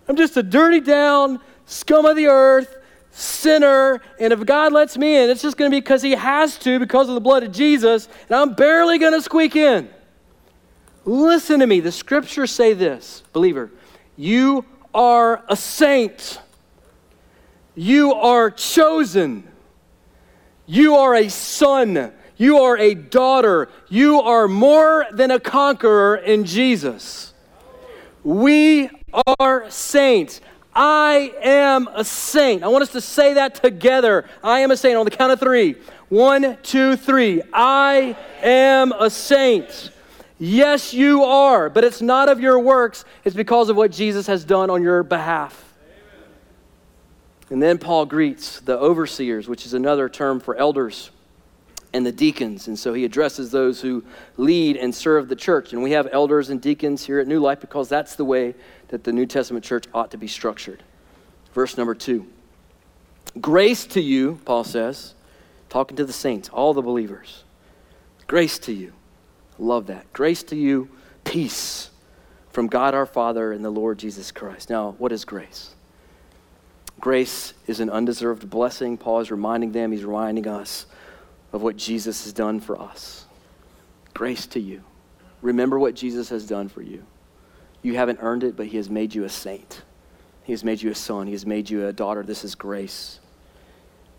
I'm 0.09 0.16
just 0.16 0.35
a 0.38 0.42
dirty 0.42 0.81
down 0.81 1.38
scum 1.66 2.07
of 2.07 2.16
the 2.16 2.29
earth 2.29 2.79
sinner, 3.11 4.00
and 4.18 4.33
if 4.33 4.46
God 4.46 4.72
lets 4.72 4.96
me 4.96 5.22
in, 5.22 5.29
it's 5.29 5.42
just 5.42 5.59
going 5.59 5.70
to 5.70 5.74
be 5.74 5.83
because 5.83 6.00
He 6.00 6.12
has 6.12 6.57
to, 6.61 6.79
because 6.79 7.11
of 7.11 7.14
the 7.14 7.20
blood 7.20 7.42
of 7.42 7.52
Jesus, 7.52 8.09
and 8.31 8.37
I'm 8.37 8.55
barely 8.55 8.96
going 8.96 9.12
to 9.12 9.20
squeak 9.20 9.55
in. 9.55 9.87
Listen 11.05 11.61
to 11.61 11.66
me. 11.66 11.81
The 11.81 11.92
scriptures 11.92 12.50
say 12.50 12.72
this, 12.72 13.22
believer. 13.35 13.70
You 14.16 14.64
are 14.94 15.44
a 15.46 15.57
saint. 15.57 16.40
You 17.74 18.14
are 18.14 18.50
chosen. 18.50 19.46
You 20.66 20.96
are 20.96 21.14
a 21.14 21.29
son. 21.29 22.12
You 22.37 22.59
are 22.59 22.76
a 22.76 22.94
daughter. 22.94 23.68
You 23.88 24.20
are 24.20 24.48
more 24.48 25.07
than 25.11 25.31
a 25.31 25.40
conqueror 25.40 26.16
in 26.16 26.44
Jesus. 26.44 27.33
We 28.22 28.90
are 29.38 29.70
saints. 29.70 30.40
I 30.74 31.33
am 31.42 31.88
a 31.94 32.05
saint. 32.05 32.62
I 32.62 32.68
want 32.68 32.83
us 32.83 32.92
to 32.92 33.00
say 33.00 33.35
that 33.35 33.55
together. 33.55 34.29
I 34.44 34.61
am 34.61 34.70
a 34.70 34.76
saint 34.76 34.96
on 34.96 35.07
the 35.07 35.11
count 35.11 35.33
of 35.33 35.40
three. 35.40 35.76
One, 36.11 36.59
two, 36.62 36.96
three. 36.96 37.42
I 37.52 38.16
am 38.42 38.92
a 38.92 39.09
saint. 39.09 39.90
Yes, 40.38 40.92
you 40.92 41.24
are, 41.24 41.70
but 41.70 41.83
it's 41.83 42.02
not 42.02 42.29
of 42.29 42.40
your 42.40 42.59
works, 42.59 43.07
it's 43.24 43.35
because 43.35 43.70
of 43.70 43.76
what 43.76 43.90
Jesus 43.90 44.26
has 44.26 44.44
done 44.44 44.68
on 44.68 44.83
your 44.83 45.02
behalf. 45.02 45.65
And 47.50 47.62
then 47.62 47.78
Paul 47.78 48.06
greets 48.06 48.61
the 48.61 48.76
overseers, 48.78 49.48
which 49.48 49.66
is 49.66 49.74
another 49.74 50.09
term 50.09 50.40
for 50.40 50.56
elders. 50.56 51.11
and 51.92 52.04
the 52.04 52.12
deacons. 52.12 52.68
And 52.68 52.78
so 52.78 52.92
he 52.92 53.06
addresses 53.06 53.50
those 53.52 53.80
who 53.80 54.04
lead 54.37 54.76
and 54.76 54.94
serve 54.94 55.28
the 55.28 55.37
church. 55.37 55.72
And 55.72 55.82
we 55.82 55.92
have 55.92 56.09
elders 56.12 56.50
and 56.50 56.61
deacons 56.61 57.06
here 57.06 57.20
at 57.20 57.26
New 57.26 57.40
Life 57.40 57.61
because 57.61 57.88
that's 57.88 58.16
the 58.16 58.24
way 58.24 58.54
that 58.88 59.04
the 59.04 59.12
New 59.12 59.24
Testament 59.24 59.64
church 59.64 59.87
ought 59.94 60.11
to 60.11 60.18
be 60.18 60.26
structured. 60.26 60.82
Verse 61.54 61.78
number 61.78 61.94
two 61.94 62.26
Grace 63.40 63.87
to 63.87 64.00
you, 64.00 64.40
Paul 64.44 64.64
says, 64.64 65.14
talking 65.70 65.96
to 65.96 66.04
the 66.04 66.12
saints, 66.12 66.50
all 66.50 66.74
the 66.74 66.82
believers. 66.82 67.44
Grace 68.26 68.59
to 68.61 68.72
you. 68.72 68.92
Love 69.59 69.87
that. 69.87 70.12
Grace 70.12 70.42
to 70.42 70.56
you, 70.56 70.90
peace 71.24 71.90
from 72.50 72.66
God 72.66 72.94
our 72.94 73.06
Father 73.06 73.52
and 73.52 73.64
the 73.64 73.70
Lord 73.70 73.98
Jesus 73.98 74.32
Christ. 74.32 74.68
Now, 74.68 74.96
what 74.98 75.12
is 75.12 75.24
grace? 75.24 75.75
Grace 77.07 77.55
is 77.69 77.79
an 77.79 77.88
undeserved 77.88 78.51
blessing. 78.51 78.99
Paul 78.99 79.21
is 79.21 79.31
reminding 79.31 79.71
them, 79.71 79.92
he's 79.92 80.05
reminding 80.05 80.49
us 80.49 80.87
of 81.53 81.62
what 81.62 81.77
Jesus 81.77 82.25
has 82.25 82.33
done 82.33 82.59
for 82.59 82.77
us. 82.83 83.27
Grace 84.12 84.45
to 84.49 84.59
you. 84.59 84.83
Remember 85.40 85.79
what 85.79 85.95
Jesus 85.95 86.31
has 86.31 86.49
done 86.49 86.69
for 86.69 86.83
you. 86.83 87.05
You 87.81 87.95
haven't 87.95 88.19
earned 88.21 88.42
it, 88.42 88.57
but 88.57 88.66
he 88.66 88.77
has 88.79 88.90
made 88.90 89.14
you 89.14 89.23
a 89.23 89.29
saint. 89.29 89.83
He 90.42 90.53
has 90.53 90.64
made 90.64 90.83
you 90.83 90.90
a 90.90 90.97
son. 90.97 91.29
He 91.29 91.33
has 91.33 91.47
made 91.47 91.71
you 91.71 91.87
a 91.87 91.92
daughter. 91.92 92.25
This 92.25 92.42
is 92.42 92.57
grace. 92.57 93.21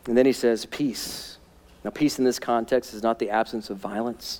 And 0.06 0.18
then 0.18 0.26
he 0.26 0.32
says, 0.32 0.66
peace. 0.66 1.40
Now, 1.84 1.90
peace 1.90 2.20
in 2.20 2.24
this 2.24 2.40
context 2.40 2.94
is 2.94 3.04
not 3.04 3.20
the 3.20 3.32
absence 3.32 3.70
of 3.70 3.76
violence. 3.76 4.40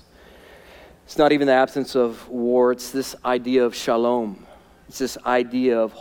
It's 1.04 1.18
not 1.18 1.32
even 1.32 1.48
the 1.48 1.52
absence 1.52 1.94
of 1.94 2.26
war. 2.30 2.72
It's 2.72 2.92
this 2.92 3.14
idea 3.26 3.66
of 3.66 3.74
shalom. 3.74 4.46
It's 4.88 5.00
this 5.00 5.18
idea 5.26 5.78
of 5.78 5.92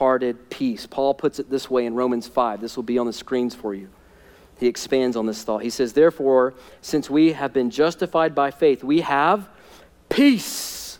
wholehearted 0.00 0.48
peace. 0.48 0.86
Paul 0.86 1.12
puts 1.12 1.38
it 1.38 1.50
this 1.50 1.68
way 1.68 1.84
in 1.84 1.94
Romans 1.94 2.26
5. 2.26 2.62
This 2.62 2.74
will 2.74 2.82
be 2.82 2.96
on 2.96 3.04
the 3.04 3.12
screens 3.12 3.54
for 3.54 3.74
you. 3.74 3.90
He 4.58 4.66
expands 4.66 5.14
on 5.14 5.26
this 5.26 5.42
thought. 5.42 5.62
He 5.62 5.68
says, 5.68 5.92
Therefore, 5.92 6.54
since 6.80 7.10
we 7.10 7.32
have 7.32 7.52
been 7.52 7.70
justified 7.70 8.34
by 8.34 8.50
faith, 8.50 8.82
we 8.82 9.02
have 9.02 9.46
peace 10.08 10.98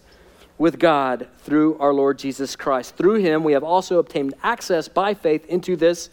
with 0.58 0.78
God 0.78 1.28
through 1.38 1.78
our 1.78 1.94
Lord 1.94 2.18
Jesus 2.18 2.54
Christ. 2.56 2.94
Through 2.96 3.20
him, 3.20 3.42
we 3.42 3.54
have 3.54 3.64
also 3.64 3.98
obtained 3.98 4.34
access 4.42 4.86
by 4.86 5.14
faith 5.14 5.46
into 5.46 5.76
this 5.76 6.10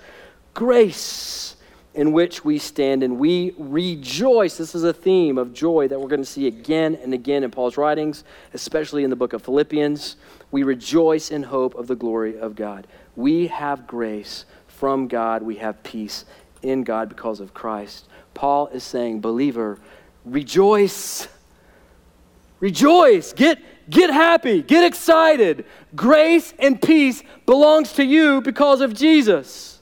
grace 0.53 1.57
in 1.93 2.13
which 2.13 2.45
we 2.45 2.57
stand 2.57 3.03
and 3.03 3.19
we 3.19 3.53
rejoice. 3.57 4.57
This 4.57 4.75
is 4.75 4.85
a 4.85 4.93
theme 4.93 5.37
of 5.37 5.53
joy 5.53 5.89
that 5.89 5.99
we're 5.99 6.07
going 6.07 6.21
to 6.21 6.25
see 6.25 6.47
again 6.47 6.95
and 7.03 7.13
again 7.13 7.43
in 7.43 7.51
Paul's 7.51 7.75
writings, 7.75 8.23
especially 8.53 9.03
in 9.03 9.09
the 9.09 9.15
book 9.17 9.33
of 9.33 9.41
Philippians. 9.41 10.15
We 10.51 10.63
rejoice 10.63 11.29
in 11.29 11.43
hope 11.43 11.75
of 11.75 11.87
the 11.87 11.95
glory 11.95 12.37
of 12.37 12.55
God. 12.55 12.87
We 13.15 13.47
have 13.47 13.87
grace 13.87 14.45
from 14.67 15.07
God, 15.07 15.41
we 15.43 15.55
have 15.55 15.81
peace 15.83 16.25
in 16.61 16.83
God 16.83 17.09
because 17.09 17.39
of 17.39 17.53
Christ. 17.53 18.05
Paul 18.33 18.67
is 18.67 18.83
saying, 18.83 19.21
believer, 19.21 19.79
rejoice. 20.23 21.27
Rejoice. 22.59 23.33
Get, 23.33 23.59
get 23.89 24.11
happy. 24.11 24.61
Get 24.61 24.83
excited. 24.83 25.65
Grace 25.95 26.53
and 26.59 26.81
peace 26.81 27.23
belongs 27.45 27.93
to 27.93 28.03
you 28.03 28.41
because 28.41 28.81
of 28.81 28.93
Jesus. 28.93 29.79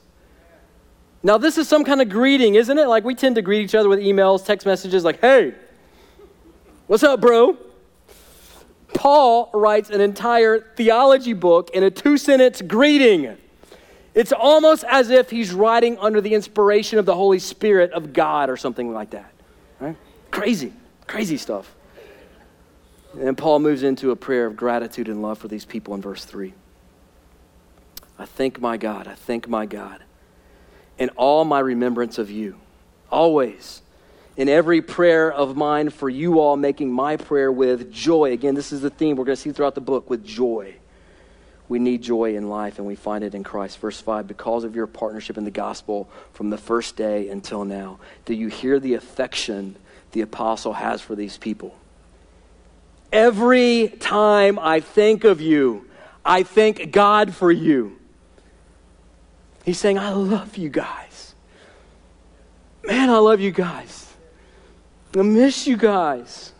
Now, 1.22 1.38
this 1.38 1.58
is 1.58 1.68
some 1.68 1.84
kind 1.84 2.00
of 2.00 2.08
greeting, 2.08 2.54
isn't 2.54 2.78
it? 2.78 2.86
Like 2.86 3.04
we 3.04 3.14
tend 3.14 3.34
to 3.34 3.42
greet 3.42 3.62
each 3.62 3.74
other 3.74 3.88
with 3.88 3.98
emails, 3.98 4.44
text 4.44 4.66
messages 4.66 5.04
like, 5.04 5.20
hey, 5.20 5.54
what's 6.86 7.02
up, 7.02 7.20
bro? 7.20 7.56
Paul 8.96 9.50
writes 9.52 9.90
an 9.90 10.00
entire 10.00 10.60
theology 10.60 11.34
book 11.34 11.70
in 11.70 11.82
a 11.82 11.90
two 11.90 12.16
sentence 12.16 12.62
greeting. 12.62 13.36
It's 14.14 14.32
almost 14.32 14.84
as 14.84 15.10
if 15.10 15.28
he's 15.28 15.52
writing 15.52 15.98
under 15.98 16.22
the 16.22 16.32
inspiration 16.32 16.98
of 16.98 17.04
the 17.04 17.14
Holy 17.14 17.38
Spirit 17.38 17.92
of 17.92 18.14
God 18.14 18.48
or 18.48 18.56
something 18.56 18.92
like 18.92 19.10
that. 19.10 19.30
Right? 19.78 19.96
Crazy, 20.30 20.72
crazy 21.06 21.36
stuff. 21.36 21.74
And 23.18 23.36
Paul 23.36 23.58
moves 23.58 23.82
into 23.82 24.10
a 24.10 24.16
prayer 24.16 24.46
of 24.46 24.56
gratitude 24.56 25.08
and 25.08 25.20
love 25.20 25.38
for 25.38 25.48
these 25.48 25.66
people 25.66 25.94
in 25.94 26.00
verse 26.00 26.24
3. 26.24 26.54
I 28.18 28.24
thank 28.24 28.60
my 28.60 28.78
God, 28.78 29.06
I 29.06 29.14
thank 29.14 29.48
my 29.48 29.66
God 29.66 30.02
in 30.98 31.10
all 31.10 31.44
my 31.44 31.60
remembrance 31.60 32.16
of 32.16 32.30
you. 32.30 32.56
Always. 33.10 33.82
In 34.36 34.48
every 34.48 34.82
prayer 34.82 35.32
of 35.32 35.56
mine 35.56 35.90
for 35.90 36.10
you 36.10 36.40
all, 36.40 36.56
making 36.56 36.92
my 36.92 37.16
prayer 37.16 37.50
with 37.50 37.92
joy. 37.92 38.32
Again, 38.32 38.54
this 38.54 38.72
is 38.72 38.82
the 38.82 38.90
theme 38.90 39.16
we're 39.16 39.24
going 39.24 39.36
to 39.36 39.42
see 39.42 39.52
throughout 39.52 39.74
the 39.74 39.80
book 39.80 40.10
with 40.10 40.24
joy. 40.24 40.74
We 41.68 41.78
need 41.78 42.02
joy 42.02 42.36
in 42.36 42.48
life, 42.48 42.78
and 42.78 42.86
we 42.86 42.94
find 42.94 43.24
it 43.24 43.34
in 43.34 43.42
Christ. 43.42 43.78
Verse 43.78 44.00
5 44.00 44.28
Because 44.28 44.64
of 44.64 44.76
your 44.76 44.86
partnership 44.86 45.36
in 45.36 45.44
the 45.44 45.50
gospel 45.50 46.08
from 46.32 46.50
the 46.50 46.58
first 46.58 46.96
day 46.96 47.28
until 47.28 47.64
now, 47.64 47.98
do 48.24 48.34
you 48.34 48.48
hear 48.48 48.78
the 48.78 48.94
affection 48.94 49.76
the 50.12 50.20
apostle 50.20 50.74
has 50.74 51.00
for 51.00 51.14
these 51.14 51.38
people? 51.38 51.76
Every 53.12 53.88
time 54.00 54.58
I 54.58 54.80
think 54.80 55.24
of 55.24 55.40
you, 55.40 55.88
I 56.24 56.42
thank 56.42 56.92
God 56.92 57.34
for 57.34 57.50
you. 57.50 57.98
He's 59.64 59.78
saying, 59.78 59.98
I 59.98 60.10
love 60.10 60.56
you 60.56 60.68
guys. 60.68 61.34
Man, 62.84 63.10
I 63.10 63.18
love 63.18 63.40
you 63.40 63.50
guys. 63.50 64.05
I 65.18 65.22
miss 65.22 65.66
you 65.66 65.76
guys. 65.76 66.52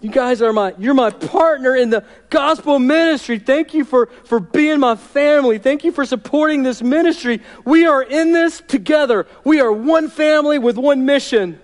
You 0.00 0.10
guys 0.10 0.40
are 0.40 0.52
my, 0.52 0.74
you're 0.78 0.94
my 0.94 1.10
partner 1.10 1.76
in 1.76 1.90
the 1.90 2.04
gospel 2.30 2.78
ministry. 2.78 3.38
Thank 3.38 3.74
you 3.74 3.84
for, 3.84 4.06
for 4.24 4.40
being 4.40 4.80
my 4.80 4.96
family. 4.96 5.58
Thank 5.58 5.84
you 5.84 5.92
for 5.92 6.06
supporting 6.06 6.62
this 6.62 6.80
ministry. 6.80 7.42
We 7.66 7.84
are 7.84 8.02
in 8.02 8.32
this 8.32 8.62
together. 8.66 9.26
We 9.44 9.60
are 9.60 9.70
one 9.70 10.08
family 10.08 10.58
with 10.58 10.78
one 10.78 11.04
mission. 11.04 11.60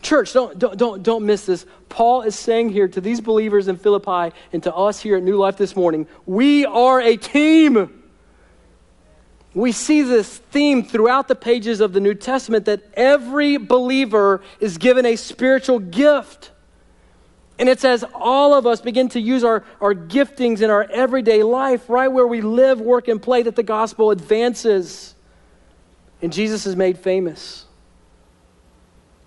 Church, 0.00 0.32
don't, 0.32 0.58
don't, 0.58 0.76
don't, 0.76 1.02
don't 1.04 1.24
miss 1.24 1.46
this. 1.46 1.64
Paul 1.88 2.22
is 2.22 2.36
saying 2.36 2.70
here 2.70 2.88
to 2.88 3.00
these 3.00 3.20
believers 3.20 3.68
in 3.68 3.76
Philippi 3.76 4.34
and 4.52 4.60
to 4.64 4.74
us 4.74 5.00
here 5.00 5.18
at 5.18 5.22
New 5.22 5.36
Life 5.36 5.56
this 5.56 5.76
morning, 5.76 6.08
we 6.26 6.66
are 6.66 7.00
a 7.00 7.16
team. 7.16 8.01
We 9.54 9.72
see 9.72 10.02
this 10.02 10.38
theme 10.38 10.82
throughout 10.82 11.28
the 11.28 11.34
pages 11.34 11.80
of 11.80 11.92
the 11.92 12.00
New 12.00 12.14
Testament 12.14 12.64
that 12.64 12.82
every 12.94 13.58
believer 13.58 14.40
is 14.60 14.78
given 14.78 15.04
a 15.04 15.16
spiritual 15.16 15.78
gift. 15.78 16.50
And 17.58 17.68
it's 17.68 17.84
as 17.84 18.04
all 18.14 18.54
of 18.54 18.66
us 18.66 18.80
begin 18.80 19.10
to 19.10 19.20
use 19.20 19.44
our, 19.44 19.62
our 19.80 19.94
giftings 19.94 20.62
in 20.62 20.70
our 20.70 20.84
everyday 20.84 21.42
life, 21.42 21.90
right 21.90 22.08
where 22.08 22.26
we 22.26 22.40
live, 22.40 22.80
work, 22.80 23.08
and 23.08 23.20
play, 23.20 23.42
that 23.42 23.56
the 23.56 23.62
gospel 23.62 24.10
advances. 24.10 25.14
And 26.22 26.32
Jesus 26.32 26.64
is 26.64 26.74
made 26.74 26.98
famous. 26.98 27.66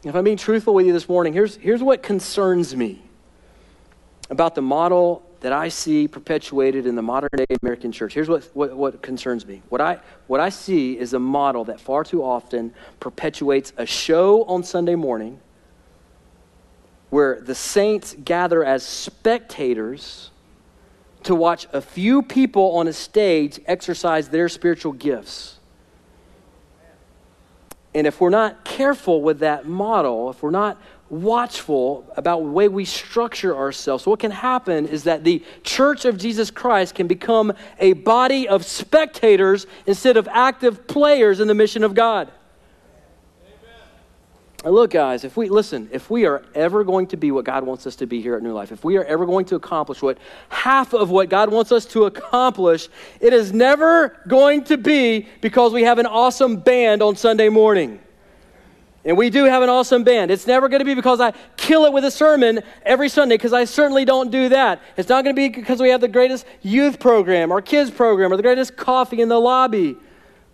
If 0.03 0.15
I'm 0.15 0.23
being 0.23 0.37
truthful 0.37 0.73
with 0.73 0.87
you 0.87 0.93
this 0.93 1.07
morning, 1.07 1.33
here's, 1.33 1.55
here's 1.57 1.83
what 1.83 2.01
concerns 2.01 2.75
me 2.75 3.01
about 4.29 4.55
the 4.55 4.61
model 4.61 5.23
that 5.45 5.53
I 5.53 5.67
see 5.67 6.07
perpetuated 6.07 6.87
in 6.87 6.95
the 6.95 7.03
modern 7.03 7.29
day 7.37 7.45
American 7.61 7.91
church. 7.91 8.15
Here's 8.15 8.27
what, 8.27 8.49
what, 8.55 8.75
what, 8.75 9.03
concerns 9.03 9.45
me. 9.45 9.61
What 9.69 9.79
I, 9.79 9.99
what 10.25 10.39
I 10.39 10.49
see 10.49 10.97
is 10.97 11.13
a 11.13 11.19
model 11.19 11.65
that 11.65 11.79
far 11.79 12.03
too 12.03 12.23
often 12.23 12.73
perpetuates 12.99 13.71
a 13.77 13.85
show 13.85 14.43
on 14.45 14.63
Sunday 14.63 14.95
morning 14.95 15.39
where 17.11 17.39
the 17.41 17.53
saints 17.53 18.15
gather 18.25 18.63
as 18.63 18.81
spectators 18.81 20.31
to 21.21 21.35
watch 21.35 21.67
a 21.71 21.79
few 21.79 22.23
people 22.23 22.77
on 22.77 22.87
a 22.87 22.93
stage 22.93 23.59
exercise 23.67 24.29
their 24.29 24.49
spiritual 24.49 24.93
gifts. 24.93 25.59
And 27.93 28.07
if 28.07 28.19
we're 28.19 28.31
not 28.31 28.65
careful 28.65 29.21
with 29.21 29.41
that 29.41 29.67
model, 29.67 30.31
if 30.31 30.41
we're 30.41 30.49
not 30.49 30.81
watchful 31.21 32.11
about 32.15 32.39
the 32.39 32.49
way 32.49 32.67
we 32.67 32.85
structure 32.85 33.55
ourselves. 33.55 34.05
What 34.05 34.19
can 34.19 34.31
happen 34.31 34.87
is 34.87 35.03
that 35.03 35.23
the 35.23 35.43
church 35.63 36.05
of 36.05 36.17
Jesus 36.17 36.51
Christ 36.51 36.95
can 36.95 37.07
become 37.07 37.53
a 37.79 37.93
body 37.93 38.47
of 38.47 38.65
spectators 38.65 39.67
instead 39.85 40.17
of 40.17 40.27
active 40.27 40.87
players 40.87 41.39
in 41.39 41.47
the 41.47 41.53
mission 41.53 41.83
of 41.83 41.93
God. 41.93 42.31
look, 44.63 44.89
guys, 44.91 45.23
if 45.23 45.37
we 45.37 45.47
listen, 45.47 45.89
if 45.91 46.09
we 46.09 46.25
are 46.25 46.43
ever 46.55 46.83
going 46.83 47.05
to 47.07 47.17
be 47.17 47.29
what 47.31 47.45
God 47.45 47.63
wants 47.63 47.85
us 47.85 47.95
to 47.97 48.07
be 48.07 48.19
here 48.21 48.35
at 48.35 48.41
New 48.41 48.53
Life, 48.53 48.71
if 48.71 48.83
we 48.83 48.97
are 48.97 49.03
ever 49.03 49.25
going 49.25 49.45
to 49.45 49.55
accomplish 49.55 50.01
what 50.01 50.17
half 50.49 50.93
of 50.93 51.11
what 51.11 51.29
God 51.29 51.51
wants 51.51 51.71
us 51.71 51.85
to 51.87 52.05
accomplish, 52.05 52.89
it 53.19 53.31
is 53.31 53.53
never 53.53 54.17
going 54.27 54.63
to 54.63 54.77
be 54.77 55.27
because 55.41 55.71
we 55.71 55.83
have 55.83 55.99
an 55.99 56.07
awesome 56.07 56.57
band 56.57 57.03
on 57.03 57.15
Sunday 57.15 57.49
morning. 57.49 57.99
And 59.05 59.15
we 59.15 59.29
do 59.29 59.43
have 59.45 59.61
an 59.61 59.69
awesome 59.69 60.03
band. 60.03 60.31
It's 60.31 60.47
never 60.47 60.67
going 60.67 60.79
to 60.79 60.85
be 60.85 60.95
because 60.95 61.21
I 61.21 61.31
kill 61.57 61.85
it 61.85 61.93
with 61.93 62.03
a 62.05 62.11
sermon 62.11 62.61
every 62.83 63.07
Sunday, 63.07 63.35
because 63.35 63.53
I 63.53 63.65
certainly 63.65 64.03
don't 64.03 64.31
do 64.31 64.49
that. 64.49 64.81
It's 64.97 65.09
not 65.09 65.23
going 65.23 65.35
to 65.35 65.39
be 65.39 65.49
because 65.49 65.79
we 65.79 65.89
have 65.89 66.01
the 66.01 66.07
greatest 66.07 66.45
youth 66.63 66.99
program 66.99 67.51
or 67.51 67.61
kids 67.61 67.91
program 67.91 68.33
or 68.33 68.37
the 68.37 68.43
greatest 68.43 68.75
coffee 68.75 69.21
in 69.21 69.29
the 69.29 69.39
lobby. 69.39 69.95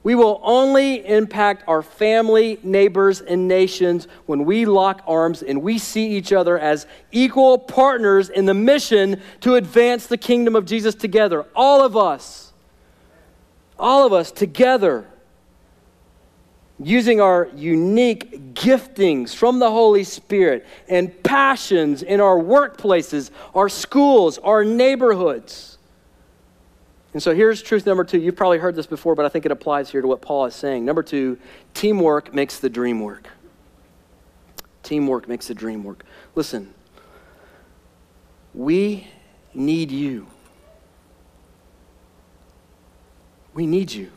We 0.04 0.16
will 0.16 0.42
only 0.44 1.06
impact 1.08 1.64
our 1.68 1.82
family, 1.82 2.60
neighbors, 2.64 3.22
and 3.22 3.48
nations 3.48 4.08
when 4.26 4.46
we 4.46 4.66
lock 4.66 5.04
arms 5.08 5.44
and 5.44 5.62
we 5.62 5.78
see 5.78 6.10
each 6.10 6.34
other 6.34 6.58
as 6.60 6.88
equal 7.12 7.58
partners 7.58 8.30
in 8.30 8.46
the 8.46 8.54
mission 8.54 9.22
to 9.42 9.56
advance 9.56 10.08
the 10.08 10.18
kingdom 10.18 10.56
of 10.56 10.66
Jesus 10.66 10.96
together. 10.96 11.46
All 11.56 11.84
of 11.84 11.96
us. 11.96 12.52
All 13.80 14.06
of 14.06 14.12
us 14.12 14.32
together 14.32 15.08
using 16.84 17.22
our 17.22 17.50
unique 17.56 18.54
giftings 18.54 19.36
from 19.36 19.60
the 19.60 19.70
Holy 19.70 20.04
Spirit 20.04 20.66
and 20.88 21.24
passions 21.24 22.02
in 22.02 22.20
our 22.20 22.38
workplaces, 22.38 23.30
our 23.54 23.70
schools, 23.70 24.38
our 24.40 24.64
neighborhoods. 24.64 25.78
And 27.14 27.22
so 27.22 27.36
here's 27.36 27.62
truth 27.62 27.86
number 27.86 28.04
two. 28.04 28.20
You've 28.20 28.36
probably 28.36 28.58
heard 28.58 28.76
this 28.76 28.88
before, 28.88 29.16
but 29.16 29.26
I 29.26 29.30
think 29.30 29.46
it 29.46 29.52
applies 29.52 29.90
here 29.90 30.02
to 30.02 30.08
what 30.08 30.22
Paul 30.22 30.46
is 30.46 30.56
saying. 30.56 30.86
Number 30.86 31.04
two, 31.04 31.38
teamwork 31.74 32.34
makes 32.34 32.60
the 32.60 32.70
dream 32.70 33.02
work. 33.02 33.28
Teamwork 34.84 35.28
makes 35.28 35.48
the 35.48 35.54
dream 35.54 35.84
work. 35.84 36.04
Listen, 36.36 36.74
we 38.54 39.08
need 39.54 39.92
you. 39.92 40.28
We 43.54 43.68
need 43.68 43.92
you. 43.92 44.12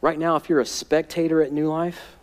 Right 0.00 0.18
now, 0.18 0.36
if 0.36 0.48
you're 0.48 0.60
a 0.60 0.66
spectator 0.66 1.42
at 1.42 1.52
New 1.52 1.68
Life, 1.68 2.16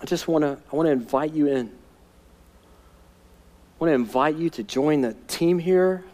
I 0.00 0.04
just 0.04 0.28
want 0.28 0.42
to 0.42 0.58
I 0.72 0.76
want 0.76 0.86
to 0.86 0.92
invite 0.92 1.32
you 1.32 1.48
in. 1.48 1.68
I 1.68 3.84
want 3.84 3.90
to 3.90 3.94
invite 3.94 4.36
you 4.36 4.50
to 4.50 4.62
join 4.62 5.00
the 5.00 5.16
team 5.26 5.58
here. 5.58 6.04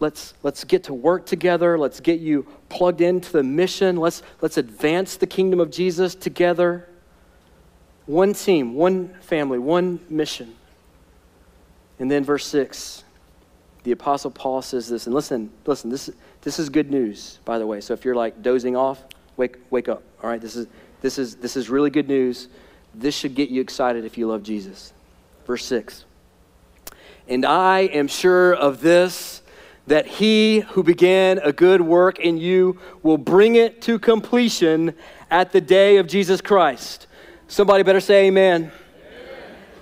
Let's, 0.00 0.34
let's 0.42 0.64
get 0.64 0.84
to 0.84 0.94
work 0.94 1.26
together. 1.26 1.78
Let's 1.78 2.00
get 2.00 2.20
you 2.20 2.46
plugged 2.68 3.00
into 3.00 3.32
the 3.32 3.42
mission. 3.42 3.96
Let's, 3.96 4.22
let's 4.40 4.56
advance 4.56 5.16
the 5.16 5.26
kingdom 5.26 5.58
of 5.58 5.70
Jesus 5.70 6.14
together. 6.14 6.88
One 8.06 8.32
team, 8.32 8.74
one 8.74 9.08
family, 9.20 9.58
one 9.58 10.00
mission. 10.08 10.54
And 11.98 12.10
then 12.10 12.24
verse 12.24 12.46
6, 12.46 13.02
the 13.88 13.92
Apostle 13.92 14.30
Paul 14.30 14.60
says 14.60 14.86
this, 14.86 15.06
and 15.06 15.14
listen, 15.14 15.50
listen, 15.64 15.88
this, 15.88 16.10
this 16.42 16.58
is 16.58 16.68
good 16.68 16.90
news, 16.90 17.38
by 17.46 17.58
the 17.58 17.66
way. 17.66 17.80
So 17.80 17.94
if 17.94 18.04
you're 18.04 18.14
like 18.14 18.42
dozing 18.42 18.76
off, 18.76 19.02
wake, 19.38 19.56
wake 19.70 19.88
up. 19.88 20.02
All 20.22 20.28
right, 20.28 20.38
this 20.38 20.56
is, 20.56 20.66
this, 21.00 21.18
is, 21.18 21.36
this 21.36 21.56
is 21.56 21.70
really 21.70 21.88
good 21.88 22.06
news. 22.06 22.48
This 22.94 23.16
should 23.16 23.34
get 23.34 23.48
you 23.48 23.62
excited 23.62 24.04
if 24.04 24.18
you 24.18 24.26
love 24.26 24.42
Jesus. 24.42 24.92
Verse 25.46 25.64
6. 25.64 26.04
And 27.28 27.46
I 27.46 27.80
am 27.80 28.08
sure 28.08 28.52
of 28.52 28.82
this, 28.82 29.40
that 29.86 30.06
he 30.06 30.60
who 30.60 30.82
began 30.82 31.38
a 31.38 31.50
good 31.50 31.80
work 31.80 32.18
in 32.18 32.36
you 32.36 32.78
will 33.02 33.16
bring 33.16 33.54
it 33.54 33.80
to 33.80 33.98
completion 33.98 34.92
at 35.30 35.52
the 35.52 35.62
day 35.62 35.96
of 35.96 36.06
Jesus 36.06 36.42
Christ. 36.42 37.06
Somebody 37.46 37.84
better 37.84 38.00
say 38.00 38.26
amen. 38.26 38.70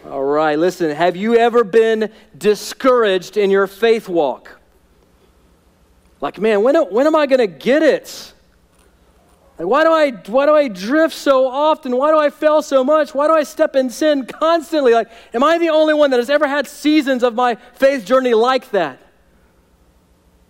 All 0.08 0.22
right, 0.22 0.56
listen, 0.56 0.94
have 0.94 1.16
you 1.16 1.36
ever 1.36 1.64
been 1.64 2.12
discouraged 2.36 3.36
in 3.36 3.50
your 3.50 3.66
faith 3.66 4.08
walk? 4.08 4.60
Like, 6.20 6.40
man, 6.40 6.62
when, 6.62 6.76
when 6.76 7.06
am 7.06 7.16
I 7.16 7.26
going 7.26 7.40
to 7.40 7.46
get 7.48 7.82
it? 7.82 8.32
Like, 9.58 9.66
why 9.66 9.84
do, 9.84 9.90
I, 9.90 10.10
why 10.30 10.46
do 10.46 10.54
I 10.54 10.68
drift 10.68 11.14
so 11.14 11.48
often? 11.48 11.96
Why 11.96 12.12
do 12.12 12.18
I 12.18 12.30
fail 12.30 12.62
so 12.62 12.84
much? 12.84 13.14
Why 13.14 13.26
do 13.26 13.34
I 13.34 13.42
step 13.42 13.74
in 13.74 13.90
sin 13.90 14.26
constantly? 14.26 14.92
Like, 14.92 15.10
am 15.34 15.42
I 15.42 15.58
the 15.58 15.70
only 15.70 15.94
one 15.94 16.10
that 16.10 16.18
has 16.18 16.30
ever 16.30 16.46
had 16.46 16.68
seasons 16.68 17.22
of 17.22 17.34
my 17.34 17.56
faith 17.74 18.04
journey 18.04 18.34
like 18.34 18.70
that? 18.70 19.00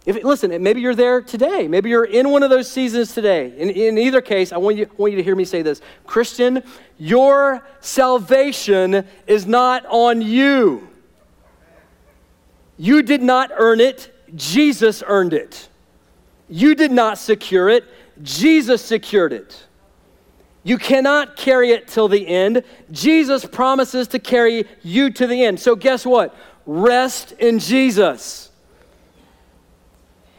If, 0.07 0.23
listen, 0.23 0.63
maybe 0.63 0.81
you're 0.81 0.95
there 0.95 1.21
today. 1.21 1.67
Maybe 1.67 1.91
you're 1.91 2.05
in 2.05 2.31
one 2.31 2.45
of 2.45 2.51
those 2.51 2.71
seasons 2.71 3.13
today. 3.13 3.53
In, 3.59 3.71
in 3.71 3.99
either 3.99 4.21
case, 4.21 4.53
I 4.53 4.57
want, 4.57 4.77
you, 4.77 4.85
I 4.85 4.95
want 4.97 5.13
you 5.13 5.17
to 5.17 5.25
hear 5.25 5.35
me 5.35 5.45
say 5.45 5.63
this 5.63 5.83
Christian, 6.07 6.63
your 6.97 7.67
salvation 7.81 9.05
is 9.27 9.47
not 9.47 9.85
on 9.87 10.23
you. 10.23 10.89
You 12.79 13.03
did 13.03 13.21
not 13.21 13.51
earn 13.57 13.81
it, 13.81 14.15
Jesus 14.37 15.03
earned 15.07 15.33
it. 15.33 15.69
You 16.49 16.77
did 16.77 16.93
not 16.93 17.19
secure 17.19 17.69
it, 17.69 17.85
Jesus 18.23 18.83
secured 18.83 19.33
it. 19.33 19.67
You 20.63 20.79
cannot 20.79 21.37
carry 21.37 21.71
it 21.71 21.89
till 21.89 22.09
the 22.09 22.27
end. 22.27 22.63
Jesus 22.91 23.45
promises 23.45 24.09
to 24.09 24.19
carry 24.19 24.67
you 24.83 25.11
to 25.11 25.27
the 25.27 25.45
end. 25.45 25.59
So, 25.61 25.77
guess 25.77 26.05
what? 26.05 26.35
Rest 26.67 27.33
in 27.33 27.59
Jesus. 27.61 28.51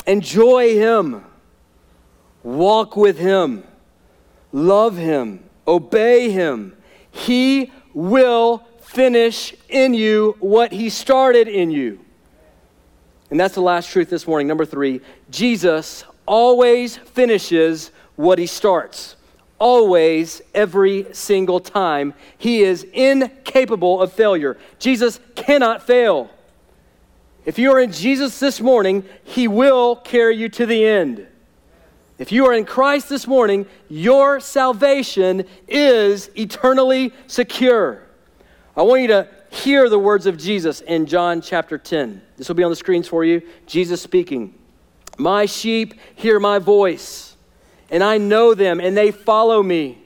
Enjoy 0.07 0.73
Him. 0.75 1.23
Walk 2.41 2.95
with 2.95 3.19
Him. 3.19 3.63
Love 4.53 4.95
Him. 4.95 5.43
Obey 5.67 6.31
Him. 6.31 6.75
He 7.11 7.71
will 7.93 8.65
finish 8.79 9.53
in 9.67 9.93
you 9.93 10.37
what 10.39 10.71
He 10.71 10.89
started 10.89 11.49
in 11.49 11.69
you. 11.69 11.99
And 13.29 13.37
that's 13.37 13.55
the 13.55 13.61
last 13.61 13.91
truth 13.91 14.09
this 14.09 14.25
morning. 14.25 14.47
Number 14.47 14.65
three 14.65 15.01
Jesus 15.29 16.05
always 16.25 16.95
finishes 16.95 17.91
what 18.15 18.39
He 18.39 18.47
starts. 18.47 19.17
Always, 19.59 20.41
every 20.53 21.07
single 21.13 21.59
time. 21.59 22.13
He 22.37 22.61
is 22.61 22.83
incapable 22.93 24.01
of 24.01 24.13
failure. 24.13 24.57
Jesus 24.77 25.19
cannot 25.35 25.81
fail. 25.81 26.29
If 27.47 27.57
you 27.57 27.71
are 27.71 27.79
in 27.79 27.93
Jesus 27.93 28.41
this 28.41 28.59
morning, 28.59 29.05
He 29.23 29.47
will 29.47 29.95
carry 29.95 30.35
you 30.35 30.49
to 30.49 30.65
the 30.65 30.85
end. 30.85 31.25
If 32.17 32.33
you 32.33 32.45
are 32.45 32.53
in 32.53 32.65
Christ 32.65 33.07
this 33.07 33.25
morning, 33.25 33.67
your 33.87 34.41
salvation 34.41 35.45
is 35.65 36.29
eternally 36.35 37.13
secure. 37.27 38.03
I 38.75 38.81
want 38.81 39.01
you 39.03 39.07
to 39.07 39.29
hear 39.49 39.87
the 39.87 39.97
words 39.97 40.25
of 40.25 40.37
Jesus 40.37 40.81
in 40.81 41.05
John 41.05 41.39
chapter 41.39 41.77
10. 41.77 42.21
This 42.35 42.49
will 42.49 42.55
be 42.55 42.63
on 42.63 42.69
the 42.69 42.75
screens 42.75 43.07
for 43.07 43.23
you. 43.23 43.41
Jesus 43.65 44.01
speaking. 44.01 44.53
My 45.17 45.45
sheep 45.45 45.93
hear 46.15 46.41
my 46.41 46.59
voice, 46.59 47.37
and 47.89 48.03
I 48.03 48.17
know 48.17 48.55
them, 48.55 48.81
and 48.81 48.97
they 48.97 49.11
follow 49.11 49.63
me. 49.63 49.99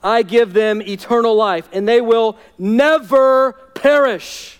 I 0.00 0.22
give 0.22 0.52
them 0.52 0.80
eternal 0.82 1.34
life, 1.34 1.68
and 1.72 1.88
they 1.88 2.00
will 2.00 2.38
never 2.56 3.54
perish 3.74 4.57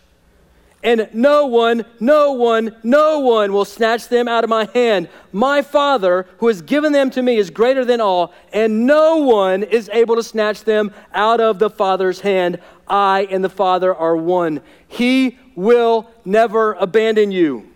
and 0.82 1.08
no 1.12 1.46
one, 1.46 1.84
no 1.98 2.32
one, 2.32 2.76
no 2.84 3.18
one 3.18 3.52
will 3.52 3.64
snatch 3.64 4.08
them 4.08 4.28
out 4.28 4.44
of 4.44 4.50
my 4.50 4.68
hand. 4.74 5.08
My 5.32 5.60
Father, 5.60 6.26
who 6.38 6.46
has 6.46 6.62
given 6.62 6.92
them 6.92 7.10
to 7.10 7.22
me, 7.22 7.36
is 7.36 7.50
greater 7.50 7.84
than 7.84 8.00
all, 8.00 8.32
and 8.52 8.86
no 8.86 9.16
one 9.16 9.64
is 9.64 9.90
able 9.92 10.14
to 10.14 10.22
snatch 10.22 10.64
them 10.64 10.92
out 11.12 11.40
of 11.40 11.58
the 11.58 11.68
Father's 11.68 12.20
hand. 12.20 12.60
I 12.86 13.26
and 13.30 13.42
the 13.42 13.48
Father 13.48 13.94
are 13.94 14.16
one. 14.16 14.60
He 14.86 15.38
will 15.56 16.08
never 16.24 16.74
abandon 16.74 17.32
you. 17.32 17.68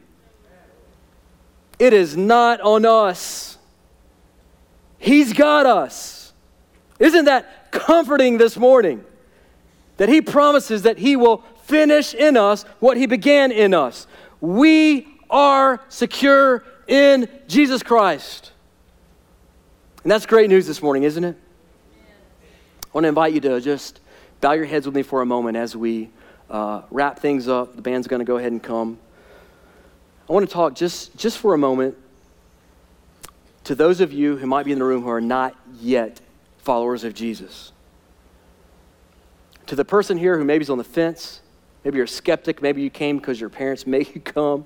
It 1.80 1.92
is 1.92 2.16
not 2.16 2.60
on 2.60 2.86
us, 2.86 3.58
He's 4.98 5.32
got 5.32 5.66
us. 5.66 6.32
Isn't 7.00 7.24
that 7.24 7.72
comforting 7.72 8.38
this 8.38 8.56
morning? 8.56 9.04
That 9.96 10.08
He 10.08 10.20
promises 10.20 10.82
that 10.82 10.98
He 10.98 11.16
will 11.16 11.38
finish 11.62 12.14
in 12.14 12.36
us 12.36 12.64
what 12.80 12.96
he 12.96 13.06
began 13.06 13.52
in 13.52 13.74
us. 13.74 14.06
We 14.40 15.06
are 15.30 15.80
secure 15.88 16.64
in 16.86 17.28
Jesus 17.48 17.82
Christ. 17.82 18.52
And 20.02 20.10
that's 20.10 20.26
great 20.26 20.50
news 20.50 20.66
this 20.66 20.82
morning, 20.82 21.04
isn't 21.04 21.22
it? 21.24 21.36
I 22.84 22.88
want 22.92 23.04
to 23.04 23.08
invite 23.08 23.32
you 23.32 23.40
to 23.40 23.60
just 23.60 24.00
bow 24.40 24.52
your 24.52 24.64
heads 24.64 24.86
with 24.86 24.94
me 24.94 25.02
for 25.02 25.22
a 25.22 25.26
moment 25.26 25.56
as 25.56 25.76
we 25.76 26.10
uh, 26.50 26.82
wrap 26.90 27.20
things 27.20 27.48
up. 27.48 27.76
The 27.76 27.82
band's 27.82 28.06
going 28.06 28.20
to 28.20 28.26
go 28.26 28.36
ahead 28.36 28.52
and 28.52 28.62
come. 28.62 28.98
I 30.28 30.32
want 30.32 30.46
to 30.48 30.52
talk 30.52 30.74
just, 30.74 31.16
just 31.16 31.38
for 31.38 31.54
a 31.54 31.58
moment 31.58 31.96
to 33.64 33.74
those 33.74 34.00
of 34.00 34.12
you 34.12 34.36
who 34.36 34.46
might 34.46 34.64
be 34.64 34.72
in 34.72 34.78
the 34.78 34.84
room 34.84 35.02
who 35.02 35.08
are 35.08 35.20
not 35.20 35.54
yet 35.80 36.20
followers 36.58 37.04
of 37.04 37.14
Jesus. 37.14 37.72
To 39.66 39.76
the 39.76 39.84
person 39.84 40.18
here 40.18 40.36
who 40.36 40.44
maybe 40.44 40.62
is 40.62 40.70
on 40.70 40.78
the 40.78 40.84
fence, 40.84 41.41
Maybe 41.84 41.96
you're 41.96 42.04
a 42.04 42.08
skeptic. 42.08 42.62
Maybe 42.62 42.82
you 42.82 42.90
came 42.90 43.18
because 43.18 43.40
your 43.40 43.50
parents 43.50 43.86
made 43.86 44.14
you 44.14 44.20
come, 44.20 44.64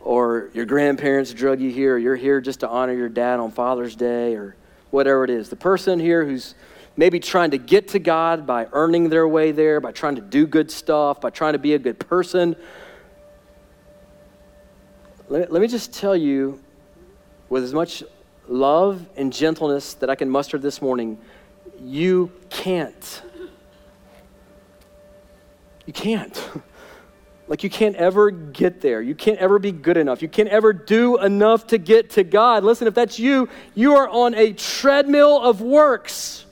or 0.00 0.50
your 0.54 0.64
grandparents 0.64 1.32
drug 1.32 1.60
you 1.60 1.70
here, 1.70 1.94
or 1.94 1.98
you're 1.98 2.16
here 2.16 2.40
just 2.40 2.60
to 2.60 2.68
honor 2.68 2.92
your 2.92 3.08
dad 3.08 3.40
on 3.40 3.50
Father's 3.50 3.96
Day, 3.96 4.34
or 4.34 4.56
whatever 4.90 5.24
it 5.24 5.30
is. 5.30 5.48
The 5.48 5.56
person 5.56 5.98
here 5.98 6.24
who's 6.24 6.54
maybe 6.96 7.20
trying 7.20 7.52
to 7.52 7.58
get 7.58 7.88
to 7.88 7.98
God 7.98 8.46
by 8.46 8.66
earning 8.72 9.08
their 9.08 9.26
way 9.26 9.52
there, 9.52 9.80
by 9.80 9.92
trying 9.92 10.16
to 10.16 10.20
do 10.20 10.46
good 10.46 10.70
stuff, 10.70 11.20
by 11.20 11.30
trying 11.30 11.54
to 11.54 11.58
be 11.58 11.74
a 11.74 11.78
good 11.78 11.98
person. 11.98 12.56
Let, 15.28 15.52
let 15.52 15.62
me 15.62 15.68
just 15.68 15.94
tell 15.94 16.16
you, 16.16 16.60
with 17.48 17.64
as 17.64 17.72
much 17.72 18.02
love 18.48 19.06
and 19.16 19.32
gentleness 19.32 19.94
that 19.94 20.10
I 20.10 20.14
can 20.14 20.28
muster 20.28 20.58
this 20.58 20.82
morning, 20.82 21.18
you 21.80 22.32
can't 22.50 23.22
you 25.90 25.92
can't. 25.92 26.48
like, 27.48 27.64
you 27.64 27.70
can't 27.70 27.96
ever 27.96 28.30
get 28.30 28.80
there. 28.80 29.02
You 29.02 29.16
can't 29.16 29.38
ever 29.38 29.58
be 29.58 29.72
good 29.72 29.96
enough. 29.96 30.22
You 30.22 30.28
can't 30.28 30.48
ever 30.48 30.72
do 30.72 31.18
enough 31.18 31.66
to 31.68 31.78
get 31.78 32.10
to 32.10 32.22
God. 32.22 32.62
Listen, 32.62 32.86
if 32.86 32.94
that's 32.94 33.18
you, 33.18 33.48
you 33.74 33.96
are 33.96 34.08
on 34.08 34.34
a 34.34 34.52
treadmill 34.52 35.42
of 35.42 35.60
works. 35.60 36.44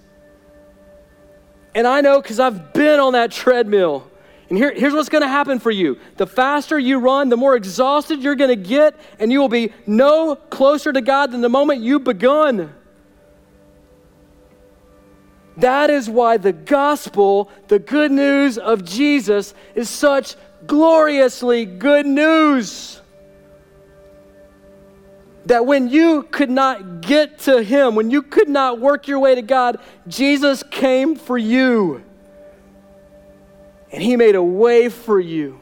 And 1.72 1.86
I 1.86 2.00
know 2.00 2.20
because 2.20 2.40
I've 2.40 2.72
been 2.72 2.98
on 2.98 3.12
that 3.12 3.30
treadmill. 3.30 4.10
And 4.48 4.58
here, 4.58 4.74
here's 4.74 4.92
what's 4.92 5.08
going 5.08 5.22
to 5.22 5.28
happen 5.28 5.60
for 5.60 5.70
you 5.70 6.00
the 6.16 6.26
faster 6.26 6.76
you 6.76 6.98
run, 6.98 7.28
the 7.28 7.36
more 7.36 7.54
exhausted 7.54 8.20
you're 8.20 8.34
going 8.34 8.50
to 8.50 8.68
get, 8.68 8.96
and 9.20 9.30
you 9.30 9.38
will 9.38 9.48
be 9.48 9.72
no 9.86 10.34
closer 10.34 10.92
to 10.92 11.00
God 11.00 11.30
than 11.30 11.42
the 11.42 11.48
moment 11.48 11.80
you 11.80 12.00
begun. 12.00 12.74
That 15.58 15.90
is 15.90 16.08
why 16.08 16.36
the 16.36 16.52
gospel, 16.52 17.50
the 17.66 17.80
good 17.80 18.12
news 18.12 18.58
of 18.58 18.84
Jesus, 18.84 19.54
is 19.74 19.90
such 19.90 20.36
gloriously 20.66 21.66
good 21.66 22.06
news. 22.06 23.00
That 25.46 25.66
when 25.66 25.88
you 25.88 26.22
could 26.24 26.50
not 26.50 27.00
get 27.00 27.40
to 27.40 27.60
Him, 27.62 27.96
when 27.96 28.10
you 28.10 28.22
could 28.22 28.48
not 28.48 28.78
work 28.78 29.08
your 29.08 29.18
way 29.18 29.34
to 29.34 29.42
God, 29.42 29.80
Jesus 30.06 30.62
came 30.62 31.16
for 31.16 31.36
you. 31.36 32.04
And 33.90 34.00
He 34.00 34.16
made 34.16 34.36
a 34.36 34.42
way 34.42 34.88
for 34.88 35.18
you 35.18 35.60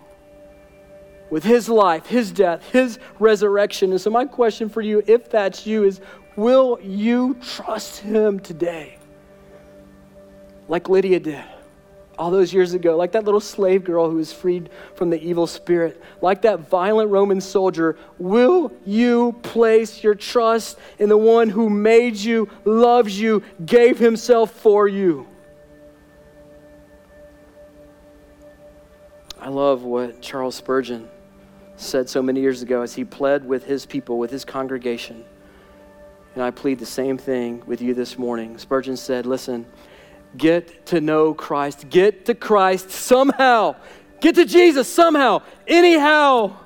with 1.31 1.45
His 1.45 1.71
life, 1.71 2.05
His 2.05 2.33
death, 2.33 2.69
His 2.71 2.99
resurrection. 3.19 3.93
And 3.93 4.01
so, 4.01 4.11
my 4.11 4.27
question 4.27 4.69
for 4.69 4.83
you, 4.83 5.03
if 5.07 5.31
that's 5.31 5.67
you, 5.67 5.85
is 5.85 6.03
will 6.35 6.79
you 6.83 7.35
trust 7.41 8.01
Him 8.01 8.41
today? 8.41 8.96
Like 10.69 10.89
Lydia 10.89 11.21
did 11.21 11.45
all 12.19 12.31
those 12.31 12.53
years 12.53 12.73
ago, 12.73 12.97
like 12.97 13.13
that 13.13 13.25
little 13.25 13.41
slave 13.41 13.85
girl 13.85 14.11
who 14.11 14.17
was 14.17 14.33
freed 14.33 14.71
from 14.95 15.11
the 15.11 15.23
evil 15.23 15.47
spirit, 15.47 16.03
like 16.23 16.43
that 16.43 16.61
violent 16.61 17.11
Roman 17.11 17.41
soldier, 17.41 17.97
will 18.19 18.73
you 18.85 19.33
place 19.43 20.03
your 20.03 20.15
trust 20.15 20.79
in 20.99 21.09
the 21.09 21.17
one 21.17 21.49
who 21.49 21.69
made 21.69 22.17
you, 22.17 22.49
loves 22.65 23.21
you, 23.21 23.43
gave 23.65 23.99
himself 23.99 24.51
for 24.51 24.89
you? 24.89 25.27
I 29.39 29.49
love 29.49 29.83
what 29.83 30.23
Charles 30.23 30.55
Spurgeon 30.55 31.09
said 31.77 32.09
so 32.09 32.23
many 32.23 32.41
years 32.41 32.63
ago 32.63 32.81
as 32.81 32.95
he 32.95 33.05
pled 33.05 33.45
with 33.45 33.65
his 33.65 33.85
people, 33.85 34.19
with 34.19 34.31
his 34.31 34.45
congregation. 34.45 35.25
And 36.35 36.43
I 36.43 36.51
plead 36.51 36.79
the 36.79 36.87
same 36.87 37.19
thing 37.19 37.63
with 37.67 37.81
you 37.81 37.95
this 37.95 38.19
morning. 38.19 38.59
Spurgeon 38.59 38.97
said, 38.97 39.25
Listen, 39.27 39.67
get 40.37 40.87
to 40.87 41.01
know 41.01 41.35
Christ. 41.35 41.89
Get 41.89 42.27
to 42.27 42.35
Christ 42.35 42.91
somehow. 42.91 43.77
Get 44.21 44.35
to 44.37 44.45
Jesus 44.45 44.93
somehow, 44.93 45.43
anyhow. 45.67 46.57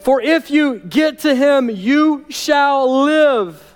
For 0.00 0.20
if 0.20 0.50
you 0.50 0.78
get 0.78 1.20
to 1.20 1.34
him, 1.34 1.70
you 1.70 2.26
shall 2.28 3.04
live. 3.04 3.70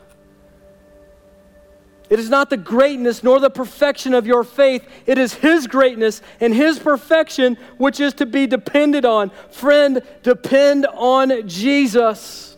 It 2.11 2.19
is 2.19 2.29
not 2.29 2.51
the 2.51 2.57
greatness 2.57 3.25
nor 3.25 3.41
the 3.41 3.51
perfection 3.51 4.15
of 4.15 4.27
your 4.27 4.45
faith. 4.45 4.87
It 5.07 5.19
is 5.19 5.35
His 5.35 5.67
greatness 5.67 6.21
and 6.39 6.55
His 6.55 6.79
perfection 6.79 7.57
which 7.79 7.99
is 7.99 8.15
to 8.15 8.27
be 8.27 8.47
depended 8.47 9.05
on. 9.05 9.31
Friend, 9.51 10.03
depend 10.23 10.87
on 10.87 11.49
Jesus. 11.49 12.54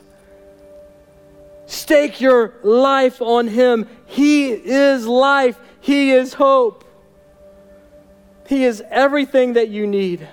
Stake 1.66 2.20
your 2.20 2.54
life 2.62 3.20
on 3.20 3.48
Him. 3.48 3.88
He 4.06 4.50
is 4.50 5.06
life, 5.06 5.58
He 5.80 6.12
is 6.12 6.34
hope. 6.34 6.84
He 8.46 8.64
is 8.64 8.82
everything 8.88 9.54
that 9.54 9.68
you 9.68 9.86
need. 9.86 10.26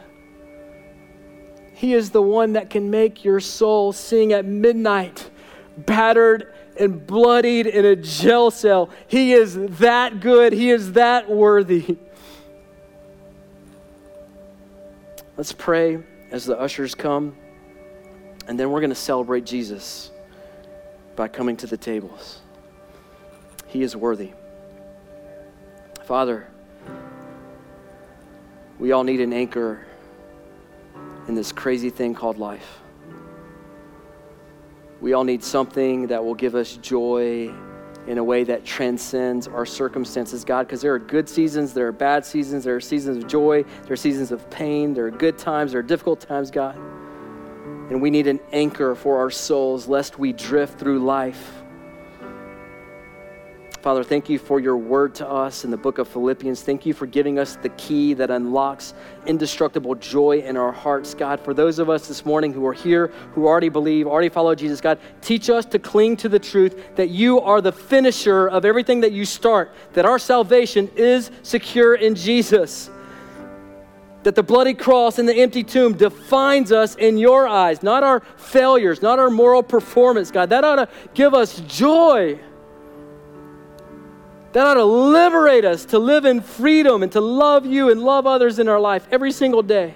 He 1.73 1.95
is 1.95 2.11
the 2.11 2.21
one 2.21 2.53
that 2.53 2.69
can 2.69 2.91
make 2.91 3.25
your 3.25 3.39
soul 3.39 3.91
sing 3.91 4.31
at 4.31 4.45
midnight, 4.45 5.29
battered 5.75 6.53
and 6.79 7.05
bloodied 7.05 7.65
in 7.67 7.83
a 7.83 7.95
jail 7.95 8.51
cell. 8.51 8.91
He 9.07 9.33
is 9.33 9.55
that 9.79 10.19
good. 10.19 10.53
He 10.53 10.69
is 10.69 10.93
that 10.93 11.29
worthy. 11.29 11.97
Let's 15.35 15.51
pray 15.51 16.03
as 16.31 16.45
the 16.45 16.57
ushers 16.59 16.93
come, 16.93 17.35
and 18.47 18.59
then 18.59 18.69
we're 18.69 18.81
going 18.81 18.91
to 18.91 18.95
celebrate 18.95 19.45
Jesus 19.45 20.11
by 21.15 21.27
coming 21.27 21.57
to 21.57 21.67
the 21.67 21.77
tables. 21.77 22.41
He 23.67 23.83
is 23.83 23.95
worthy. 23.95 24.31
Father, 26.03 26.47
we 28.79 28.91
all 28.91 29.03
need 29.03 29.21
an 29.21 29.33
anchor 29.33 29.85
in 31.27 31.35
this 31.35 31.51
crazy 31.51 31.89
thing 31.89 32.13
called 32.13 32.37
life. 32.37 32.79
We 34.99 35.13
all 35.13 35.23
need 35.23 35.43
something 35.43 36.07
that 36.07 36.23
will 36.23 36.35
give 36.35 36.55
us 36.55 36.77
joy 36.77 37.53
in 38.07 38.17
a 38.17 38.23
way 38.23 38.43
that 38.43 38.65
transcends 38.65 39.47
our 39.47 39.65
circumstances, 39.65 40.43
God, 40.43 40.67
because 40.67 40.81
there 40.81 40.93
are 40.93 40.99
good 40.99 41.29
seasons, 41.29 41.73
there 41.73 41.87
are 41.87 41.93
bad 41.93 42.25
seasons, 42.25 42.63
there 42.63 42.75
are 42.75 42.81
seasons 42.81 43.17
of 43.17 43.27
joy, 43.29 43.63
there 43.83 43.93
are 43.93 43.97
seasons 43.97 44.31
of 44.31 44.49
pain, 44.49 44.93
there 44.93 45.05
are 45.05 45.11
good 45.11 45.37
times, 45.37 45.71
there 45.71 45.79
are 45.79 45.83
difficult 45.83 46.19
times, 46.19 46.51
God. 46.51 46.77
And 47.89 48.01
we 48.01 48.09
need 48.09 48.27
an 48.27 48.39
anchor 48.51 48.95
for 48.95 49.17
our 49.17 49.29
souls 49.29 49.87
lest 49.87 50.17
we 50.17 50.33
drift 50.33 50.79
through 50.79 50.99
life 50.99 51.63
Father, 53.83 54.05
thank 54.05 54.29
you 54.29 54.39
for 54.39 54.61
your 54.61 54.77
word 54.77 55.13
to 55.15 55.27
us 55.27 55.65
in 55.65 55.69
the 55.69 55.75
book 55.75 55.97
of 55.97 56.07
Philippians. 56.07 56.61
Thank 56.61 56.85
you 56.85 56.93
for 56.93 57.05
giving 57.05 57.37
us 57.37 57.57
the 57.57 57.67
key 57.67 58.13
that 58.13 58.31
unlocks 58.31 58.93
indestructible 59.25 59.95
joy 59.95 60.39
in 60.39 60.55
our 60.55 60.71
hearts, 60.71 61.13
God. 61.13 61.41
For 61.41 61.53
those 61.53 61.79
of 61.79 61.89
us 61.89 62.07
this 62.07 62.25
morning 62.25 62.53
who 62.53 62.65
are 62.65 62.71
here, 62.71 63.07
who 63.35 63.45
already 63.45 63.67
believe, 63.67 64.07
already 64.07 64.29
follow 64.29 64.55
Jesus, 64.55 64.79
God, 64.79 64.99
teach 65.19 65.49
us 65.49 65.65
to 65.65 65.79
cling 65.79 66.15
to 66.15 66.29
the 66.29 66.39
truth 66.39 66.95
that 66.95 67.09
you 67.09 67.41
are 67.41 67.59
the 67.59 67.73
finisher 67.73 68.47
of 68.47 68.63
everything 68.63 69.01
that 69.01 69.11
you 69.11 69.25
start, 69.25 69.69
that 69.91 70.05
our 70.05 70.17
salvation 70.17 70.89
is 70.95 71.29
secure 71.41 71.95
in 71.95 72.15
Jesus 72.15 72.89
that 74.23 74.35
the 74.35 74.43
bloody 74.43 74.73
cross 74.73 75.19
and 75.19 75.27
the 75.27 75.35
empty 75.35 75.63
tomb 75.63 75.93
defines 75.93 76.71
us 76.71 76.95
in 76.95 77.17
your 77.17 77.47
eyes, 77.47 77.83
not 77.83 78.03
our 78.03 78.21
failures, 78.37 79.01
not 79.01 79.19
our 79.19 79.29
moral 79.29 79.61
performance, 79.61 80.31
God. 80.31 80.49
That 80.49 80.63
ought 80.63 80.75
to 80.75 80.89
give 81.13 81.33
us 81.33 81.59
joy. 81.61 82.39
That 84.53 84.65
ought 84.65 84.75
to 84.75 84.85
liberate 84.85 85.65
us 85.65 85.85
to 85.85 85.99
live 85.99 86.25
in 86.25 86.41
freedom 86.41 87.03
and 87.03 87.11
to 87.11 87.21
love 87.21 87.65
you 87.65 87.89
and 87.89 88.01
love 88.01 88.25
others 88.27 88.59
in 88.59 88.69
our 88.69 88.79
life 88.79 89.07
every 89.11 89.31
single 89.31 89.63
day. 89.63 89.93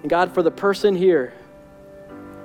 And 0.00 0.08
God, 0.08 0.32
for 0.32 0.42
the 0.42 0.50
person 0.50 0.94
here 0.94 1.34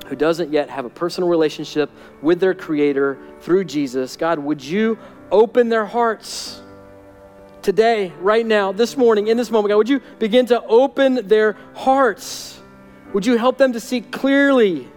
who 0.08 0.16
doesn't 0.16 0.52
yet 0.52 0.70
have 0.70 0.86
a 0.86 0.90
personal 0.90 1.30
relationship 1.30 1.90
with 2.22 2.40
their 2.40 2.54
Creator 2.54 3.18
through 3.42 3.66
Jesus, 3.66 4.16
God, 4.16 4.40
would 4.40 4.64
you 4.64 4.98
open 5.32 5.70
their 5.70 5.86
hearts 5.86 6.62
today, 7.68 8.14
right 8.22 8.46
now, 8.46 8.72
this 8.72 8.96
morning, 8.96 9.28
in 9.28 9.36
this 9.36 9.52
moment? 9.52 9.72
God, 9.72 9.76
would 9.76 9.90
you 9.90 10.00
begin 10.20 10.46
to 10.46 10.64
open 10.64 11.28
their 11.28 11.58
hearts? 11.76 12.58
Would 13.14 13.26
you 13.26 13.36
help 13.36 13.58
them 13.58 13.74
to 13.74 13.82
see 13.82 14.00
clearly? 14.00 14.88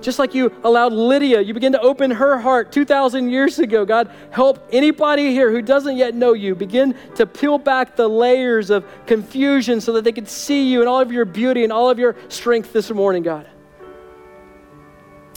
Just 0.00 0.18
like 0.18 0.34
you 0.34 0.50
allowed 0.64 0.94
Lydia, 0.94 1.42
you 1.42 1.52
begin 1.52 1.72
to 1.72 1.80
open 1.82 2.12
her 2.12 2.38
heart 2.38 2.72
2,000 2.72 3.28
years 3.28 3.58
ago. 3.58 3.84
God, 3.84 4.10
help 4.30 4.66
anybody 4.72 5.32
here 5.32 5.50
who 5.50 5.60
doesn't 5.60 5.98
yet 5.98 6.14
know 6.14 6.32
you 6.32 6.54
begin 6.54 6.94
to 7.16 7.26
peel 7.26 7.58
back 7.58 7.94
the 7.94 8.08
layers 8.08 8.70
of 8.70 8.86
confusion 9.04 9.82
so 9.82 9.92
that 9.92 10.04
they 10.04 10.12
can 10.12 10.24
see 10.24 10.72
you 10.72 10.80
and 10.80 10.88
all 10.88 11.02
of 11.02 11.12
your 11.12 11.26
beauty 11.26 11.62
and 11.62 11.74
all 11.74 11.90
of 11.90 11.98
your 11.98 12.16
strength 12.30 12.72
this 12.72 12.90
morning, 12.90 13.22
God. 13.22 13.46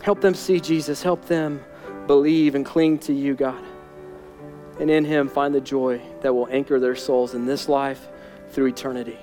Help 0.01 0.21
them 0.21 0.36
see 0.36 0.61
Jesus. 0.61 1.03
Help 1.03 1.26
them 1.26 1.61
believe 2.07 2.55
and 2.55 2.65
cling 2.65 2.99
to 2.99 3.11
you, 3.11 3.36
God. 3.36 3.61
And 4.80 4.89
in 4.89 5.05
Him 5.05 5.28
find 5.30 5.53
the 5.53 5.61
joy 5.61 6.01
that 6.21 6.34
will 6.34 6.47
anchor 6.49 6.80
their 6.80 6.95
souls 6.95 7.34
in 7.34 7.45
this 7.45 7.69
life 7.69 8.07
through 8.49 8.67
eternity. 8.67 9.17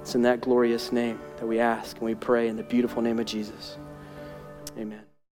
It's 0.00 0.14
in 0.14 0.22
that 0.22 0.40
glorious 0.40 0.92
name 0.92 1.20
that 1.38 1.46
we 1.46 1.58
ask 1.58 1.96
and 1.96 2.06
we 2.06 2.14
pray 2.14 2.48
in 2.48 2.56
the 2.56 2.62
beautiful 2.62 3.02
name 3.02 3.18
of 3.18 3.26
Jesus. 3.26 3.76